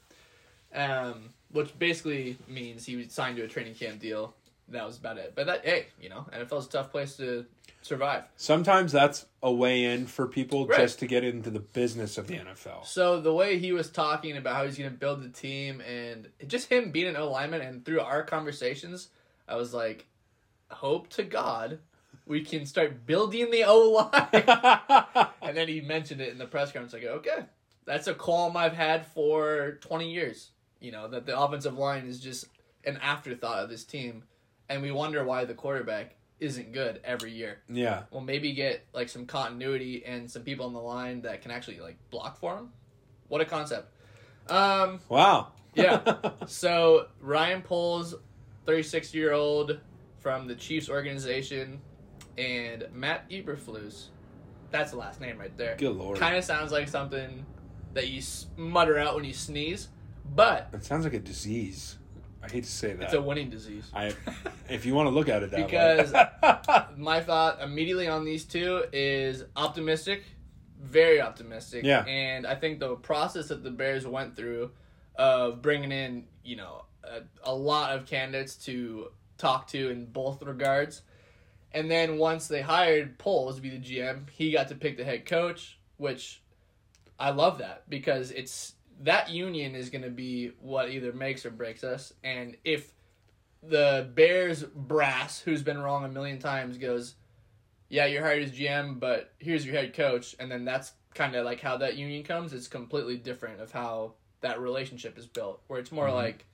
um, 0.74 1.30
which 1.50 1.78
basically 1.78 2.36
means 2.48 2.84
he 2.84 2.96
was 2.96 3.12
signed 3.12 3.36
to 3.36 3.44
a 3.44 3.48
training 3.48 3.74
camp 3.74 4.00
deal. 4.00 4.34
That 4.68 4.86
was 4.86 4.96
about 4.96 5.18
it. 5.18 5.32
But 5.34 5.46
that 5.46 5.64
hey, 5.64 5.86
you 6.00 6.08
know, 6.08 6.26
NFL's 6.32 6.66
a 6.66 6.70
tough 6.70 6.90
place 6.90 7.16
to 7.16 7.46
survive. 7.82 8.24
Sometimes 8.36 8.92
that's 8.92 9.26
a 9.42 9.52
way 9.52 9.84
in 9.84 10.06
for 10.06 10.26
people 10.26 10.66
Right. 10.66 10.78
just 10.78 10.98
to 11.00 11.06
get 11.06 11.24
into 11.24 11.50
the 11.50 11.60
business 11.60 12.16
of 12.18 12.26
the 12.26 12.36
NFL. 12.38 12.84
So 12.86 13.20
the 13.20 13.34
way 13.34 13.58
he 13.58 13.72
was 13.72 13.90
talking 13.90 14.36
about 14.36 14.56
how 14.56 14.64
he's 14.64 14.78
going 14.78 14.90
to 14.90 14.96
build 14.96 15.22
the 15.22 15.28
team 15.28 15.80
and 15.80 16.28
just 16.46 16.68
him 16.70 16.90
being 16.90 17.08
an 17.08 17.16
O 17.16 17.30
lineman 17.30 17.60
and 17.60 17.84
through 17.84 18.00
our 18.00 18.22
conversations, 18.22 19.08
I 19.48 19.56
was 19.56 19.74
like, 19.74 20.06
hope 20.70 21.08
to 21.10 21.22
God 21.22 21.78
we 22.26 22.42
can 22.44 22.66
start 22.66 23.04
building 23.06 23.50
the 23.50 23.64
O 23.64 23.90
line. 23.90 25.26
and 25.42 25.56
then 25.56 25.68
he 25.68 25.80
mentioned 25.80 26.20
it 26.20 26.30
in 26.30 26.38
the 26.38 26.46
press 26.46 26.72
conference. 26.72 26.92
Like, 26.92 27.04
okay, 27.04 27.44
that's 27.84 28.06
a 28.06 28.14
qualm 28.14 28.56
I've 28.56 28.74
had 28.74 29.06
for 29.08 29.78
20 29.80 30.10
years. 30.10 30.50
You 30.80 30.92
know, 30.92 31.08
that 31.08 31.26
the 31.26 31.38
offensive 31.38 31.76
line 31.76 32.06
is 32.06 32.20
just 32.20 32.46
an 32.84 32.96
afterthought 32.98 33.64
of 33.64 33.70
this 33.70 33.84
team. 33.84 34.24
And 34.68 34.82
we 34.82 34.90
wonder 34.90 35.24
why 35.24 35.44
the 35.44 35.54
quarterback 35.54 36.14
isn't 36.42 36.72
good 36.72 37.00
every 37.04 37.32
year. 37.32 37.58
yeah, 37.68 38.02
Well, 38.10 38.20
maybe 38.20 38.52
get 38.52 38.84
like 38.92 39.08
some 39.08 39.26
continuity 39.26 40.04
and 40.04 40.30
some 40.30 40.42
people 40.42 40.66
on 40.66 40.72
the 40.72 40.80
line 40.80 41.22
that 41.22 41.40
can 41.40 41.50
actually 41.50 41.80
like 41.80 41.96
block 42.10 42.38
for 42.38 42.56
him. 42.56 42.70
What 43.28 43.40
a 43.40 43.44
concept. 43.44 43.92
Um, 44.50 45.00
wow. 45.08 45.52
Yeah. 45.74 46.18
so 46.46 47.06
Ryan 47.20 47.62
Poles, 47.62 48.14
36 48.66 49.14
year 49.14 49.32
old 49.32 49.78
from 50.18 50.46
the 50.46 50.54
Chiefs 50.54 50.88
organization, 50.90 51.80
and 52.36 52.86
Matt 52.92 53.30
Eberflus. 53.30 54.08
That's 54.70 54.90
the 54.90 54.98
last 54.98 55.20
name 55.20 55.38
right 55.38 55.56
there. 55.56 55.76
Good 55.76 55.96
lord. 55.96 56.18
Kind 56.18 56.36
of 56.36 56.44
sounds 56.44 56.72
like 56.72 56.88
something 56.88 57.46
that 57.94 58.08
you 58.08 58.22
mutter 58.56 58.98
out 58.98 59.14
when 59.14 59.24
you 59.24 59.34
sneeze, 59.34 59.88
but 60.34 60.70
It 60.72 60.84
sounds 60.84 61.04
like 61.04 61.14
a 61.14 61.18
disease. 61.20 61.98
I 62.42 62.48
hate 62.48 62.64
to 62.64 62.70
say 62.70 62.92
that. 62.94 63.04
it's 63.04 63.14
a 63.14 63.22
winning 63.22 63.50
disease. 63.50 63.88
I, 63.94 64.14
if 64.68 64.84
you 64.84 64.94
want 64.94 65.06
to 65.06 65.10
look 65.14 65.28
at 65.28 65.42
it 65.42 65.50
that 65.52 65.66
Because- 65.66 66.12
way. 66.12 66.84
my 66.96 67.20
thought 67.20 67.60
immediately 67.62 68.08
on 68.08 68.24
these 68.24 68.44
two 68.44 68.84
is 68.92 69.44
optimistic, 69.54 70.24
very 70.80 71.20
optimistic. 71.20 71.84
Yeah. 71.84 72.04
And 72.04 72.46
I 72.46 72.54
think 72.56 72.80
the 72.80 72.96
process 72.96 73.48
that 73.48 73.62
the 73.62 73.70
Bears 73.70 74.06
went 74.06 74.36
through 74.36 74.72
of 75.14 75.62
bringing 75.62 75.92
in, 75.92 76.24
you 76.44 76.56
know, 76.56 76.84
a, 77.04 77.20
a 77.44 77.54
lot 77.54 77.96
of 77.96 78.06
candidates 78.06 78.56
to 78.64 79.08
talk 79.38 79.68
to 79.68 79.90
in 79.90 80.06
both 80.06 80.42
regards. 80.42 81.02
And 81.72 81.90
then 81.90 82.18
once 82.18 82.48
they 82.48 82.60
hired 82.60 83.18
Poles 83.18 83.56
to 83.56 83.62
be 83.62 83.70
the 83.70 83.78
GM, 83.78 84.28
he 84.30 84.52
got 84.52 84.68
to 84.68 84.74
pick 84.74 84.96
the 84.96 85.04
head 85.04 85.26
coach, 85.26 85.78
which 85.96 86.42
I 87.18 87.30
love 87.30 87.58
that 87.58 87.88
because 87.88 88.30
it's 88.30 88.74
that 89.02 89.30
union 89.30 89.74
is 89.74 89.90
going 89.90 90.02
to 90.02 90.10
be 90.10 90.52
what 90.60 90.90
either 90.90 91.12
makes 91.12 91.44
or 91.44 91.50
breaks 91.50 91.84
us. 91.84 92.12
And 92.22 92.56
if 92.64 92.92
the 93.62 94.10
Bears 94.14 94.62
brass, 94.62 95.40
who's 95.40 95.62
been 95.62 95.80
wrong 95.80 96.04
a 96.04 96.08
million 96.08 96.38
times, 96.38 96.78
goes, 96.78 97.14
"Yeah, 97.88 98.06
you're 98.06 98.24
hired 98.24 98.42
as 98.44 98.52
GM, 98.52 98.98
but 98.98 99.32
here's 99.38 99.66
your 99.66 99.74
head 99.74 99.94
coach," 99.94 100.34
and 100.38 100.50
then 100.50 100.64
that's 100.64 100.92
kind 101.14 101.34
of 101.34 101.44
like 101.44 101.60
how 101.60 101.76
that 101.78 101.96
union 101.96 102.22
comes. 102.22 102.52
It's 102.52 102.68
completely 102.68 103.16
different 103.16 103.60
of 103.60 103.72
how 103.72 104.14
that 104.40 104.60
relationship 104.60 105.18
is 105.18 105.26
built, 105.26 105.62
where 105.66 105.78
it's 105.78 105.92
more 105.92 106.08
Mhm. 106.08 106.14
like, 106.14 106.46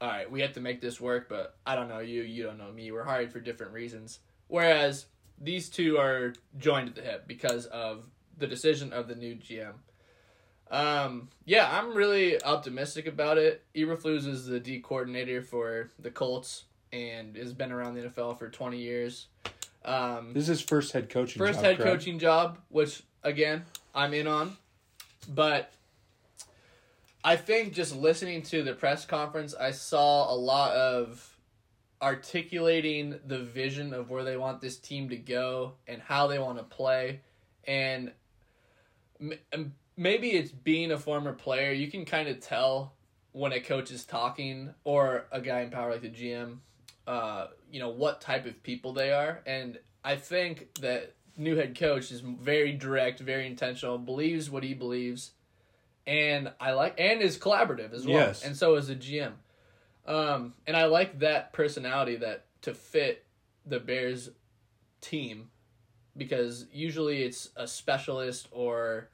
"All 0.00 0.08
right, 0.08 0.30
we 0.30 0.40
have 0.40 0.52
to 0.54 0.60
make 0.60 0.80
this 0.80 1.00
work, 1.00 1.28
but 1.28 1.56
I 1.64 1.74
don't 1.74 1.88
know 1.88 2.00
you, 2.00 2.22
you 2.22 2.42
don't 2.42 2.58
know 2.58 2.70
me. 2.72 2.90
We're 2.92 3.04
hired 3.04 3.32
for 3.32 3.40
different 3.40 3.72
reasons." 3.72 4.20
Whereas 4.48 5.06
these 5.38 5.70
two 5.70 5.98
are 5.98 6.34
joined 6.58 6.88
at 6.88 6.94
the 6.94 7.02
hip 7.02 7.26
because 7.26 7.66
of 7.66 8.10
the 8.36 8.46
decision 8.46 8.92
of 8.92 9.08
the 9.08 9.14
new 9.14 9.34
GM. 9.36 9.82
Um, 10.72 11.28
yeah, 11.44 11.68
I'm 11.70 11.94
really 11.94 12.42
optimistic 12.42 13.06
about 13.06 13.36
it. 13.36 13.62
Eberflus 13.76 14.26
is 14.26 14.46
the 14.46 14.58
D 14.58 14.80
coordinator 14.80 15.42
for 15.42 15.90
the 15.98 16.10
Colts 16.10 16.64
and 16.92 17.36
has 17.36 17.52
been 17.52 17.70
around 17.70 17.94
the 17.94 18.08
NFL 18.08 18.38
for 18.38 18.48
20 18.48 18.78
years. 18.78 19.26
Um, 19.84 20.32
this 20.32 20.44
is 20.44 20.48
his 20.48 20.60
first 20.62 20.92
head 20.92 21.10
coaching. 21.10 21.40
first 21.40 21.56
job, 21.56 21.64
head 21.64 21.76
correct? 21.76 21.92
coaching 21.92 22.18
job, 22.18 22.58
which 22.70 23.02
again 23.22 23.64
I'm 23.94 24.14
in 24.14 24.26
on, 24.26 24.56
but 25.28 25.72
I 27.22 27.36
think 27.36 27.74
just 27.74 27.94
listening 27.94 28.42
to 28.44 28.62
the 28.62 28.72
press 28.72 29.04
conference, 29.04 29.54
I 29.54 29.72
saw 29.72 30.32
a 30.32 30.36
lot 30.36 30.72
of 30.72 31.36
articulating 32.00 33.18
the 33.26 33.40
vision 33.40 33.92
of 33.92 34.08
where 34.08 34.24
they 34.24 34.36
want 34.36 34.60
this 34.60 34.76
team 34.76 35.10
to 35.10 35.16
go 35.16 35.74
and 35.86 36.00
how 36.00 36.28
they 36.28 36.38
want 36.38 36.58
to 36.58 36.64
play, 36.64 37.20
and 37.66 38.12
maybe 39.96 40.30
it's 40.30 40.50
being 40.50 40.92
a 40.92 40.98
former 40.98 41.32
player, 41.32 41.72
you 41.72 41.90
can 41.90 42.04
kind 42.04 42.28
of 42.28 42.40
tell 42.40 42.94
when 43.32 43.52
a 43.52 43.60
coach 43.60 43.90
is 43.90 44.04
talking 44.04 44.74
or 44.84 45.26
a 45.32 45.40
guy 45.40 45.60
in 45.60 45.70
power 45.70 45.92
like 45.92 46.02
the 46.02 46.08
GM, 46.10 46.58
uh, 47.06 47.48
you 47.70 47.80
know 47.80 47.88
what 47.88 48.20
type 48.20 48.46
of 48.46 48.62
people 48.62 48.92
they 48.92 49.12
are, 49.12 49.40
and 49.46 49.78
I 50.04 50.16
think 50.16 50.74
that 50.80 51.14
new 51.36 51.56
head 51.56 51.78
coach 51.78 52.10
is 52.10 52.20
very 52.20 52.72
direct, 52.72 53.20
very 53.20 53.46
intentional, 53.46 53.96
believes 53.98 54.50
what 54.50 54.62
he 54.62 54.74
believes, 54.74 55.32
and 56.06 56.52
I 56.60 56.72
like 56.72 56.94
and 56.98 57.22
is 57.22 57.38
collaborative 57.38 57.92
as 57.92 58.06
well, 58.06 58.20
Yes. 58.20 58.44
and 58.44 58.56
so 58.56 58.74
is 58.74 58.88
the 58.88 58.96
GM, 58.96 59.32
um, 60.06 60.54
and 60.66 60.76
I 60.76 60.84
like 60.86 61.20
that 61.20 61.52
personality 61.52 62.16
that 62.16 62.44
to 62.62 62.74
fit 62.74 63.24
the 63.64 63.80
Bears 63.80 64.30
team 65.00 65.48
because 66.16 66.66
usually 66.72 67.22
it's 67.22 67.50
a 67.56 67.66
specialist 67.66 68.48
or 68.50 69.08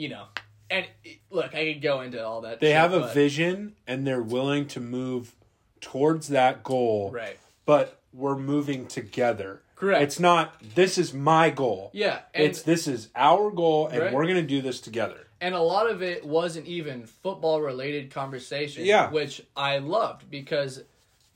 you 0.00 0.08
know 0.08 0.24
and 0.70 0.86
look 1.30 1.54
i 1.54 1.72
could 1.72 1.82
go 1.82 2.00
into 2.00 2.24
all 2.24 2.40
that 2.42 2.60
They 2.60 2.68
shit, 2.68 2.76
have 2.76 2.92
a 2.92 3.00
but- 3.00 3.14
vision 3.14 3.74
and 3.86 4.06
they're 4.06 4.22
willing 4.22 4.66
to 4.68 4.80
move 4.80 5.34
towards 5.80 6.28
that 6.28 6.62
goal 6.62 7.10
right 7.12 7.38
but 7.66 7.98
we're 8.12 8.36
moving 8.36 8.86
together. 8.88 9.62
Correct. 9.76 10.02
It's 10.02 10.18
not 10.18 10.60
this 10.74 10.98
is 10.98 11.14
my 11.14 11.48
goal. 11.50 11.90
Yeah, 11.94 12.18
it's 12.34 12.62
this 12.62 12.88
is 12.88 13.08
our 13.14 13.50
goal 13.52 13.86
and 13.86 14.00
Right. 14.00 14.12
we're 14.12 14.24
going 14.24 14.34
to 14.46 14.54
do 14.56 14.60
this 14.60 14.80
together. 14.80 15.28
and 15.40 15.54
a 15.54 15.60
lot 15.62 15.88
of 15.88 16.02
it 16.02 16.26
wasn't 16.26 16.66
even 16.66 17.06
football 17.06 17.60
related 17.60 18.10
conversation. 18.10 18.84
Yeah. 18.84 19.10
which 19.10 19.42
I 19.56 19.78
loved 19.78 20.28
because 20.28 20.82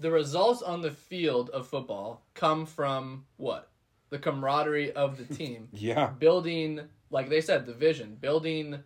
the 0.00 0.10
results 0.10 0.60
on 0.62 0.82
the 0.82 0.90
field 0.90 1.48
of 1.50 1.68
football 1.68 2.22
come 2.34 2.66
from 2.66 3.24
what 3.36 3.68
the 4.10 4.18
camaraderie 4.18 4.90
of 4.92 5.16
the 5.16 5.32
team. 5.32 5.68
Yeah. 5.72 6.08
building 6.08 6.80
like 7.14 7.28
they 7.28 7.40
said 7.40 7.64
the 7.64 7.72
vision 7.72 8.18
building 8.20 8.80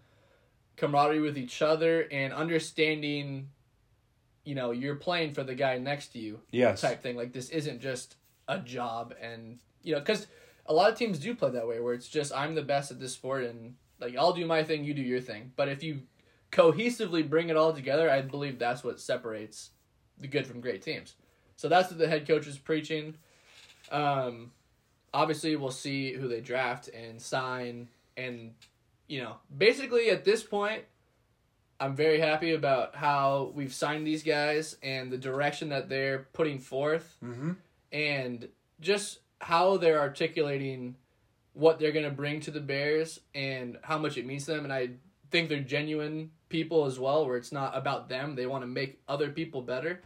camaraderie 0.77 1.21
with 1.21 1.39
each 1.39 1.63
other 1.63 2.03
and 2.13 2.33
understanding 2.33 3.49
you 4.45 4.55
know 4.55 4.71
you're 4.71 4.97
playing 4.97 5.33
for 5.33 5.43
the 5.43 5.55
guy 5.55 5.79
next 5.79 6.09
to 6.09 6.19
you 6.19 6.39
Yes. 6.53 6.83
type 6.83 7.03
thing. 7.03 7.17
Like 7.17 7.33
this 7.33 7.49
isn't 7.49 7.81
just 7.81 8.17
a 8.47 8.59
job 8.59 9.15
and 9.21 9.59
you 9.83 9.95
know 9.95 9.99
because 10.01 10.27
a 10.67 10.75
lot 10.75 10.93
of 10.93 10.99
teams 10.99 11.19
do 11.19 11.35
play 11.35 11.51
that 11.51 11.67
way 11.67 11.81
where 11.81 11.95
it's 11.95 12.09
just 12.09 12.35
i'm 12.35 12.55
the 12.55 12.63
best 12.63 12.91
at 12.91 13.01
this 13.01 13.15
sport 13.15 13.45
and 13.45 13.75
like 14.01 14.15
i'll 14.17 14.33
do 14.35 14.47
my 14.47 14.63
thing 14.63 14.85
you 14.85 14.95
do 14.95 15.03
your 15.03 15.21
thing. 15.21 15.53
But 15.57 15.69
if 15.69 15.83
you 15.83 16.03
cohesively 16.53 17.29
bring 17.29 17.49
it 17.49 17.57
all 17.57 17.73
together 17.73 18.11
i 18.11 18.21
believe 18.21 18.59
that's 18.59 18.85
what 18.85 19.01
separates 19.01 19.71
the 20.19 20.29
good 20.29 20.47
from 20.47 20.61
great 20.61 20.83
teams. 20.83 21.15
So 21.57 21.69
that's 21.69 21.89
what 21.91 21.99
the 21.99 22.09
head 22.09 22.29
coach 22.29 22.47
is 22.47 22.59
preaching. 22.59 23.15
Um 23.91 24.53
obviously 25.15 25.57
we'll 25.57 25.71
see 25.71 26.13
who 26.13 26.29
they 26.29 26.41
draft 26.43 26.89
and 26.89 27.21
sign 27.21 27.89
and 28.19 28.53
you 29.07 29.23
know 29.23 29.37
basically 29.57 30.11
at 30.11 30.25
this 30.25 30.43
point 30.43 30.83
i'm 31.81 31.95
very 31.97 32.21
happy 32.21 32.53
about 32.53 32.95
how 32.95 33.53
we've 33.55 33.73
signed 33.73 34.07
these 34.07 34.23
guys 34.23 34.77
and 34.83 35.11
the 35.11 35.19
direction 35.19 35.71
that 35.71 35.89
they're 35.89 36.27
putting 36.33 36.59
forth. 36.59 37.17
Mm-hmm. 37.25 37.53
and 37.93 38.49
just 38.81 39.21
how 39.41 39.77
they're 39.77 40.01
articulating 40.01 40.97
what 41.53 41.79
they're 41.79 41.93
going 41.93 42.05
to 42.05 42.11
bring 42.11 42.41
to 42.41 42.51
the 42.51 42.61
bears 42.61 43.21
and 43.35 43.79
how 43.83 43.99
much 43.99 44.17
it 44.17 44.27
means 44.27 44.45
to 44.45 44.53
them. 44.53 44.65
And 44.65 44.73
i 44.73 44.91
think 45.31 45.49
they're 45.49 45.61
genuine 45.61 46.31
people 46.49 46.87
as 46.87 46.99
well 46.99 47.27
where 47.27 47.37
it's 47.37 47.53
not 47.53 47.77
about 47.77 48.09
them. 48.09 48.35
They 48.35 48.47
want 48.47 48.63
to 48.63 48.67
make 48.67 49.01
other 49.09 49.31
people 49.31 49.63
better. 49.63 50.01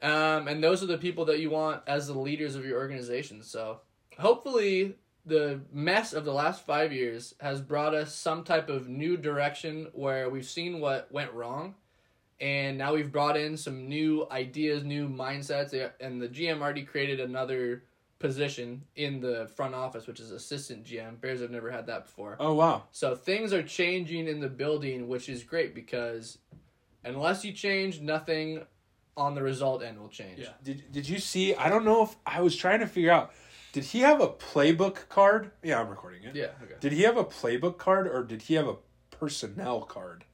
Um, 0.00 0.46
and 0.46 0.62
those 0.62 0.82
are 0.82 0.86
the 0.86 0.98
people 0.98 1.24
that 1.26 1.40
you 1.40 1.50
want 1.50 1.82
as 1.86 2.06
the 2.06 2.18
leaders 2.18 2.54
of 2.54 2.64
your 2.64 2.78
organization. 2.78 3.42
So 3.42 3.80
hopefully 4.18 4.94
the 5.28 5.60
mess 5.72 6.12
of 6.12 6.24
the 6.24 6.32
last 6.32 6.64
five 6.66 6.92
years 6.92 7.34
has 7.40 7.60
brought 7.60 7.94
us 7.94 8.14
some 8.14 8.42
type 8.44 8.68
of 8.68 8.88
new 8.88 9.16
direction 9.16 9.88
where 9.92 10.28
we've 10.30 10.46
seen 10.46 10.80
what 10.80 11.10
went 11.12 11.32
wrong 11.32 11.74
and 12.40 12.78
now 12.78 12.94
we've 12.94 13.12
brought 13.12 13.36
in 13.36 13.56
some 13.56 13.88
new 13.88 14.26
ideas 14.30 14.84
new 14.84 15.08
mindsets 15.08 15.90
and 16.00 16.20
the 16.22 16.28
gm 16.28 16.60
already 16.62 16.82
created 16.82 17.20
another 17.20 17.82
position 18.18 18.82
in 18.96 19.20
the 19.20 19.48
front 19.54 19.74
office 19.74 20.06
which 20.06 20.18
is 20.20 20.30
assistant 20.30 20.84
gm 20.84 21.20
bears 21.20 21.40
have 21.40 21.50
never 21.50 21.70
had 21.70 21.86
that 21.86 22.04
before 22.04 22.36
Oh 22.40 22.54
wow. 22.54 22.84
so 22.90 23.14
things 23.14 23.52
are 23.52 23.62
changing 23.62 24.26
in 24.28 24.40
the 24.40 24.48
building 24.48 25.08
which 25.08 25.28
is 25.28 25.42
great 25.44 25.74
because 25.74 26.38
unless 27.04 27.44
you 27.44 27.52
change 27.52 28.00
nothing 28.00 28.62
on 29.16 29.34
the 29.34 29.42
result 29.42 29.82
end 29.82 29.98
will 29.98 30.08
change 30.08 30.38
Yeah. 30.38 30.50
Did 30.62 30.92
Did 30.92 31.08
you 31.08 31.18
see? 31.18 31.54
I 31.54 31.68
don't 31.68 31.84
know 31.84 32.04
if 32.04 32.16
I 32.24 32.40
was 32.40 32.54
trying 32.54 32.78
to 32.80 32.86
figure 32.86 33.10
out. 33.10 33.32
Did 33.78 33.84
he 33.90 34.00
have 34.00 34.20
a 34.20 34.28
playbook 34.28 35.08
card? 35.08 35.50
Yeah, 35.62 35.80
I'm 35.80 35.88
recording 35.88 36.22
it. 36.24 36.34
yeah 36.34 36.46
okay 36.62 36.74
Did 36.80 36.92
he 36.92 37.02
have 37.02 37.16
a 37.16 37.24
playbook 37.24 37.78
card 37.78 38.06
or 38.08 38.24
did 38.24 38.42
he 38.42 38.54
have 38.54 38.66
a 38.66 38.76
personnel 39.10 39.82
card? 39.82 40.24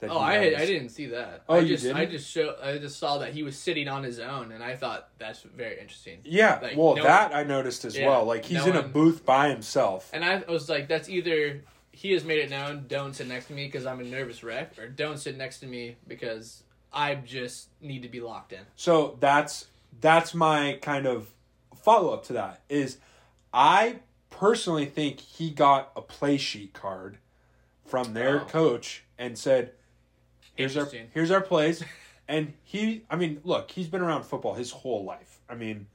That 0.00 0.10
Oh, 0.10 0.18
he 0.20 0.24
I 0.24 0.34
had. 0.34 0.54
I 0.54 0.66
didn't 0.66 0.90
see 0.90 1.06
that. 1.06 1.42
Oh, 1.48 1.56
I 1.56 1.58
you 1.60 1.76
just 1.76 1.86
I 1.86 2.00
didn't? 2.00 2.10
just 2.12 2.30
show 2.30 2.56
I 2.62 2.78
just 2.78 2.98
saw 2.98 3.18
that 3.18 3.32
he 3.32 3.42
was 3.42 3.56
sitting 3.58 3.88
on 3.88 4.02
his 4.04 4.18
own, 4.20 4.52
and 4.52 4.62
I 4.62 4.76
thought 4.76 5.08
that's 5.18 5.42
very 5.42 5.78
interesting. 5.80 6.18
Yeah, 6.24 6.58
Like, 6.62 6.76
well, 6.76 6.94
no 6.96 7.02
that 7.02 7.34
I 7.34 7.42
noticed 7.42 7.84
as 7.84 7.96
Yeah, 7.96 8.06
well. 8.08 8.24
Like 8.24 8.44
he's 8.44 8.64
no 8.64 8.70
in 8.70 8.76
a 8.76 8.82
one- 8.82 8.92
booth 8.92 9.24
by 9.26 9.48
himself. 9.48 10.10
And 10.12 10.24
I 10.24 10.42
was 10.48 10.68
like, 10.68 10.86
that's 10.88 11.08
either 11.08 11.62
he 11.92 12.12
has 12.12 12.22
made 12.24 12.38
it 12.38 12.48
known, 12.50 12.84
don't 12.88 13.12
sit 13.14 13.26
next 13.26 13.46
to 13.46 13.54
me 13.54 13.66
because 13.66 13.86
I'm 13.86 13.98
a 13.98 14.04
nervous 14.04 14.44
wreck, 14.44 14.78
or 14.78 14.86
don't 14.88 15.18
sit 15.18 15.36
next 15.36 15.58
to 15.60 15.66
me 15.66 15.96
because 16.06 16.62
I 16.92 17.16
just 17.16 17.68
need 17.80 18.02
to 18.02 18.08
be 18.08 18.20
locked 18.20 18.52
in. 18.52 18.60
So 18.76 19.16
that's 19.18 19.66
that's 20.00 20.32
my 20.32 20.78
kind 20.80 21.06
of 21.06 21.28
follow 21.82 22.12
up 22.12 22.24
to 22.26 22.32
that 22.34 22.62
is 22.68 22.98
I 23.52 24.00
personally 24.30 24.86
think 24.86 25.20
he 25.20 25.50
got 25.50 25.90
a 25.96 26.02
play 26.02 26.36
sheet 26.36 26.72
card 26.72 27.18
from 27.86 28.12
their 28.14 28.42
Oh. 28.42 28.44
coach 28.44 29.04
and 29.18 29.38
said, 29.38 29.72
"Here's 30.54 30.76
our 30.76 30.86
here's 31.12 31.30
our 31.30 31.40
plays." 31.40 31.82
and 32.28 32.52
he, 32.64 33.04
I 33.10 33.16
mean, 33.16 33.40
look, 33.44 33.70
he's 33.70 33.88
been 33.88 34.02
around 34.02 34.24
football 34.24 34.54
his 34.54 34.70
whole 34.70 35.04
life. 35.04 35.40
I 35.48 35.54
mean, 35.54 35.86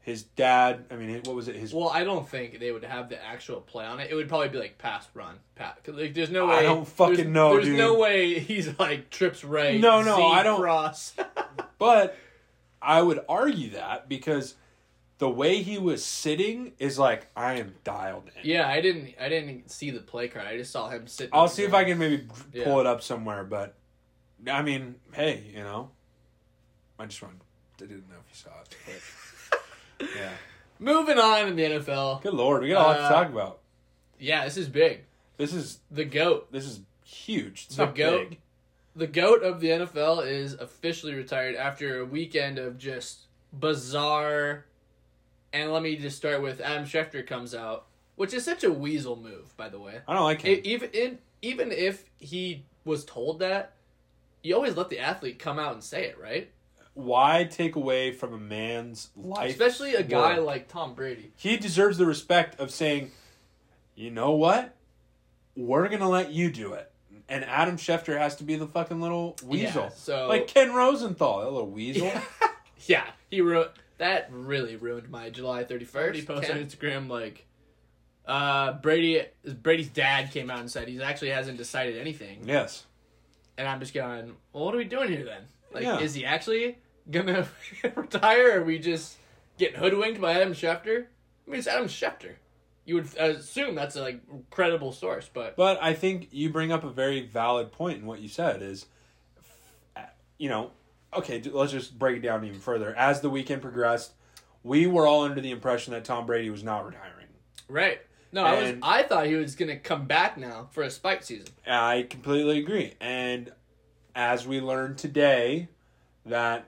his 0.00 0.24
dad. 0.24 0.84
I 0.90 0.96
mean, 0.96 1.22
what 1.24 1.34
was 1.34 1.48
it? 1.48 1.56
His 1.56 1.72
Well, 1.72 1.88
I 1.88 2.04
don't 2.04 2.28
think 2.28 2.58
they 2.60 2.70
would 2.72 2.84
have 2.84 3.08
the 3.08 3.24
actual 3.24 3.60
play 3.62 3.84
on 3.86 3.98
it. 4.00 4.10
It 4.10 4.14
would 4.14 4.28
probably 4.28 4.50
be 4.50 4.58
like 4.58 4.76
pass 4.76 5.06
run, 5.14 5.36
pass. 5.54 5.76
Like, 5.86 6.12
there's 6.12 6.30
no 6.30 6.48
way. 6.48 6.56
I 6.58 6.62
don't 6.62 6.86
fucking 6.86 7.16
there's, 7.16 7.28
know, 7.28 7.54
There's 7.54 7.64
dude. 7.66 7.78
no 7.78 7.98
way 7.98 8.38
he's 8.38 8.78
like 8.78 9.08
trips 9.10 9.42
right. 9.44 9.80
No, 9.80 10.02
no, 10.02 10.16
Z 10.16 10.22
I 10.22 10.42
don't- 10.42 10.60
cross. 10.60 11.14
But 11.78 12.16
I 12.80 13.00
would 13.02 13.24
argue 13.28 13.70
that 13.70 14.08
because 14.08 14.54
the 15.22 15.28
way 15.30 15.62
he 15.62 15.78
was 15.78 16.04
sitting 16.04 16.72
is 16.80 16.98
like 16.98 17.28
I 17.36 17.54
am 17.60 17.76
dialed 17.84 18.24
in. 18.34 18.50
yeah, 18.50 18.66
I 18.68 18.80
didn't. 18.80 19.14
I 19.20 19.28
didn't 19.28 19.70
see 19.70 19.90
the 19.90 20.00
play 20.00 20.26
card. 20.26 20.48
I 20.48 20.56
just 20.56 20.72
saw 20.72 20.88
him 20.88 21.06
sit. 21.06 21.30
I'll 21.32 21.46
see 21.46 21.62
if 21.62 21.72
I 21.72 21.84
can 21.84 21.96
maybe 21.96 22.18
pull 22.18 22.40
Yeah. 22.74 22.80
it 22.80 22.86
up 22.86 23.02
somewhere, 23.02 23.44
but 23.44 23.76
I 24.50 24.62
mean, 24.62 24.96
hey, 25.12 25.44
you 25.54 25.62
know, 25.62 25.90
I 26.98 27.06
just 27.06 27.22
wanted, 27.22 27.38
I 27.80 27.86
didn't 27.86 28.08
know 28.08 28.16
if 28.18 28.28
you 28.30 28.34
saw 28.34 28.50
it. 28.62 29.00
But, 30.00 30.08
yeah, 30.16 30.30
Moving 30.80 31.18
on 31.20 31.46
in 31.46 31.54
the 31.54 31.62
NFL. 31.62 32.20
good 32.22 32.34
lord, 32.34 32.62
we 32.64 32.70
got 32.70 32.84
a 32.84 32.88
lot 32.88 32.98
Uh, 32.98 33.08
to 33.08 33.14
talk 33.14 33.28
about. 33.32 33.60
Yeah, 34.18 34.42
this 34.44 34.56
is 34.56 34.68
big. 34.68 35.02
This 35.36 35.54
is 35.54 35.78
The 35.92 36.04
goat. 36.04 36.50
this 36.50 36.64
is 36.64 36.80
huge. 37.04 37.66
It's 37.66 37.76
The 37.76 37.86
goat. 37.86 38.30
big. 38.30 38.38
The 38.96 39.06
goat 39.06 39.44
of 39.44 39.60
the 39.60 39.68
NFL 39.68 40.26
is 40.26 40.54
officially 40.54 41.14
retired 41.14 41.54
after 41.54 42.00
a 42.00 42.04
weekend 42.04 42.58
of 42.58 42.76
just 42.76 43.20
bizarre. 43.52 44.64
And 45.52 45.72
let 45.72 45.82
me 45.82 45.96
just 45.96 46.16
start 46.16 46.42
with 46.42 46.60
Adam 46.60 46.84
Schefter 46.84 47.26
comes 47.26 47.54
out, 47.54 47.86
which 48.16 48.32
is 48.32 48.44
such 48.44 48.64
a 48.64 48.72
weasel 48.72 49.16
move, 49.16 49.54
by 49.56 49.68
the 49.68 49.78
way. 49.78 50.00
I 50.08 50.14
don't 50.14 50.24
like 50.24 50.42
him. 50.42 50.52
It, 50.52 50.66
even 50.66 50.90
in, 50.92 51.18
even 51.42 51.72
if 51.72 52.04
he 52.18 52.64
was 52.84 53.04
told 53.04 53.40
that, 53.40 53.74
you 54.42 54.54
always 54.54 54.76
let 54.76 54.90
the 54.90 54.98
athlete 54.98 55.38
come 55.38 55.58
out 55.58 55.74
and 55.74 55.84
say 55.84 56.04
it, 56.06 56.18
right? 56.18 56.50
Why 56.94 57.44
take 57.44 57.76
away 57.76 58.12
from 58.12 58.34
a 58.34 58.38
man's 58.38 59.10
life? 59.16 59.50
Especially 59.50 59.94
a 59.94 60.02
guy 60.02 60.38
work? 60.38 60.46
like 60.46 60.68
Tom 60.68 60.94
Brady. 60.94 61.32
he 61.36 61.56
deserves 61.56 61.96
the 61.96 62.06
respect 62.06 62.60
of 62.60 62.70
saying, 62.70 63.10
you 63.94 64.10
know 64.10 64.32
what, 64.32 64.74
we're 65.56 65.88
gonna 65.88 66.08
let 66.08 66.32
you 66.32 66.50
do 66.50 66.72
it. 66.74 66.90
And 67.28 67.44
Adam 67.44 67.76
Schefter 67.76 68.18
has 68.18 68.36
to 68.36 68.44
be 68.44 68.56
the 68.56 68.66
fucking 68.66 69.00
little 69.00 69.36
weasel, 69.44 69.84
Yeah, 69.84 69.88
so 69.90 70.28
like 70.28 70.48
Ken 70.48 70.74
Rosenthal, 70.74 71.40
that 71.40 71.50
little 71.50 71.70
weasel. 71.70 72.10
yeah, 72.86 73.04
he 73.30 73.40
wrote 73.40 73.72
that 74.02 74.28
really 74.32 74.74
ruined 74.76 75.08
my 75.10 75.30
July 75.30 75.64
thirty 75.64 75.84
first. 75.84 76.18
He 76.18 76.26
posted 76.26 76.50
on 76.56 76.64
Instagram 76.64 77.08
like, 77.08 77.46
uh, 78.26 78.72
Brady 78.74 79.22
Brady's 79.62 79.88
dad 79.88 80.30
came 80.32 80.50
out 80.50 80.58
and 80.60 80.70
said 80.70 80.88
he 80.88 81.00
actually 81.02 81.30
hasn't 81.30 81.56
decided 81.56 81.96
anything, 81.96 82.40
yes. 82.44 82.84
and 83.56 83.66
I'm 83.68 83.78
just 83.80 83.94
going, 83.94 84.34
well, 84.52 84.64
what 84.66 84.74
are 84.74 84.78
we 84.78 84.84
doing 84.84 85.08
here 85.08 85.24
then? 85.24 85.42
Like, 85.72 85.84
Yeah. 85.84 86.00
is 86.00 86.14
he 86.14 86.24
actually 86.24 86.78
gonna 87.10 87.48
retire? 87.96 88.58
Or 88.58 88.60
are 88.60 88.64
we 88.64 88.78
just 88.80 89.16
getting 89.56 89.78
hoodwinked 89.78 90.20
by 90.20 90.32
Adam 90.34 90.52
Schefter? 90.52 91.06
I 91.46 91.50
mean, 91.50 91.58
it's 91.58 91.68
Adam 91.68 91.86
Schefter. 91.86 92.34
You 92.84 92.96
would 92.96 93.16
assume 93.16 93.76
that's 93.76 93.94
a 93.94 94.02
like 94.02 94.20
credible 94.50 94.90
source, 94.90 95.30
but 95.32 95.54
But 95.54 95.80
I 95.80 95.94
think 95.94 96.28
you 96.32 96.50
bring 96.50 96.72
up 96.72 96.82
a 96.82 96.90
very 96.90 97.20
valid 97.24 97.70
point 97.70 97.98
in 98.00 98.06
what 98.06 98.18
you 98.18 98.28
said 98.28 98.62
is, 98.62 98.86
you 100.38 100.48
know, 100.48 100.72
okay, 101.14 101.42
let's 101.52 101.72
just 101.72 101.98
break 101.98 102.16
it 102.18 102.20
down 102.20 102.44
even 102.44 102.58
further. 102.60 102.94
As 102.96 103.20
the 103.20 103.30
weekend 103.30 103.62
progressed, 103.62 104.12
we 104.62 104.86
were 104.86 105.06
all 105.06 105.22
under 105.24 105.40
the 105.40 105.50
impression 105.50 105.92
that 105.92 106.04
Tom 106.04 106.26
Brady 106.26 106.50
was 106.50 106.62
not 106.64 106.84
retiring. 106.86 107.26
right. 107.68 108.00
No, 108.34 108.44
I 108.44 108.62
was. 108.62 108.74
I 108.82 109.02
thought 109.02 109.26
he 109.26 109.34
was 109.34 109.54
gonna 109.56 109.76
come 109.76 110.06
back 110.06 110.38
now 110.38 110.68
for 110.72 110.82
a 110.82 110.90
spike 110.90 111.22
season. 111.22 111.48
I 111.66 112.06
completely 112.08 112.58
agree. 112.60 112.94
And 112.98 113.52
as 114.14 114.46
we 114.46 114.58
learned 114.62 114.96
today, 114.96 115.68
that, 116.24 116.64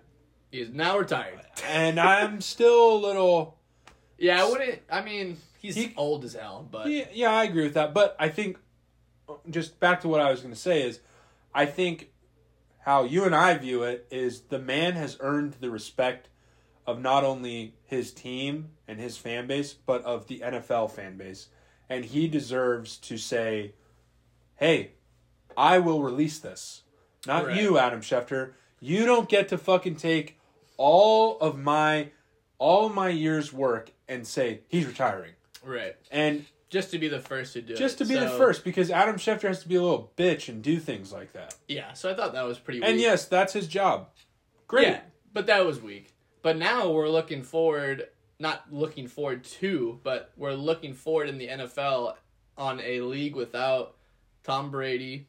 he's 0.51 0.69
now 0.69 0.99
retired. 0.99 1.41
and 1.67 1.99
I'm 1.99 2.43
still 2.43 2.97
a 2.97 2.99
little, 2.99 3.57
Yeah, 4.19 4.45
I 4.45 4.51
wouldn't. 4.51 4.83
I 4.91 5.01
mean, 5.01 5.39
he's 5.59 5.75
He- 5.75 5.95
old 5.97 6.27
as 6.27 6.35
hell, 6.35 6.69
but 6.71 6.89
yeah, 6.91 7.07
yeah, 7.15 7.33
I 7.33 7.45
agree 7.45 7.63
with 7.65 7.75
that. 7.75 7.95
But 7.95 8.15
I 8.19 8.29
think, 8.29 8.59
uh, 9.27 9.35
just 9.49 9.81
back 9.81 10.03
to 10.03 10.09
what 10.09 10.21
I 10.21 10.31
was 10.31 10.41
going 10.43 10.53
to 10.53 10.61
say 10.61 10.83
is, 10.83 11.01
I 11.55 11.65
think 11.65 12.11
how 12.85 13.05
you 13.05 13.25
and 13.25 13.35
I 13.35 13.57
view 13.57 13.83
it 13.83 14.07
is 14.11 14.43
the 14.43 14.59
man 14.59 14.93
has 14.95 15.17
earned 15.21 15.55
the 15.61 15.71
respect 15.71 16.29
of 16.87 17.01
not 17.01 17.25
only 17.25 17.75
his 17.85 18.13
team 18.13 18.69
and 18.87 19.01
his 19.01 19.17
fan 19.17 19.47
base, 19.47 19.73
but 19.73 20.03
of 20.05 20.27
the 20.27 20.41
NFL 20.41 20.91
fan 20.91 21.17
base. 21.17 21.49
And 21.89 22.05
he 22.05 22.29
deserves 22.29 22.99
to 22.99 23.17
say, 23.17 23.73
hey, 24.57 24.93
I 25.57 25.79
will 25.79 26.03
release 26.03 26.39
this. 26.39 26.83
Not 27.27 27.47
Right. 27.47 27.57
you, 27.57 27.79
Adam 27.79 28.01
Schefter. 28.03 28.53
You 28.81 29.07
don't 29.07 29.31
get 29.31 29.49
to 29.49 29.57
fucking 29.57 29.97
take 29.97 30.39
all 30.77 31.39
of 31.39 31.59
my 31.59 32.11
all 32.59 32.89
my 32.89 33.09
year's 33.09 33.53
work 33.53 33.91
and 34.09 34.27
say 34.27 34.61
he's 34.69 34.87
retiring. 34.87 35.33
Right. 35.65 35.97
And 36.11 36.45
Just 36.75 36.91
to 36.91 36.99
be 36.99 37.07
the 37.07 37.21
first 37.21 37.53
to 37.53 37.63
do 37.63 37.75
it. 37.75 37.77
just 37.77 37.99
to 37.99 38.05
be 38.05 38.17
the 38.17 38.29
first, 38.29 38.65
because 38.65 38.91
Adam 38.91 39.15
Schefter 39.15 39.47
has 39.47 39.63
to 39.63 39.69
be 39.69 39.77
a 39.77 39.81
little 39.81 40.13
bitch 40.17 40.49
and 40.49 40.61
do 40.61 40.81
things 40.81 41.13
like 41.13 41.33
that. 41.35 41.55
Yeah, 41.69 41.93
so 41.93 42.11
I 42.11 42.15
thought 42.15 42.33
that 42.33 42.45
was 42.45 42.59
pretty 42.59 42.83
And 42.83 42.99
yes, 42.99 43.27
that's 43.27 43.53
his 43.53 43.69
job. 43.69 44.09
Great. 44.67 44.89
Yeah, 44.89 45.01
but 45.33 45.47
that 45.47 45.65
was 45.65 45.81
weak. 45.81 46.13
But 46.43 46.57
now 46.57 46.91
we're 46.91 47.09
looking 47.09 47.45
forward, 47.45 48.09
not 48.41 48.65
looking 48.73 49.07
forward 49.07 49.45
to, 49.45 50.01
but 50.03 50.33
we're 50.37 50.55
looking 50.55 50.95
forward 50.95 51.29
in 51.29 51.39
the 51.39 51.47
NFL 51.47 52.17
on 52.59 52.81
a 52.81 53.03
league 53.03 53.37
without 53.37 53.95
Tom 54.43 54.73
Brady. 54.73 55.29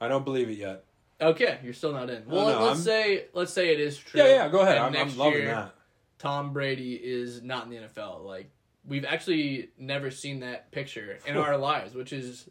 I 0.00 0.06
don't 0.06 0.24
believe 0.24 0.48
it 0.50 0.58
yet. 0.58 0.84
Okay, 1.20 1.58
you're 1.64 1.72
still 1.72 1.92
not 1.92 2.10
in. 2.10 2.26
Well, 2.26 2.46
no, 2.46 2.64
let's 2.64 2.76
I'm- 2.76 2.84
say 2.84 3.24
let's 3.32 3.52
say 3.52 3.72
it 3.72 3.80
is 3.80 3.98
true. 3.98 4.20
Yeah, 4.20 4.28
yeah, 4.28 4.48
go 4.48 4.60
ahead. 4.60 4.78
I'm, 4.78 4.94
I'm 4.94 5.18
loving 5.18 5.40
year, 5.40 5.46
that. 5.46 5.74
Tom 6.20 6.52
Brady 6.52 6.94
is 6.94 7.42
not 7.42 7.64
in 7.64 7.70
the 7.70 7.76
NFL. 7.88 8.24
Like 8.24 8.50
we've 8.86 9.04
actually 9.04 9.70
never 9.78 10.10
seen 10.10 10.40
that 10.40 10.70
picture 10.72 11.18
in 11.26 11.36
our 11.36 11.56
lives, 11.70 11.94
which 11.94 12.12
is 12.12 12.48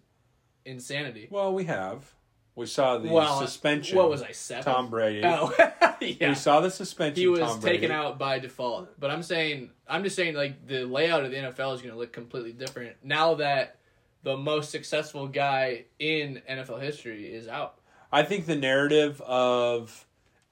insanity. 0.65 1.27
Well, 1.29 1.53
we 1.53 1.65
have. 1.65 2.13
We 2.55 2.67
saw 2.67 2.99
the 2.99 3.09
well, 3.09 3.41
suspension. 3.41 3.97
What 3.97 4.09
was 4.09 4.21
I 4.21 4.31
seven? 4.31 4.63
Tom 4.63 4.89
Brady. 4.89 5.23
Oh, 5.25 5.51
yeah. 6.01 6.29
We 6.29 6.35
saw 6.35 6.59
the 6.59 6.69
suspension. 6.69 7.19
he 7.19 7.27
was 7.27 7.39
Tom 7.39 7.59
Brady. 7.59 7.77
taken 7.77 7.91
out 7.91 8.19
by 8.19 8.37
default. 8.37 8.99
But 8.99 9.09
I'm 9.09 9.23
saying, 9.23 9.71
I'm 9.87 10.03
just 10.03 10.15
saying, 10.15 10.35
like 10.35 10.67
the 10.67 10.85
layout 10.85 11.25
of 11.25 11.31
the 11.31 11.37
NFL 11.37 11.73
is 11.73 11.81
going 11.81 11.93
to 11.93 11.97
look 11.97 12.13
completely 12.13 12.51
different 12.51 12.97
now 13.03 13.35
that 13.35 13.77
the 14.21 14.37
most 14.37 14.69
successful 14.69 15.27
guy 15.27 15.85
in 15.99 16.41
NFL 16.49 16.81
history 16.81 17.25
is 17.25 17.47
out. 17.47 17.79
I 18.11 18.23
think 18.23 18.45
the 18.45 18.55
narrative 18.55 19.19
of, 19.21 20.05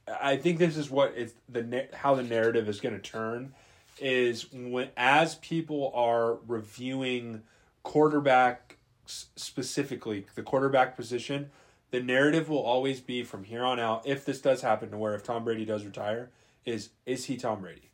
I 0.08 0.38
think 0.38 0.58
this 0.58 0.78
is 0.78 0.90
what 0.90 1.14
it's 1.16 1.34
the 1.48 1.88
how 1.94 2.16
the 2.16 2.24
narrative 2.24 2.68
is 2.68 2.82
going 2.82 2.96
to 2.96 3.02
turn, 3.02 3.54
is 4.02 4.52
when 4.52 4.90
as 4.98 5.36
people 5.36 5.92
are 5.96 6.36
reviewing 6.48 7.44
quarterback 7.84 8.78
specifically 9.06 10.26
the 10.36 10.44
quarterback 10.44 10.96
position, 10.96 11.52
the 11.92 12.02
narrative 12.02 12.50
will 12.50 12.62
always 12.62 13.00
be 13.02 13.24
from 13.24 13.44
here 13.44 13.64
on 13.64 13.80
out. 13.80 14.06
If 14.08 14.26
this 14.26 14.42
does 14.42 14.62
happen 14.62 14.92
to 14.92 14.98
where 14.98 15.14
if 15.16 15.24
Tom 15.24 15.44
Brady 15.44 15.66
does 15.66 15.86
retire, 15.86 16.32
is 16.66 16.90
is 17.06 17.26
he 17.26 17.38
Tom 17.38 17.62
Brady? 17.62 17.92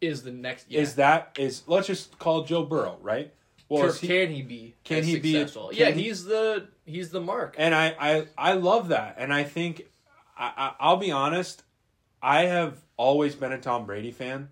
Is 0.00 0.22
the 0.22 0.32
next 0.32 0.66
yeah. 0.68 0.80
Is 0.80 0.94
that 0.96 1.36
is 1.38 1.62
let's 1.66 1.86
just 1.86 2.18
call 2.18 2.44
Joe 2.44 2.64
Burrow 2.64 2.98
right? 3.02 3.32
Well, 3.68 3.92
he- 3.92 4.08
can 4.08 4.30
he 4.30 4.42
be? 4.42 4.74
can 4.82 5.04
he 5.04 5.18
be- 5.20 5.32
successful? 5.32 5.68
can 5.68 5.78
yeah, 5.78 5.90
he- 5.90 6.04
he's 6.04 6.24
the 6.24 6.68
he's 6.84 7.10
the 7.10 7.20
mark. 7.20 7.54
and 7.58 7.74
I, 7.74 7.94
I 8.00 8.26
I 8.36 8.52
love 8.54 8.88
that, 8.88 9.14
and 9.18 9.32
I 9.32 9.44
think 9.44 9.86
I, 10.36 10.52
I 10.56 10.74
I'll 10.80 10.96
be 10.96 11.12
honest, 11.12 11.62
I 12.22 12.46
have 12.46 12.78
always 12.96 13.34
been 13.34 13.52
a 13.52 13.60
Tom 13.60 13.86
Brady 13.86 14.10
fan. 14.10 14.48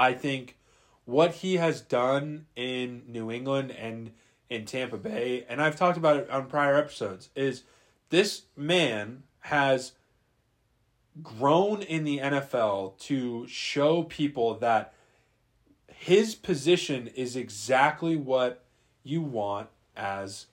I 0.00 0.14
think 0.14 0.56
what 1.04 1.34
he 1.34 1.58
has 1.58 1.82
done 1.82 2.46
in 2.56 3.02
New 3.06 3.30
England 3.30 3.70
and 3.70 4.12
in 4.48 4.64
Tampa 4.64 4.96
Bay, 4.96 5.44
and 5.46 5.60
I've 5.60 5.76
talked 5.76 5.98
about 5.98 6.16
it 6.16 6.30
on 6.30 6.46
prior 6.46 6.74
episodes, 6.74 7.28
is 7.36 7.64
this 8.08 8.44
man 8.56 9.24
has 9.40 9.92
grown 11.22 11.82
in 11.82 12.04
the 12.04 12.16
NFL 12.16 12.96
to 13.00 13.46
show 13.46 14.04
people 14.04 14.54
that 14.54 14.94
his 15.86 16.34
position 16.34 17.08
is 17.08 17.36
exactly 17.36 18.16
what 18.16 18.64
you 19.02 19.20
want 19.20 19.68
as 19.94 20.46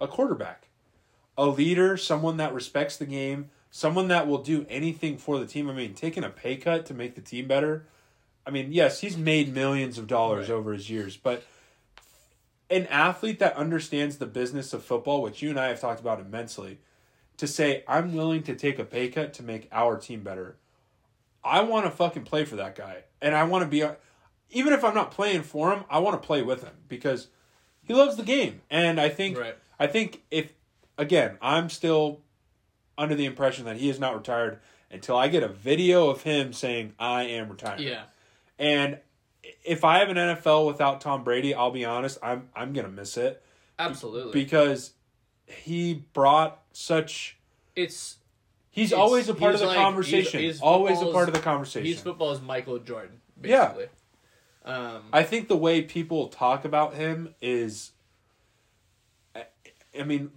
a 0.00 0.08
quarterback. 0.08 0.68
A 1.36 1.44
leader, 1.44 1.98
someone 1.98 2.38
that 2.38 2.54
respects 2.54 2.96
the 2.96 3.04
game, 3.04 3.50
someone 3.70 4.08
that 4.08 4.26
will 4.26 4.42
do 4.42 4.64
anything 4.70 5.18
for 5.18 5.38
the 5.38 5.46
team. 5.46 5.68
I 5.68 5.74
mean, 5.74 5.92
taking 5.92 6.24
a 6.24 6.30
pay 6.30 6.56
cut 6.56 6.86
to 6.86 6.94
make 6.94 7.16
the 7.16 7.20
team 7.20 7.46
better. 7.46 7.84
I 8.48 8.50
mean, 8.50 8.72
yes, 8.72 9.00
he's 9.02 9.18
made 9.18 9.52
millions 9.54 9.98
of 9.98 10.06
dollars 10.06 10.48
Right. 10.48 10.54
over 10.56 10.72
his 10.72 10.88
years, 10.88 11.18
but 11.18 11.44
an 12.70 12.86
athlete 12.86 13.38
that 13.40 13.54
understands 13.56 14.16
the 14.16 14.24
business 14.26 14.72
of 14.72 14.82
football, 14.82 15.20
which 15.20 15.42
you 15.42 15.50
and 15.50 15.60
I 15.60 15.68
have 15.68 15.80
talked 15.82 16.00
about 16.00 16.18
immensely, 16.18 16.78
to 17.36 17.46
say, 17.46 17.84
I'm 17.86 18.14
willing 18.14 18.42
to 18.44 18.54
take 18.56 18.78
a 18.78 18.84
pay 18.84 19.08
cut 19.10 19.34
to 19.34 19.42
make 19.42 19.68
our 19.70 19.98
team 19.98 20.22
better. 20.22 20.56
I 21.44 21.60
want 21.60 21.84
to 21.84 21.90
fucking 21.90 22.24
play 22.24 22.46
for 22.46 22.56
that 22.56 22.74
guy. 22.74 23.04
And 23.20 23.34
I 23.34 23.44
want 23.44 23.64
to 23.64 23.68
be, 23.68 23.84
even 24.50 24.72
if 24.72 24.82
I'm 24.82 24.94
not 24.94 25.10
playing 25.10 25.42
for 25.42 25.70
him, 25.70 25.84
I 25.90 25.98
want 25.98 26.20
to 26.20 26.26
play 26.26 26.40
with 26.42 26.62
him 26.62 26.72
because 26.88 27.28
he 27.84 27.92
loves 27.92 28.16
the 28.16 28.22
game. 28.22 28.62
And 28.70 28.98
I 28.98 29.10
think, 29.10 29.38
Right. 29.38 29.56
I 29.78 29.86
think 29.86 30.22
if, 30.30 30.54
again, 30.96 31.36
I'm 31.42 31.68
still 31.68 32.22
under 32.96 33.14
the 33.14 33.26
impression 33.26 33.66
that 33.66 33.76
he 33.76 33.90
is 33.90 34.00
not 34.00 34.14
retired 34.16 34.58
until 34.90 35.16
I 35.18 35.28
get 35.28 35.42
a 35.42 35.48
video 35.48 36.08
of 36.08 36.22
him 36.22 36.54
saying, 36.54 36.94
I 36.98 37.24
am 37.24 37.50
retired. 37.50 37.80
Yeah. 37.80 38.04
And 38.58 38.98
if 39.64 39.84
I 39.84 39.98
have 39.98 40.08
an 40.08 40.16
NFL 40.16 40.66
without 40.66 41.00
Tom 41.00 41.24
Brady, 41.24 41.54
I'll 41.54 41.70
be 41.70 41.84
honest, 41.84 42.18
I'm 42.22 42.48
I'm 42.56 42.72
gonna 42.72 42.88
miss 42.88 43.16
it 43.16 43.42
Absolutely. 43.78 44.32
because 44.32 44.92
he 45.46 46.04
brought 46.12 46.60
such. 46.72 47.36
it's 47.76 48.16
He's 48.70 48.92
It's- 48.92 49.00
always 49.00 49.28
a 49.28 49.34
part 49.34 49.54
of 49.54 49.60
the 49.60 49.66
like- 49.66 49.76
conversation. 49.76 50.40
he's- 50.40 50.54
he's 50.56 50.62
always 50.62 51.00
a 51.00 51.10
part 51.10 51.28
of 51.28 51.34
the 51.34 51.40
conversation. 51.40 51.86
he's 51.86 52.00
football's 52.00 52.40
Michael 52.40 52.78
Jordan, 52.78 53.20
Yeah. 53.42 53.66
basically. 53.72 53.88
Um, 54.64 55.02
I 55.12 55.22
think 55.24 55.48
the 55.48 55.56
way 55.56 55.82
people 55.82 56.28
talk 56.28 56.64
about 56.64 56.94
him 56.94 57.34
is, 57.40 57.92
I, 59.34 59.46
I 59.98 60.02
mean, 60.04 60.30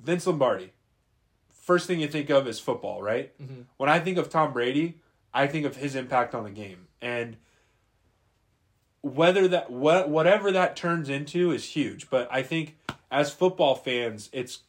Vince 0.00 0.26
Lombardi. 0.26 0.72
First 1.50 1.86
thing 1.86 2.00
you 2.00 2.08
think 2.08 2.30
of 2.30 2.46
is 2.46 2.60
football, 2.60 3.02
right? 3.02 3.32
Mm-hmm. 3.42 3.62
When 3.78 3.88
I 3.88 3.98
think 4.00 4.18
of 4.18 4.28
Tom 4.28 4.52
Brady, 4.52 5.00
I 5.34 5.46
think 5.48 5.66
of 5.66 5.76
his 5.76 5.94
impact 5.96 6.34
on 6.34 6.44
the 6.44 6.50
game, 6.50 6.86
and 7.02 7.36
whether 9.02 9.48
that 9.48 9.70
what 9.70 10.08
whatever 10.08 10.52
that 10.52 10.76
turns 10.76 11.08
into 11.08 11.50
is 11.50 11.64
huge. 11.64 12.08
But 12.08 12.28
I 12.30 12.42
think 12.42 12.76
as 13.10 13.32
football 13.32 13.74
fans, 13.74 14.30
it's 14.32 14.60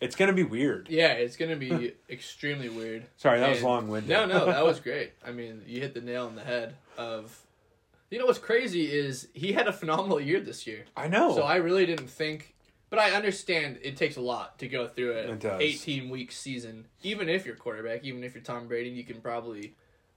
it's 0.00 0.14
gonna 0.14 0.32
be 0.32 0.42
weird. 0.44 0.88
yeah, 0.90 1.12
it's 1.12 1.36
gonna 1.36 1.56
be 1.56 1.94
extremely 2.10 2.68
weird. 2.68 3.06
Sorry, 3.16 3.40
that 3.40 3.50
was 3.50 3.62
long 3.62 3.88
winded. 3.88 4.10
No, 4.10 4.26
no, 4.26 4.46
that 4.46 4.64
was 4.64 4.78
great. 4.88 5.12
I 5.26 5.32
mean, 5.32 5.62
you 5.66 5.80
hit 5.80 5.94
the 5.94 6.00
nail 6.00 6.26
on 6.26 6.36
the 6.36 6.44
head. 6.44 6.74
Of 6.98 7.40
you 8.10 8.18
know 8.18 8.26
what's 8.26 8.38
crazy 8.38 8.92
is 8.92 9.28
he 9.32 9.52
had 9.54 9.66
a 9.66 9.72
phenomenal 9.72 10.20
year 10.20 10.40
this 10.40 10.66
year. 10.66 10.84
I 10.94 11.08
know. 11.08 11.34
So 11.34 11.42
I 11.42 11.56
really 11.56 11.86
didn't 11.86 12.10
think, 12.10 12.54
but 12.92 12.98
I 12.98 13.12
understand 13.12 13.78
it 13.80 13.96
takes 13.96 14.16
a 14.18 14.20
lot 14.20 14.58
to 14.58 14.68
go 14.68 14.86
through 14.86 15.16
an 15.16 15.40
eighteen 15.62 16.10
week 16.10 16.30
season. 16.30 16.84
Even 17.02 17.30
if 17.30 17.46
you're 17.46 17.56
quarterback, 17.56 18.04
even 18.04 18.22
if 18.22 18.34
you're 18.34 18.44
Tom 18.44 18.68
Brady, 18.68 18.90
you 18.90 19.02
can 19.02 19.22
probably 19.22 19.74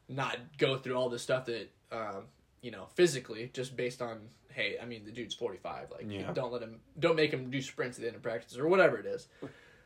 not 0.10 0.36
go 0.58 0.76
through 0.78 0.96
all 0.96 1.08
the 1.08 1.18
stuff 1.18 1.46
that 1.46 1.72
um, 1.94 2.26
you 2.62 2.72
know 2.72 2.88
physically 2.94 3.50
just 3.54 3.78
based 3.78 4.02
on 4.02 4.20
hey, 4.52 4.76
I 4.82 4.86
mean 4.86 5.06
the 5.06 5.12
dude's 5.12 5.34
forty 5.34 5.58
five. 5.58 5.90
Like 5.90 6.12
Yeah. 6.12 6.34
don't 6.34 6.52
let 6.52 6.62
him, 6.64 6.82
don't 7.00 7.16
make 7.16 7.32
him 7.32 7.50
do 7.50 7.62
sprints 7.62 7.98
at 7.98 8.02
the 8.02 8.08
end 8.08 8.18
of 8.18 8.22
practice 8.22 8.58
or 8.58 8.68
whatever 8.68 8.98
it 8.98 9.06
is. 9.06 9.30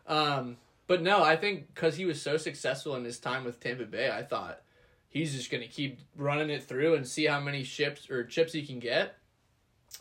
Um, 0.08 0.58
but 0.88 1.04
no, 1.04 1.24
I 1.24 1.36
think 1.36 1.72
because 1.76 1.96
he 1.96 2.06
was 2.06 2.20
so 2.20 2.38
successful 2.38 2.96
in 2.96 3.04
his 3.04 3.20
time 3.20 3.44
with 3.44 3.60
Tampa 3.60 3.86
Bay, 3.86 4.10
I 4.10 4.24
thought 4.24 4.62
he's 5.10 5.36
just 5.36 5.52
going 5.52 5.62
to 5.62 5.70
keep 5.70 6.00
running 6.16 6.50
it 6.50 6.64
through 6.64 6.96
and 6.96 7.08
see 7.08 7.26
how 7.26 7.40
many 7.40 7.62
chips 7.62 8.10
or 8.10 8.24
chips 8.24 8.52
he 8.54 8.66
can 8.66 8.80
get. 8.80 9.16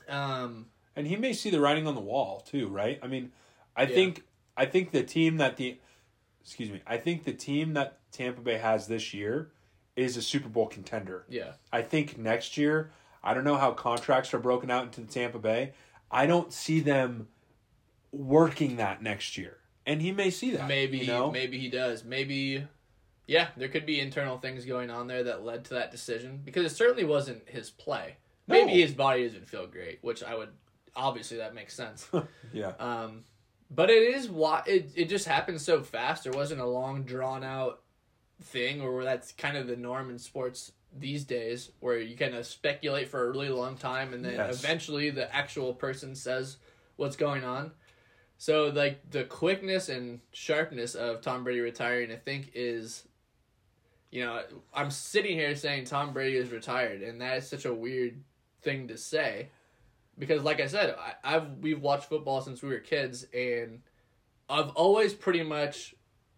Um, 0.08 0.68
and 0.98 1.06
he 1.06 1.14
may 1.14 1.32
see 1.32 1.48
the 1.48 1.60
writing 1.60 1.86
on 1.86 1.94
the 1.94 2.00
wall 2.00 2.40
too, 2.40 2.66
right? 2.66 2.98
I 3.02 3.06
mean, 3.06 3.30
I 3.76 3.82
Yeah. 3.82 3.94
think 3.94 4.24
I 4.56 4.66
think 4.66 4.90
the 4.90 5.04
team 5.04 5.36
that 5.36 5.56
the 5.56 5.78
excuse 6.40 6.70
me, 6.70 6.82
I 6.86 6.96
think 6.96 7.22
the 7.24 7.32
team 7.32 7.74
that 7.74 8.00
Tampa 8.10 8.40
Bay 8.40 8.58
has 8.58 8.88
this 8.88 9.14
year 9.14 9.52
is 9.94 10.16
a 10.16 10.22
Super 10.22 10.48
Bowl 10.48 10.66
contender. 10.66 11.24
yeah, 11.28 11.52
I 11.72 11.82
think 11.82 12.18
next 12.18 12.56
year, 12.56 12.90
I 13.22 13.32
don't 13.34 13.44
know 13.44 13.56
how 13.56 13.70
contracts 13.72 14.34
are 14.34 14.38
broken 14.40 14.70
out 14.70 14.84
into 14.84 15.02
Tampa 15.02 15.38
Bay. 15.38 15.72
I 16.10 16.26
don't 16.26 16.52
see 16.52 16.80
them 16.80 17.28
working 18.10 18.76
that 18.76 19.00
next 19.02 19.38
year. 19.38 19.58
And 19.86 20.02
he 20.02 20.10
may 20.12 20.30
see 20.30 20.50
that. 20.52 20.66
maybe 20.66 20.98
you 20.98 21.06
know? 21.06 21.30
maybe 21.30 21.58
he 21.58 21.68
does. 21.68 22.02
Maybe 22.04 22.66
yeah, 23.26 23.48
there 23.56 23.68
could 23.68 23.86
be 23.86 24.00
internal 24.00 24.38
things 24.38 24.64
going 24.64 24.90
on 24.90 25.06
there 25.06 25.22
that 25.24 25.44
led 25.44 25.64
to 25.66 25.74
that 25.74 25.92
decision 25.92 26.40
because 26.44 26.64
it 26.72 26.74
certainly 26.74 27.04
wasn't 27.04 27.48
his 27.48 27.70
play. 27.70 28.16
Maybe 28.48 28.80
his 28.80 28.94
body 28.94 29.24
doesn't 29.24 29.48
feel 29.48 29.66
great, 29.66 29.98
which 30.02 30.22
I 30.24 30.34
would 30.34 30.48
obviously 30.98 31.38
that 31.38 31.54
makes 31.54 31.74
sense. 31.74 32.08
Yeah. 32.52 32.72
Um, 32.78 33.24
but 33.70 33.90
it 33.90 34.14
is 34.14 34.28
why 34.28 34.62
it 34.66 34.90
it 34.96 35.08
just 35.10 35.26
happened 35.28 35.60
so 35.60 35.82
fast. 35.82 36.24
There 36.24 36.32
wasn't 36.32 36.60
a 36.62 36.66
long 36.66 37.02
drawn 37.04 37.44
out 37.44 37.82
thing, 38.42 38.80
or 38.80 39.04
that's 39.04 39.32
kind 39.32 39.56
of 39.58 39.66
the 39.66 39.76
norm 39.76 40.08
in 40.10 40.18
sports 40.18 40.72
these 40.98 41.24
days, 41.24 41.70
where 41.80 41.98
you 41.98 42.16
kind 42.16 42.34
of 42.34 42.46
speculate 42.46 43.08
for 43.08 43.26
a 43.26 43.30
really 43.30 43.50
long 43.50 43.76
time, 43.76 44.14
and 44.14 44.24
then 44.24 44.32
Yes. 44.34 44.64
eventually 44.64 45.10
the 45.10 45.32
actual 45.34 45.74
person 45.74 46.14
says 46.14 46.56
what's 46.96 47.16
going 47.16 47.44
on. 47.44 47.72
So 48.38 48.68
like 48.68 49.10
the 49.10 49.24
quickness 49.24 49.90
and 49.90 50.20
sharpness 50.32 50.94
of 50.94 51.20
Tom 51.20 51.44
Brady 51.44 51.60
retiring, 51.60 52.10
I 52.10 52.16
think 52.16 52.52
is. 52.54 53.04
You 54.10 54.24
know, 54.24 54.42
I'm 54.72 54.90
sitting 54.90 55.36
here 55.36 55.54
saying 55.54 55.84
Tom 55.84 56.14
Brady 56.14 56.38
is 56.38 56.50
retired, 56.50 57.02
and 57.02 57.20
that 57.20 57.36
is 57.36 57.46
such 57.46 57.66
a 57.66 57.74
weird 57.74 58.22
thing 58.62 58.88
to 58.88 58.96
say 58.96 59.50
because 60.18 60.42
like 60.42 60.60
I 60.60 60.66
said, 60.66 60.94
I, 60.98 61.36
I've 61.36 61.58
we've 61.60 61.80
watched 61.80 62.08
football 62.08 62.40
since 62.40 62.62
we 62.62 62.70
were 62.70 62.78
kids, 62.78 63.26
and 63.32 63.80
I've 64.48 64.70
always 64.70 65.14
pretty 65.14 65.42
much 65.42 65.94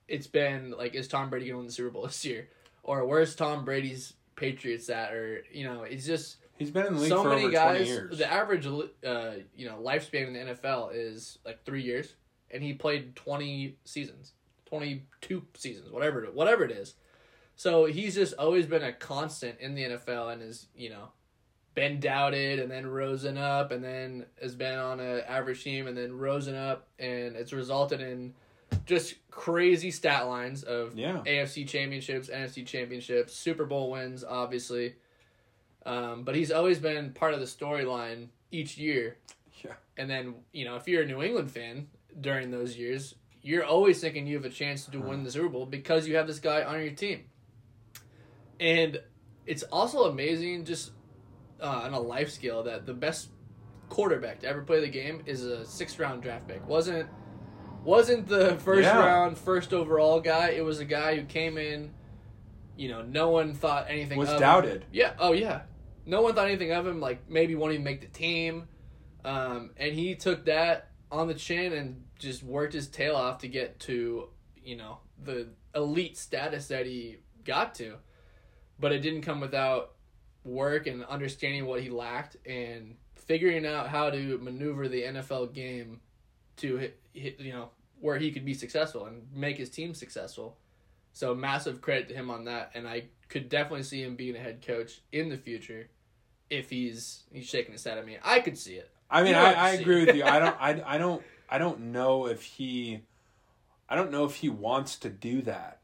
it's 0.09 0.27
been 0.27 0.73
like, 0.77 0.95
is 0.95 1.09
Tom 1.09 1.31
Brady 1.31 1.47
going 1.47 1.55
to 1.55 1.59
win 1.59 1.67
the 1.67 1.73
Super 1.73 1.91
Bowl 1.91 2.03
this 2.07 2.25
year? 2.25 2.49
or 2.83 3.05
where's 3.05 3.35
Tom 3.35 3.65
Brady's 3.65 4.15
Patriots 4.37 4.89
at, 4.89 5.13
or 5.13 5.45
you 5.53 5.65
know, 5.65 5.83
it's 5.83 6.07
just 6.07 6.37
He's 6.59 6.71
been 6.71 6.87
in 6.87 6.95
the 6.95 7.01
league 7.01 7.09
so 7.09 7.23
for 7.23 7.31
many 7.31 7.45
over 7.45 7.53
guys. 7.53 7.77
twenty 7.77 7.91
years. 7.91 8.19
The 8.19 8.31
average, 8.31 8.67
uh, 8.67 9.31
you 9.55 9.67
know, 9.67 9.79
lifespan 9.83 10.29
in 10.29 10.33
the 10.35 10.55
NFL 10.55 10.91
is 10.95 11.39
like 11.45 11.65
three 11.65 11.83
years, 11.83 12.15
and 12.51 12.63
he 12.63 12.73
played 12.75 13.17
twenty 13.17 13.77
seasons, 13.85 14.33
twenty 14.67 15.05
two 15.21 15.45
seasons, 15.55 15.91
whatever 15.91 16.27
whatever 16.33 16.65
it 16.65 16.71
is. 16.71 16.95
So 17.57 17.85
he's 17.85 18.15
just 18.15 18.35
always 18.35 18.67
been 18.67 18.83
a 18.83 18.93
constant 18.93 19.61
in 19.61 19.75
the 19.75 19.83
NFL, 19.83 20.33
and 20.33 20.43
is 20.43 20.67
you 20.75 20.91
know, 20.91 21.11
been 21.75 22.01
doubted, 22.01 22.59
and 22.59 22.71
then 22.71 22.87
risen 22.87 23.39
up, 23.39 23.71
and 23.71 23.83
then 23.83 24.27
has 24.41 24.55
been 24.55 24.79
on 24.79 25.01
an 25.01 25.23
average 25.27 25.63
team, 25.63 25.87
and 25.87 25.97
then 25.97 26.17
risen 26.19 26.55
up, 26.55 26.89
and 26.99 27.37
it's 27.37 27.53
resulted 27.53 28.01
in 28.01 28.35
just 28.87 29.15
crazy 29.31 29.91
stat 29.91 30.27
lines 30.27 30.63
of 30.63 30.97
yeah, 30.97 31.23
AFC 31.27 31.67
championships, 31.67 32.29
NFC 32.29 32.67
championships, 32.67 33.35
Super 33.35 33.65
Bowl 33.65 33.91
wins, 33.91 34.25
obviously. 34.25 34.95
Um, 35.87 36.25
but 36.25 36.35
he's 36.35 36.51
always 36.51 36.79
been 36.79 37.13
part 37.13 37.35
of 37.35 37.41
the 37.41 37.47
storyline 37.47 38.29
each 38.51 38.77
year. 38.77 39.17
Yeah. 39.65 39.73
And 39.97 40.11
then, 40.11 40.35
you 40.53 40.65
know, 40.65 40.77
if 40.77 40.87
you're 40.89 41.03
a 41.03 41.07
New 41.07 41.23
England 41.23 41.51
fan 41.51 41.89
during 42.21 42.51
those 42.51 42.77
years, 42.77 43.15
you're 43.43 43.65
always 43.65 44.01
thinking 44.01 44.27
you 44.27 44.37
have 44.37 44.45
a 44.45 44.51
chance 44.51 44.85
to 44.87 44.99
win 44.99 45.25
the 45.25 45.31
Super 45.31 45.49
Bowl 45.49 45.67
because 45.67 46.07
you 46.07 46.17
have 46.17 46.27
this 46.27 46.39
guy 46.39 46.63
on 46.63 46.81
your 46.81 46.93
team. 46.93 47.25
And 48.59 49.01
it's 49.47 49.63
also 49.65 50.05
amazing, 50.05 50.67
just 50.67 50.93
uh, 51.63 51.67
on 51.85 51.93
a 51.93 52.01
life 52.01 52.31
scale, 52.31 52.63
that 52.65 52.87
the 52.87 52.95
best 52.95 53.29
quarterback 53.89 54.41
to 54.41 54.47
ever 54.49 54.63
play 54.63 54.81
the 54.81 54.89
game 54.89 55.23
is 55.27 55.45
a 55.45 55.65
sixth 55.67 55.99
round 55.99 56.23
draft 56.23 56.47
pick. 56.49 56.67
wasn't 56.69 57.09
wasn't 57.85 58.29
the 58.29 58.57
first 58.59 58.83
Yeah. 58.83 58.99
round, 59.05 59.39
first 59.39 59.73
overall 59.73 60.21
guy. 60.21 60.51
It 60.51 60.65
was 60.65 60.81
a 60.81 60.85
guy 60.85 61.17
who 61.17 61.25
came 61.25 61.57
in. 61.59 61.93
You 62.77 62.89
know, 62.89 63.03
no 63.03 63.31
one 63.31 63.55
thought 63.55 63.87
anything 63.89 64.19
was 64.19 64.29
of 64.29 64.35
him. 64.37 64.41
doubted. 64.41 64.85
Yeah. 64.93 65.13
Oh 65.19 65.33
yeah. 65.33 65.63
No 66.07 66.23
one 66.23 66.35
thought 66.35 66.47
anything 66.47 66.73
of 66.73 66.87
him. 66.87 67.01
Like 67.01 67.29
maybe 67.31 67.55
won't 67.55 67.73
even 67.73 67.85
make 67.85 68.01
the 68.01 68.07
team. 68.07 68.69
Um, 69.25 69.71
and 69.77 69.93
he 69.95 70.15
took 70.15 70.45
that 70.47 70.91
on 71.11 71.27
the 71.29 71.35
chin 71.35 71.73
and 71.73 72.05
just 72.19 72.43
worked 72.43 72.73
his 72.75 72.87
tail 72.89 73.17
off 73.17 73.39
to 73.39 73.49
get 73.49 73.81
to 73.81 74.29
you 74.63 74.77
know 74.77 74.99
the 75.23 75.49
elite 75.75 76.17
status 76.17 76.69
that 76.69 76.87
he 76.87 77.19
got 77.45 77.75
to. 77.77 77.97
But 78.79 78.93
it 78.93 79.01
didn't 79.01 79.23
come 79.23 79.41
without 79.41 79.93
work 80.45 80.87
and 80.87 81.05
understanding 81.05 81.67
what 81.67 81.83
he 81.83 81.91
lacked 81.91 82.37
and 82.47 82.97
figuring 83.15 83.67
out 83.67 83.89
how 83.89 84.11
to 84.11 84.39
maneuver 84.39 84.89
the 84.89 85.03
NFL 85.03 85.53
game 85.53 86.01
to 86.57 86.77
hit, 86.77 87.01
hit 87.13 87.41
you 87.41 87.53
know 87.53 87.71
where 88.01 88.19
he 88.19 88.31
could 88.31 88.45
be 88.45 88.55
successful 88.55 89.07
and 89.07 89.23
make 89.35 89.59
his 89.59 89.71
team 89.71 89.95
successful. 89.95 90.57
So 91.13 91.35
massive 91.35 91.81
credit 91.81 92.09
to 92.09 92.15
him 92.15 92.31
on 92.31 92.45
that, 92.45 92.71
and 92.75 92.87
I 92.87 93.05
could 93.29 93.49
definitely 93.49 93.83
see 93.83 94.03
him 94.03 94.17
being 94.17 94.37
a 94.37 94.39
head 94.39 94.65
coach 94.65 95.01
in 95.13 95.29
the 95.29 95.37
future 95.37 95.89
if 96.51 96.71
he's 96.71 97.25
he's 97.33 97.47
shaking 97.47 97.73
his 97.73 97.85
head 97.85 97.99
at 97.99 98.07
me. 98.07 98.19
I 98.23 98.41
could 98.41 98.57
see 98.57 98.75
it. 98.75 98.91
I 99.11 99.23
mean, 99.23 99.29
You 99.29 99.35
know 99.35 99.45
I, 99.45 99.53
I 99.53 99.71
I'm 99.71 99.81
agree 99.81 100.07
with 100.07 100.17
you. 100.17 100.25
I 100.25 100.39
don't, 100.39 100.57
I, 100.61 100.83
I 100.87 100.99
don't, 100.99 101.23
I 101.49 101.59
don't 101.59 101.81
know 101.93 102.27
if 102.27 102.43
he, 102.43 103.01
I 103.89 103.97
don't 103.97 104.11
know 104.13 104.25
if 104.25 104.37
he 104.37 104.49
wants 104.49 104.97
to 104.99 105.11
do 105.11 105.43
that. 105.43 105.80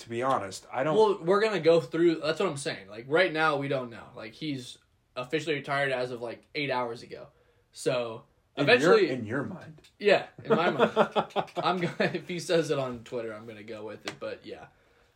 To 0.00 0.08
be 0.08 0.22
honest, 0.22 0.66
I 0.72 0.82
don't. 0.82 0.96
Well, 0.96 1.18
we're 1.22 1.40
gonna 1.42 1.60
go 1.60 1.80
through. 1.80 2.20
That's 2.24 2.40
what 2.40 2.48
I'm 2.48 2.56
saying. 2.56 2.88
Like 2.88 3.04
right 3.08 3.32
now, 3.32 3.56
we 3.56 3.68
don't 3.68 3.90
know. 3.90 4.04
Like 4.16 4.32
he's 4.32 4.78
officially 5.16 5.54
retired 5.56 5.92
as 5.92 6.10
of 6.10 6.22
like 6.22 6.46
eight 6.54 6.70
hours 6.70 7.02
ago. 7.02 7.26
So 7.72 8.22
in 8.56 8.66
your- 8.66 8.74
eventually, 8.76 9.10
in 9.10 9.26
your 9.26 9.42
mind, 9.44 9.80
yeah, 9.98 10.24
in 10.44 10.56
my 10.56 10.70
mind, 10.70 10.90
I'm 11.58 11.78
gonna. 11.78 11.94
If 12.14 12.28
he 12.28 12.38
says 12.38 12.70
it 12.70 12.78
on 12.78 13.00
Twitter, 13.04 13.32
I'm 13.34 13.46
gonna 13.46 13.62
go 13.62 13.84
with 13.84 14.06
it. 14.06 14.14
But 14.18 14.40
yeah, 14.44 14.66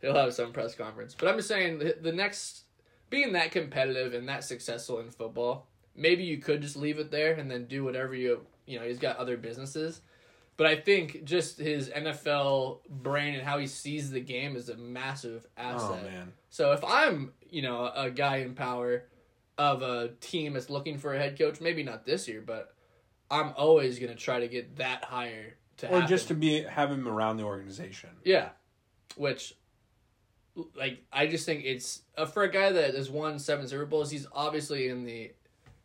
he'll 0.01 0.13
have 0.15 0.33
some 0.35 0.53
press 0.53 0.75
conference. 0.75 1.15
But 1.17 1.29
I'm 1.29 1.37
just 1.37 1.47
saying 1.47 1.79
the, 1.79 1.97
the 1.99 2.11
next 2.11 2.65
being 3.09 3.33
that 3.33 3.51
competitive 3.51 4.13
and 4.13 4.29
that 4.29 4.43
successful 4.43 4.99
in 4.99 5.09
football, 5.09 5.67
maybe 5.95 6.23
you 6.23 6.37
could 6.37 6.61
just 6.61 6.75
leave 6.77 6.99
it 6.99 7.09
there 7.09 7.33
and 7.33 7.49
then 7.49 7.65
do 7.65 7.83
whatever 7.83 8.13
you 8.13 8.45
you 8.67 8.79
know. 8.79 8.85
He's 8.85 8.99
got 8.99 9.17
other 9.17 9.35
businesses. 9.35 10.01
But 10.57 10.67
I 10.67 10.77
think 10.77 11.25
just 11.25 11.57
his 11.59 11.89
NFL 11.89 12.79
brain 12.89 13.35
and 13.35 13.43
how 13.43 13.57
he 13.57 13.67
sees 13.67 14.11
the 14.11 14.21
game 14.21 14.55
is 14.55 14.69
a 14.69 14.77
massive 14.77 15.45
asset. 15.57 15.99
oh 16.03 16.05
man, 16.05 16.33
So 16.49 16.71
if 16.71 16.83
I'm, 16.83 17.33
you 17.49 17.61
know, 17.61 17.91
a 17.93 18.09
guy 18.09 18.37
in 18.37 18.53
power 18.53 19.03
of 19.57 19.81
a 19.81 20.09
team 20.21 20.53
that's 20.53 20.69
looking 20.69 20.97
for 20.97 21.13
a 21.13 21.17
head 21.17 21.37
coach, 21.37 21.59
maybe 21.59 21.83
not 21.83 22.05
this 22.05 22.27
year, 22.27 22.41
but 22.45 22.73
I'm 23.29 23.53
always 23.57 23.99
gonna 23.99 24.15
try 24.15 24.39
to 24.39 24.47
get 24.47 24.77
that 24.77 25.03
higher 25.03 25.57
to 25.77 25.87
or 25.87 25.93
happen. 25.95 26.07
just 26.07 26.27
to 26.29 26.33
be 26.33 26.63
have 26.63 26.91
him 26.91 27.07
around 27.07 27.37
the 27.37 27.43
organization. 27.43 28.11
yeah, 28.23 28.49
which 29.17 29.55
like 30.75 31.03
I 31.11 31.27
just 31.27 31.45
think 31.45 31.65
it's 31.65 32.01
uh, 32.17 32.25
for 32.25 32.43
a 32.43 32.51
guy 32.51 32.71
that 32.71 32.95
has 32.95 33.09
won 33.09 33.39
seven 33.39 33.67
Super 33.67 33.85
Bowls, 33.85 34.09
he's 34.11 34.27
obviously 34.31 34.87
in 34.87 35.03
the 35.03 35.31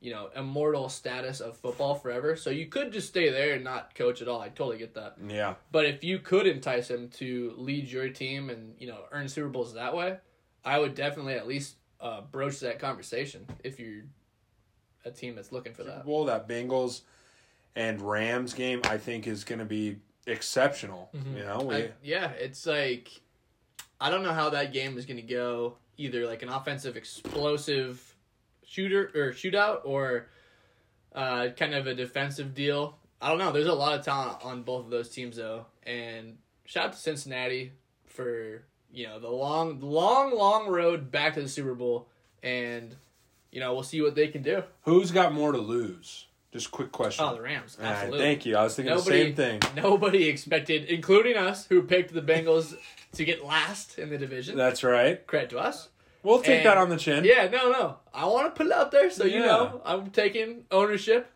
you 0.00 0.10
know 0.12 0.30
immortal 0.34 0.88
status 0.88 1.40
of 1.40 1.56
football 1.58 1.94
forever. 1.94 2.36
So 2.36 2.50
you 2.50 2.66
could 2.66 2.92
just 2.92 3.08
stay 3.08 3.28
there 3.30 3.54
and 3.54 3.62
not 3.64 3.94
coach 3.94 4.22
at 4.22 4.28
all. 4.28 4.40
I 4.40 4.48
totally 4.48 4.78
get 4.78 4.94
that. 4.94 5.16
Yeah, 5.26 5.54
But 5.72 5.84
if 5.86 6.02
you 6.02 6.18
could 6.18 6.46
entice 6.46 6.88
him 6.90 7.08
to 7.18 7.54
lead 7.56 7.88
your 7.90 8.08
team 8.08 8.50
and 8.50 8.74
you 8.78 8.86
know 8.86 9.00
earn 9.12 9.28
Super 9.28 9.48
Bowls 9.48 9.74
that 9.74 9.94
way, 9.94 10.16
I 10.64 10.78
would 10.78 10.94
definitely 10.94 11.34
at 11.34 11.46
least 11.46 11.76
uh, 12.00 12.22
broach 12.22 12.60
that 12.60 12.78
conversation 12.78 13.46
if 13.62 13.78
you're 13.78 14.04
a 15.04 15.10
team 15.10 15.34
that's 15.34 15.52
looking 15.52 15.74
for 15.74 15.84
that. 15.84 16.06
well, 16.06 16.24
that 16.26 16.48
Bengals 16.48 17.02
and 17.76 18.00
Rams 18.00 18.52
game, 18.54 18.80
I 18.84 18.98
think, 18.98 19.26
is 19.26 19.44
going 19.44 19.58
to 19.60 19.64
be 19.64 19.96
exceptional. 20.26 21.10
You 21.12 21.44
know, 21.44 21.60
we, 21.62 21.74
I- 21.74 21.90
yeah, 22.02 22.30
it's 22.32 22.66
like 22.66 23.08
I 24.00 24.08
don't 24.10 24.22
know 24.22 24.32
how 24.32 24.50
that 24.50 24.72
game 24.72 24.96
is 24.96 25.04
going 25.06 25.18
to 25.18 25.22
go. 25.22 25.76
Either 25.98 26.26
like 26.26 26.42
an 26.42 26.48
offensive 26.48 26.96
explosive 26.96 28.09
shooter 28.70 29.10
or 29.14 29.32
shootout, 29.32 29.80
or 29.84 30.28
uh, 31.14 31.48
kind 31.56 31.74
of 31.74 31.86
a 31.86 31.94
defensive 31.94 32.54
deal. 32.54 32.96
I 33.20 33.28
don't 33.28 33.38
know. 33.38 33.52
There's 33.52 33.66
a 33.66 33.74
lot 33.74 33.98
of 33.98 34.04
talent 34.04 34.38
on 34.44 34.62
both 34.62 34.84
of 34.84 34.90
those 34.90 35.08
teams 35.10 35.36
though, 35.36 35.66
and 35.82 36.38
shout 36.64 36.86
out 36.86 36.92
to 36.92 36.98
Cincinnati 36.98 37.72
for 38.06 38.62
you 38.92 39.06
know 39.06 39.18
the 39.18 39.28
long, 39.28 39.80
long, 39.80 40.34
long 40.34 40.68
road 40.68 41.10
back 41.10 41.34
to 41.34 41.42
the 41.42 41.48
Super 41.48 41.74
Bowl, 41.74 42.08
and 42.42 42.94
you 43.50 43.60
know 43.60 43.74
we'll 43.74 43.82
see 43.82 44.00
what 44.00 44.14
they 44.14 44.28
can 44.28 44.42
do. 44.42 44.62
who's 44.82 45.10
got 45.10 45.32
more 45.34 45.52
to 45.52 45.58
lose? 45.58 46.26
Just 46.52 46.72
quick 46.72 46.90
question. 46.90 47.24
Oh, 47.24 47.34
the 47.36 47.40
Rams, 47.42 47.76
All 47.78 47.84
right, 47.84 47.92
absolutely. 47.92 48.18
thank 48.18 48.44
you. 48.44 48.56
I 48.56 48.64
was 48.64 48.74
thinking 48.74 48.92
Nobody- 48.94 49.18
the 49.18 49.24
same 49.24 49.60
thing. 49.60 49.74
Nobody 49.76 50.28
expected, 50.28 50.86
including 50.86 51.36
us, 51.36 51.66
who 51.66 51.80
picked 51.82 52.12
the 52.12 52.22
Bengals 52.22 52.74
to 53.12 53.24
get 53.24 53.44
last 53.44 54.00
in 54.00 54.10
the 54.10 54.18
division. 54.18 54.56
That's 54.56 54.82
right. 54.82 55.24
Credit 55.28 55.50
to 55.50 55.58
us. 55.60 55.90
We'll 56.22 56.40
take 56.42 56.58
And- 56.58 56.66
that 56.66 56.76
on 56.78 56.88
the 56.90 56.96
chin. 56.96 57.24
Yeah, 57.24 57.48
no, 57.48 57.70
no. 57.70 57.96
I 58.12 58.26
want 58.26 58.46
to 58.54 58.56
put 58.58 58.66
it 58.66 58.72
out 58.72 58.90
there 58.90 59.10
so 59.10 59.24
you 59.24 59.40
know 59.40 59.80
I'm 59.84 60.10
taking 60.10 60.64
ownership. 60.70 61.30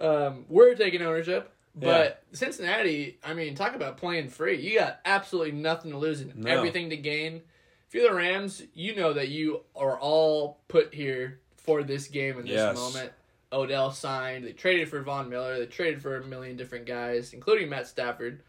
Um, 0.00 0.44
we're 0.48 0.74
taking 0.74 1.02
ownership. 1.02 1.52
But 1.74 2.22
Cincinnati, 2.32 3.18
I 3.24 3.34
mean, 3.34 3.54
talk 3.54 3.76
about 3.76 3.98
playing 3.98 4.30
free. 4.30 4.56
You 4.60 4.80
got 4.80 4.98
absolutely 5.04 5.52
nothing 5.52 5.92
to 5.92 5.96
lose 5.98 6.20
and 6.20 6.34
No. 6.36 6.50
everything 6.50 6.90
to 6.90 6.96
gain. 6.96 7.42
If 7.86 7.94
you're 7.94 8.08
the 8.08 8.14
Rams, 8.16 8.62
you 8.74 8.96
know 8.96 9.12
that 9.12 9.28
you 9.28 9.62
are 9.76 9.96
all 9.98 10.60
put 10.66 10.92
here 10.92 11.38
for 11.56 11.84
this 11.84 12.08
game 12.08 12.36
and 12.38 12.48
this 12.48 12.54
Yes. 12.56 12.76
moment. 12.76 13.12
Odell 13.52 13.92
signed. 13.92 14.44
They 14.44 14.52
traded 14.52 14.88
for 14.88 15.00
Von 15.02 15.28
Miller. 15.30 15.58
They 15.58 15.66
traded 15.66 16.02
for 16.02 16.16
a 16.16 16.24
million 16.26 16.56
different 16.56 16.84
guys, 16.86 17.32
including 17.32 17.68
Matt 17.68 17.86
Stafford. 17.86 18.42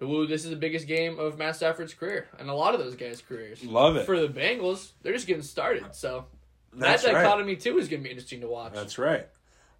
Who 0.00 0.26
this 0.26 0.44
is 0.44 0.50
the 0.50 0.56
biggest 0.56 0.86
game 0.86 1.18
of 1.18 1.38
Matt 1.38 1.56
Stafford's 1.56 1.92
career, 1.94 2.26
and 2.38 2.48
a 2.48 2.54
lot 2.54 2.74
of 2.74 2.80
those 2.80 2.96
guys' 2.96 3.20
careers. 3.20 3.62
Love 3.62 3.96
it. 3.96 4.06
For 4.06 4.18
the 4.18 4.28
Bengals, 4.28 4.92
they're 5.02 5.12
just 5.12 5.26
getting 5.26 5.42
started. 5.42 5.94
So 5.94 6.24
That's 6.72 7.02
that 7.02 7.12
right. 7.14 7.22
dichotomy 7.22 7.56
too 7.56 7.78
is 7.78 7.88
going 7.88 8.00
to 8.00 8.04
be 8.04 8.10
interesting 8.10 8.40
to 8.40 8.48
watch. 8.48 8.72
That's 8.72 8.98
right. 8.98 9.28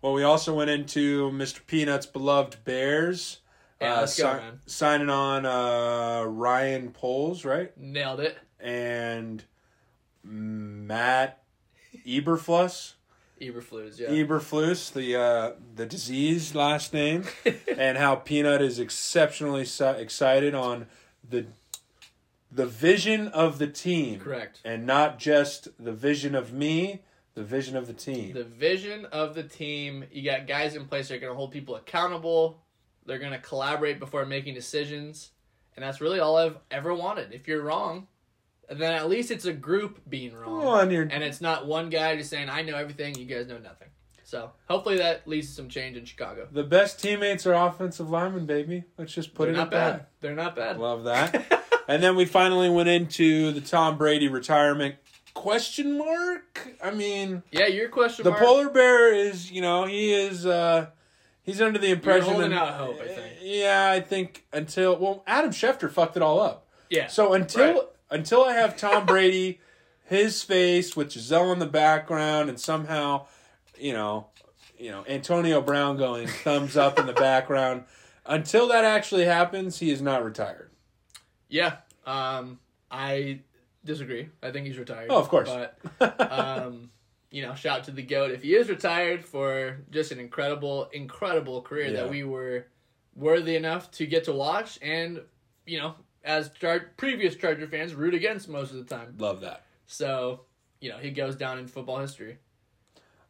Well, 0.02 0.12
we 0.12 0.22
also 0.22 0.54
went 0.54 0.70
into 0.70 1.30
Mr. 1.30 1.60
Peanut's 1.66 2.06
beloved 2.06 2.64
Bears. 2.64 3.40
Yeah, 3.80 3.94
uh, 3.94 4.00
go, 4.00 4.06
si-. 4.06 4.26
Signing 4.66 5.08
on 5.08 5.46
uh, 5.46 6.24
Ryan 6.24 6.90
Poles, 6.90 7.44
right? 7.46 7.74
Nailed 7.78 8.20
it. 8.20 8.36
And 8.58 9.42
Matt 10.22 11.42
Eberflus. 12.06 12.94
Eberflus, 13.40 13.98
yeah. 13.98 14.08
Eberflus, 14.08 14.92
the 14.92 15.16
uh, 15.16 15.52
the 15.74 15.86
disease 15.86 16.54
last 16.54 16.92
name, 16.92 17.24
and 17.76 17.96
how 17.96 18.16
Peanut 18.16 18.60
is 18.60 18.78
exceptionally 18.78 19.62
excited 19.62 20.54
on 20.54 20.86
the 21.28 21.46
the 22.52 22.66
vision 22.66 23.28
of 23.28 23.58
the 23.58 23.66
team, 23.66 24.20
Correct. 24.20 24.60
and 24.64 24.86
not 24.86 25.18
just 25.18 25.68
the 25.82 25.92
vision 25.92 26.34
of 26.34 26.52
me, 26.52 27.00
the 27.34 27.44
vision 27.44 27.76
of 27.76 27.86
the 27.86 27.92
team. 27.92 28.34
The 28.34 28.44
vision 28.44 29.06
of 29.06 29.34
the 29.34 29.44
team. 29.44 30.04
You 30.12 30.22
got 30.22 30.46
guys 30.46 30.74
in 30.74 30.86
place 30.86 31.08
that 31.08 31.14
are 31.14 31.18
going 31.20 31.32
to 31.32 31.36
hold 31.36 31.52
people 31.52 31.76
accountable. 31.76 32.60
They're 33.06 33.18
going 33.18 33.32
to 33.32 33.38
collaborate 33.38 33.98
before 33.98 34.26
making 34.26 34.54
decisions, 34.54 35.30
and 35.76 35.84
that's 35.84 36.00
really 36.00 36.20
all 36.20 36.36
I've 36.36 36.58
ever 36.70 36.92
wanted. 36.92 37.32
If 37.32 37.48
you're 37.48 37.62
wrong, 37.62 38.06
then 38.78 38.92
at 38.94 39.08
least 39.08 39.30
it's 39.30 39.46
a 39.46 39.52
group 39.52 40.00
being 40.08 40.34
wrong. 40.34 40.58
Well, 40.62 40.76
and 40.80 40.92
you're 40.92 41.02
and 41.02 41.24
it's 41.24 41.40
not 41.40 41.66
one 41.66 41.90
guy 41.90 42.16
just 42.16 42.30
saying 42.30 42.48
I 42.48 42.62
know 42.62 42.76
everything, 42.76 43.14
you 43.16 43.24
guys 43.26 43.46
know 43.48 43.58
nothing. 43.58 43.88
So 44.24 44.52
hopefully 44.68 44.98
that 44.98 45.26
leads 45.26 45.48
to 45.48 45.54
some 45.54 45.68
change 45.68 45.96
in 45.96 46.04
Chicago. 46.04 46.46
the 46.52 46.62
best 46.62 47.00
teammates 47.02 47.46
are 47.46 47.54
offensive 47.54 48.10
linemen, 48.10 48.46
baby. 48.46 48.84
Let's 48.96 49.12
just 49.12 49.34
put 49.34 49.46
They're 49.46 49.54
it 49.54 49.56
not 49.56 49.66
at 49.66 49.70
bad. 49.72 49.94
that. 49.94 50.10
They're 50.20 50.34
not 50.36 50.54
bad. 50.54 50.78
Love 50.78 51.04
that. 51.04 51.56
And 51.88 52.00
then 52.00 52.14
we 52.14 52.24
finally 52.24 52.68
went 52.70 52.88
into 52.88 53.50
the 53.50 53.60
Tom 53.60 53.98
Brady 53.98 54.28
retirement 54.28 54.94
question 55.34 55.98
mark. 55.98 56.68
I 56.80 56.92
mean, 56.92 57.42
Yeah, 57.50 57.66
your 57.66 57.88
question 57.88 58.22
mark. 58.24 58.38
the 58.38 58.44
mark. 58.44 58.54
polar 58.54 58.70
bear 58.70 59.12
is, 59.12 59.50
you 59.50 59.60
know, 59.60 59.86
he 59.86 60.12
is 60.12 60.46
uh 60.46 60.86
he's 61.42 61.60
under 61.60 61.80
the 61.80 61.90
impression 61.90 62.30
holding 62.30 62.50
that- 62.50 62.62
out 62.62 62.74
hope, 62.74 63.00
I 63.00 63.08
think. 63.08 63.32
Yeah, 63.42 63.90
I 63.90 63.98
think 64.00 64.44
until 64.52 64.96
well, 64.98 65.24
Adam 65.26 65.50
Schefter 65.50 65.90
fucked 65.90 66.16
it 66.16 66.22
all 66.22 66.38
up. 66.38 66.68
yeah. 66.90 67.08
So 67.08 67.32
until 67.32 67.72
Right. 67.74 67.82
Until 68.10 68.44
I 68.44 68.52
have 68.54 68.76
Tom 68.76 69.06
Brady, 69.06 69.60
his 70.04 70.42
face 70.42 70.96
with 70.96 71.10
Gisele 71.10 71.52
in 71.52 71.58
the 71.60 71.66
background, 71.66 72.48
and 72.48 72.58
somehow, 72.58 73.26
you 73.78 73.92
know, 73.92 74.26
you 74.78 74.90
know 74.90 75.04
Antonio 75.08 75.60
Brown 75.60 75.96
going 75.96 76.26
thumbs 76.26 76.76
up 76.76 76.98
in 76.98 77.06
the 77.06 77.12
background. 77.12 77.84
Until 78.26 78.68
that 78.68 78.84
actually 78.84 79.24
happens, 79.24 79.78
he 79.78 79.90
is 79.90 80.02
not 80.02 80.24
retired. 80.24 80.70
Yeah, 81.48 81.76
um, 82.06 82.58
I 82.90 83.40
disagree. 83.84 84.28
I 84.42 84.50
think 84.50 84.66
he's 84.66 84.78
retired. 84.78 85.08
Oh, 85.10 85.18
of 85.18 85.28
course. 85.28 85.48
But 85.98 86.32
um, 86.32 86.90
you 87.30 87.42
know, 87.42 87.54
shout 87.54 87.78
out 87.80 87.84
to 87.84 87.90
the 87.92 88.02
goat 88.02 88.30
if 88.32 88.42
he 88.42 88.54
is 88.54 88.68
retired 88.68 89.24
for 89.24 89.78
just 89.90 90.10
an 90.12 90.18
incredible, 90.18 90.88
incredible 90.92 91.62
career 91.62 91.86
Yeah. 91.86 92.02
that 92.02 92.10
we 92.10 92.24
were 92.24 92.66
worthy 93.14 93.56
enough 93.56 93.90
to 93.92 94.06
get 94.06 94.24
to 94.24 94.32
watch, 94.32 94.78
and 94.82 95.20
you 95.66 95.78
know, 95.78 95.94
as 96.24 96.50
Char- 96.50 96.90
previous 96.96 97.36
Charger 97.36 97.66
fans, 97.66 97.94
root 97.94 98.14
against 98.14 98.48
most 98.48 98.72
of 98.72 98.76
the 98.76 98.84
time. 98.84 99.14
Love 99.18 99.40
that. 99.40 99.64
So 99.86 100.42
you 100.80 100.90
know, 100.90 100.98
he 100.98 101.10
goes 101.10 101.36
down 101.36 101.58
in 101.58 101.66
football 101.66 101.98
history. 101.98 102.38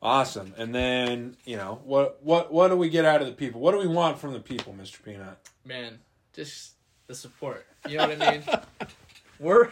Awesome. 0.02 0.54
And 0.56 0.74
then 0.74 1.36
you 1.44 1.56
know 1.56 1.80
what 1.84 2.22
what 2.22 2.52
what 2.52 2.68
do 2.68 2.76
we 2.76 2.88
get 2.88 3.04
out 3.04 3.20
of 3.20 3.26
the 3.26 3.34
people? 3.34 3.60
What 3.60 3.72
do 3.72 3.78
we 3.78 3.86
want 3.86 4.18
from 4.18 4.32
the 4.32 4.40
people, 4.40 4.72
Mister 4.72 4.98
Peanut? 5.02 5.38
Man, 5.64 5.98
just 6.32 6.72
the 7.06 7.14
support. 7.14 7.66
You 7.88 7.98
know 7.98 8.08
what 8.08 8.22
I 8.22 8.30
mean? 8.30 8.44
we're 9.38 9.70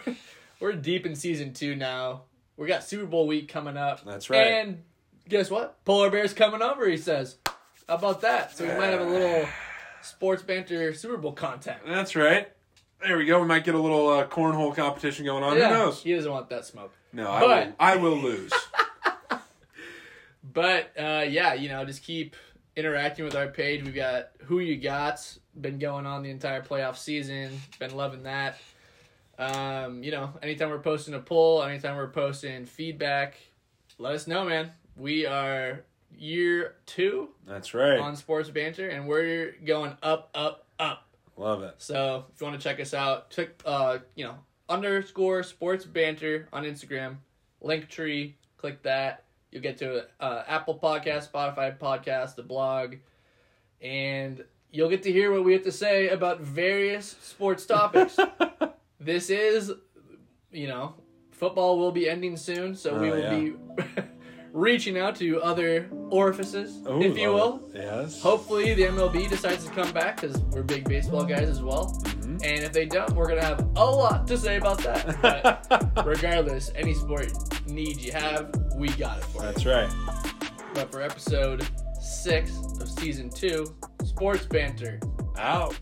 we're 0.59 0.73
deep 0.73 1.05
in 1.05 1.15
season 1.15 1.53
two 1.53 1.75
now. 1.75 2.23
We 2.57 2.67
got 2.67 2.83
Super 2.83 3.05
Bowl 3.05 3.25
week 3.25 3.47
coming 3.47 3.77
up. 3.77 4.03
That's 4.05 4.29
right. 4.29 4.45
And 4.45 4.83
guess 5.27 5.49
what? 5.49 5.83
Polar 5.85 6.09
Bear's 6.09 6.33
coming 6.33 6.61
over, 6.61 6.87
he 6.87 6.97
says. 6.97 7.37
How 7.87 7.95
about 7.95 8.21
that? 8.21 8.55
So 8.55 8.65
we 8.65 8.77
might 8.77 8.87
have 8.87 9.01
a 9.01 9.05
little 9.05 9.47
sports 10.01 10.43
banter 10.43 10.93
Super 10.93 11.17
Bowl 11.17 11.31
content. 11.31 11.79
That's 11.87 12.15
right. 12.15 12.51
There 13.01 13.17
we 13.17 13.25
go. 13.25 13.39
We 13.41 13.47
might 13.47 13.63
get 13.63 13.75
a 13.75 13.79
little 13.79 14.09
uh, 14.09 14.27
cornhole 14.27 14.75
competition 14.75 15.25
going 15.25 15.43
on. 15.43 15.53
Who 15.53 15.59
knows? 15.59 16.03
He 16.03 16.13
doesn't 16.13 16.31
want 16.31 16.49
that 16.49 16.65
smoke. 16.65 16.93
No, 17.13 17.31
I 17.31 17.39
But- 17.39 17.67
will. 17.67 17.73
I 17.79 17.95
will 17.97 18.17
lose. 18.17 18.51
But 20.51 20.91
uh, 20.97 21.25
yeah, 21.29 21.53
you 21.53 21.69
know, 21.69 21.85
just 21.85 22.01
keep 22.03 22.35
interacting 22.75 23.25
with 23.25 23.35
our 23.35 23.47
page. 23.47 23.83
We've 23.83 23.93
got 23.93 24.29
who 24.45 24.59
you 24.59 24.77
got 24.77 25.19
been 25.59 25.79
going 25.79 26.05
on 26.05 26.23
the 26.23 26.29
entire 26.31 26.61
playoff 26.61 26.97
season. 26.97 27.59
Been 27.77 27.95
loving 27.95 28.23
that. 28.23 28.57
Um, 29.37 30.01
you 30.03 30.11
know, 30.11 30.31
anytime 30.41 30.69
we're 30.69 30.79
posting 30.79 31.13
a 31.13 31.19
poll, 31.19 31.61
anytime 31.63 31.95
we're 31.97 32.09
posting 32.09 32.65
feedback, 32.65 33.35
let 33.97 34.13
us 34.15 34.27
know, 34.27 34.43
man. 34.45 34.71
We 34.97 35.25
are 35.25 35.83
year 36.17 36.75
two 36.85 37.29
That's 37.45 37.73
right. 37.73 37.99
on 37.99 38.15
Sports 38.15 38.49
Banter, 38.49 38.89
and 38.89 39.07
we're 39.07 39.55
going 39.63 39.95
up, 40.01 40.29
up, 40.33 40.65
up. 40.79 41.05
Love 41.39 41.63
it. 41.63 41.75
So 41.77 42.25
if 42.35 42.41
you 42.41 42.47
want 42.47 42.59
to 42.59 42.63
check 42.63 42.79
us 42.81 42.93
out, 42.93 43.29
check 43.29 43.49
uh, 43.65 43.99
you 44.15 44.25
know, 44.25 44.35
underscore 44.67 45.41
sports 45.43 45.85
banter 45.85 46.49
on 46.51 46.65
Instagram, 46.65 47.15
Linktree, 47.63 48.33
click 48.57 48.83
that. 48.83 49.23
You'll 49.51 49.61
get 49.63 49.77
to 49.77 50.05
uh, 50.19 50.43
Apple 50.47 50.77
Podcast, 50.77 51.31
Spotify 51.31 51.77
Podcast, 51.79 52.35
the 52.35 52.43
blog, 52.43 52.95
and 53.81 54.43
you'll 54.69 54.89
get 54.89 55.01
to 55.03 55.11
hear 55.11 55.31
what 55.31 55.43
we 55.45 55.53
have 55.53 55.63
to 55.63 55.71
say 55.71 56.09
about 56.09 56.41
various 56.41 57.15
sports 57.21 57.65
topics. 57.65 58.17
this 58.99 59.29
is, 59.29 59.71
you 60.51 60.67
know, 60.67 60.93
football 61.31 61.79
will 61.79 61.93
be 61.93 62.09
ending 62.09 62.35
soon, 62.35 62.75
so 62.75 62.99
we 62.99 63.09
Oh, 63.09 63.13
will 63.15 63.19
yeah. 63.19 63.39
be 63.39 63.53
reaching 64.51 64.97
out 64.97 65.15
to 65.17 65.41
other 65.41 65.89
orifices, 66.09 66.85
Ooh, 66.87 67.01
if 67.01 67.17
you 67.17 67.31
will. 67.33 67.61
it. 67.73 67.81
Yes. 67.83 68.21
Hopefully, 68.21 68.73
the 68.73 68.83
MLB 68.83 69.29
decides 69.29 69.65
to 69.65 69.71
come 69.71 69.91
back 69.91 70.21
because 70.21 70.37
we're 70.51 70.63
big 70.63 70.87
baseball 70.87 71.23
guys 71.25 71.49
as 71.49 71.61
well. 71.61 71.99
Mhm. 72.05 72.43
And 72.43 72.63
if 72.63 72.71
they 72.73 72.85
don't, 72.85 73.11
we're 73.13 73.27
gonna 73.27 73.43
have 73.43 73.59
a 73.75 73.85
lot 73.85 74.27
to 74.27 74.37
say 74.37 74.57
about 74.57 74.79
that. 74.79 75.67
But 75.95 76.05
regardless, 76.05 76.71
any 76.75 76.93
sport 76.93 77.31
need 77.67 77.97
you 77.97 78.11
have, 78.11 78.53
we 78.75 78.89
got 78.89 79.17
it 79.19 79.23
for 79.25 79.41
you. 79.43 79.51
That's 79.51 79.65
right. 79.65 79.89
But 80.73 80.91
for 80.91 81.01
episode 81.01 81.67
six 82.01 82.51
of 82.79 82.87
season 82.89 83.29
two, 83.29 83.75
sports 84.03 84.45
banter. 84.45 84.99
Out. 85.37 85.77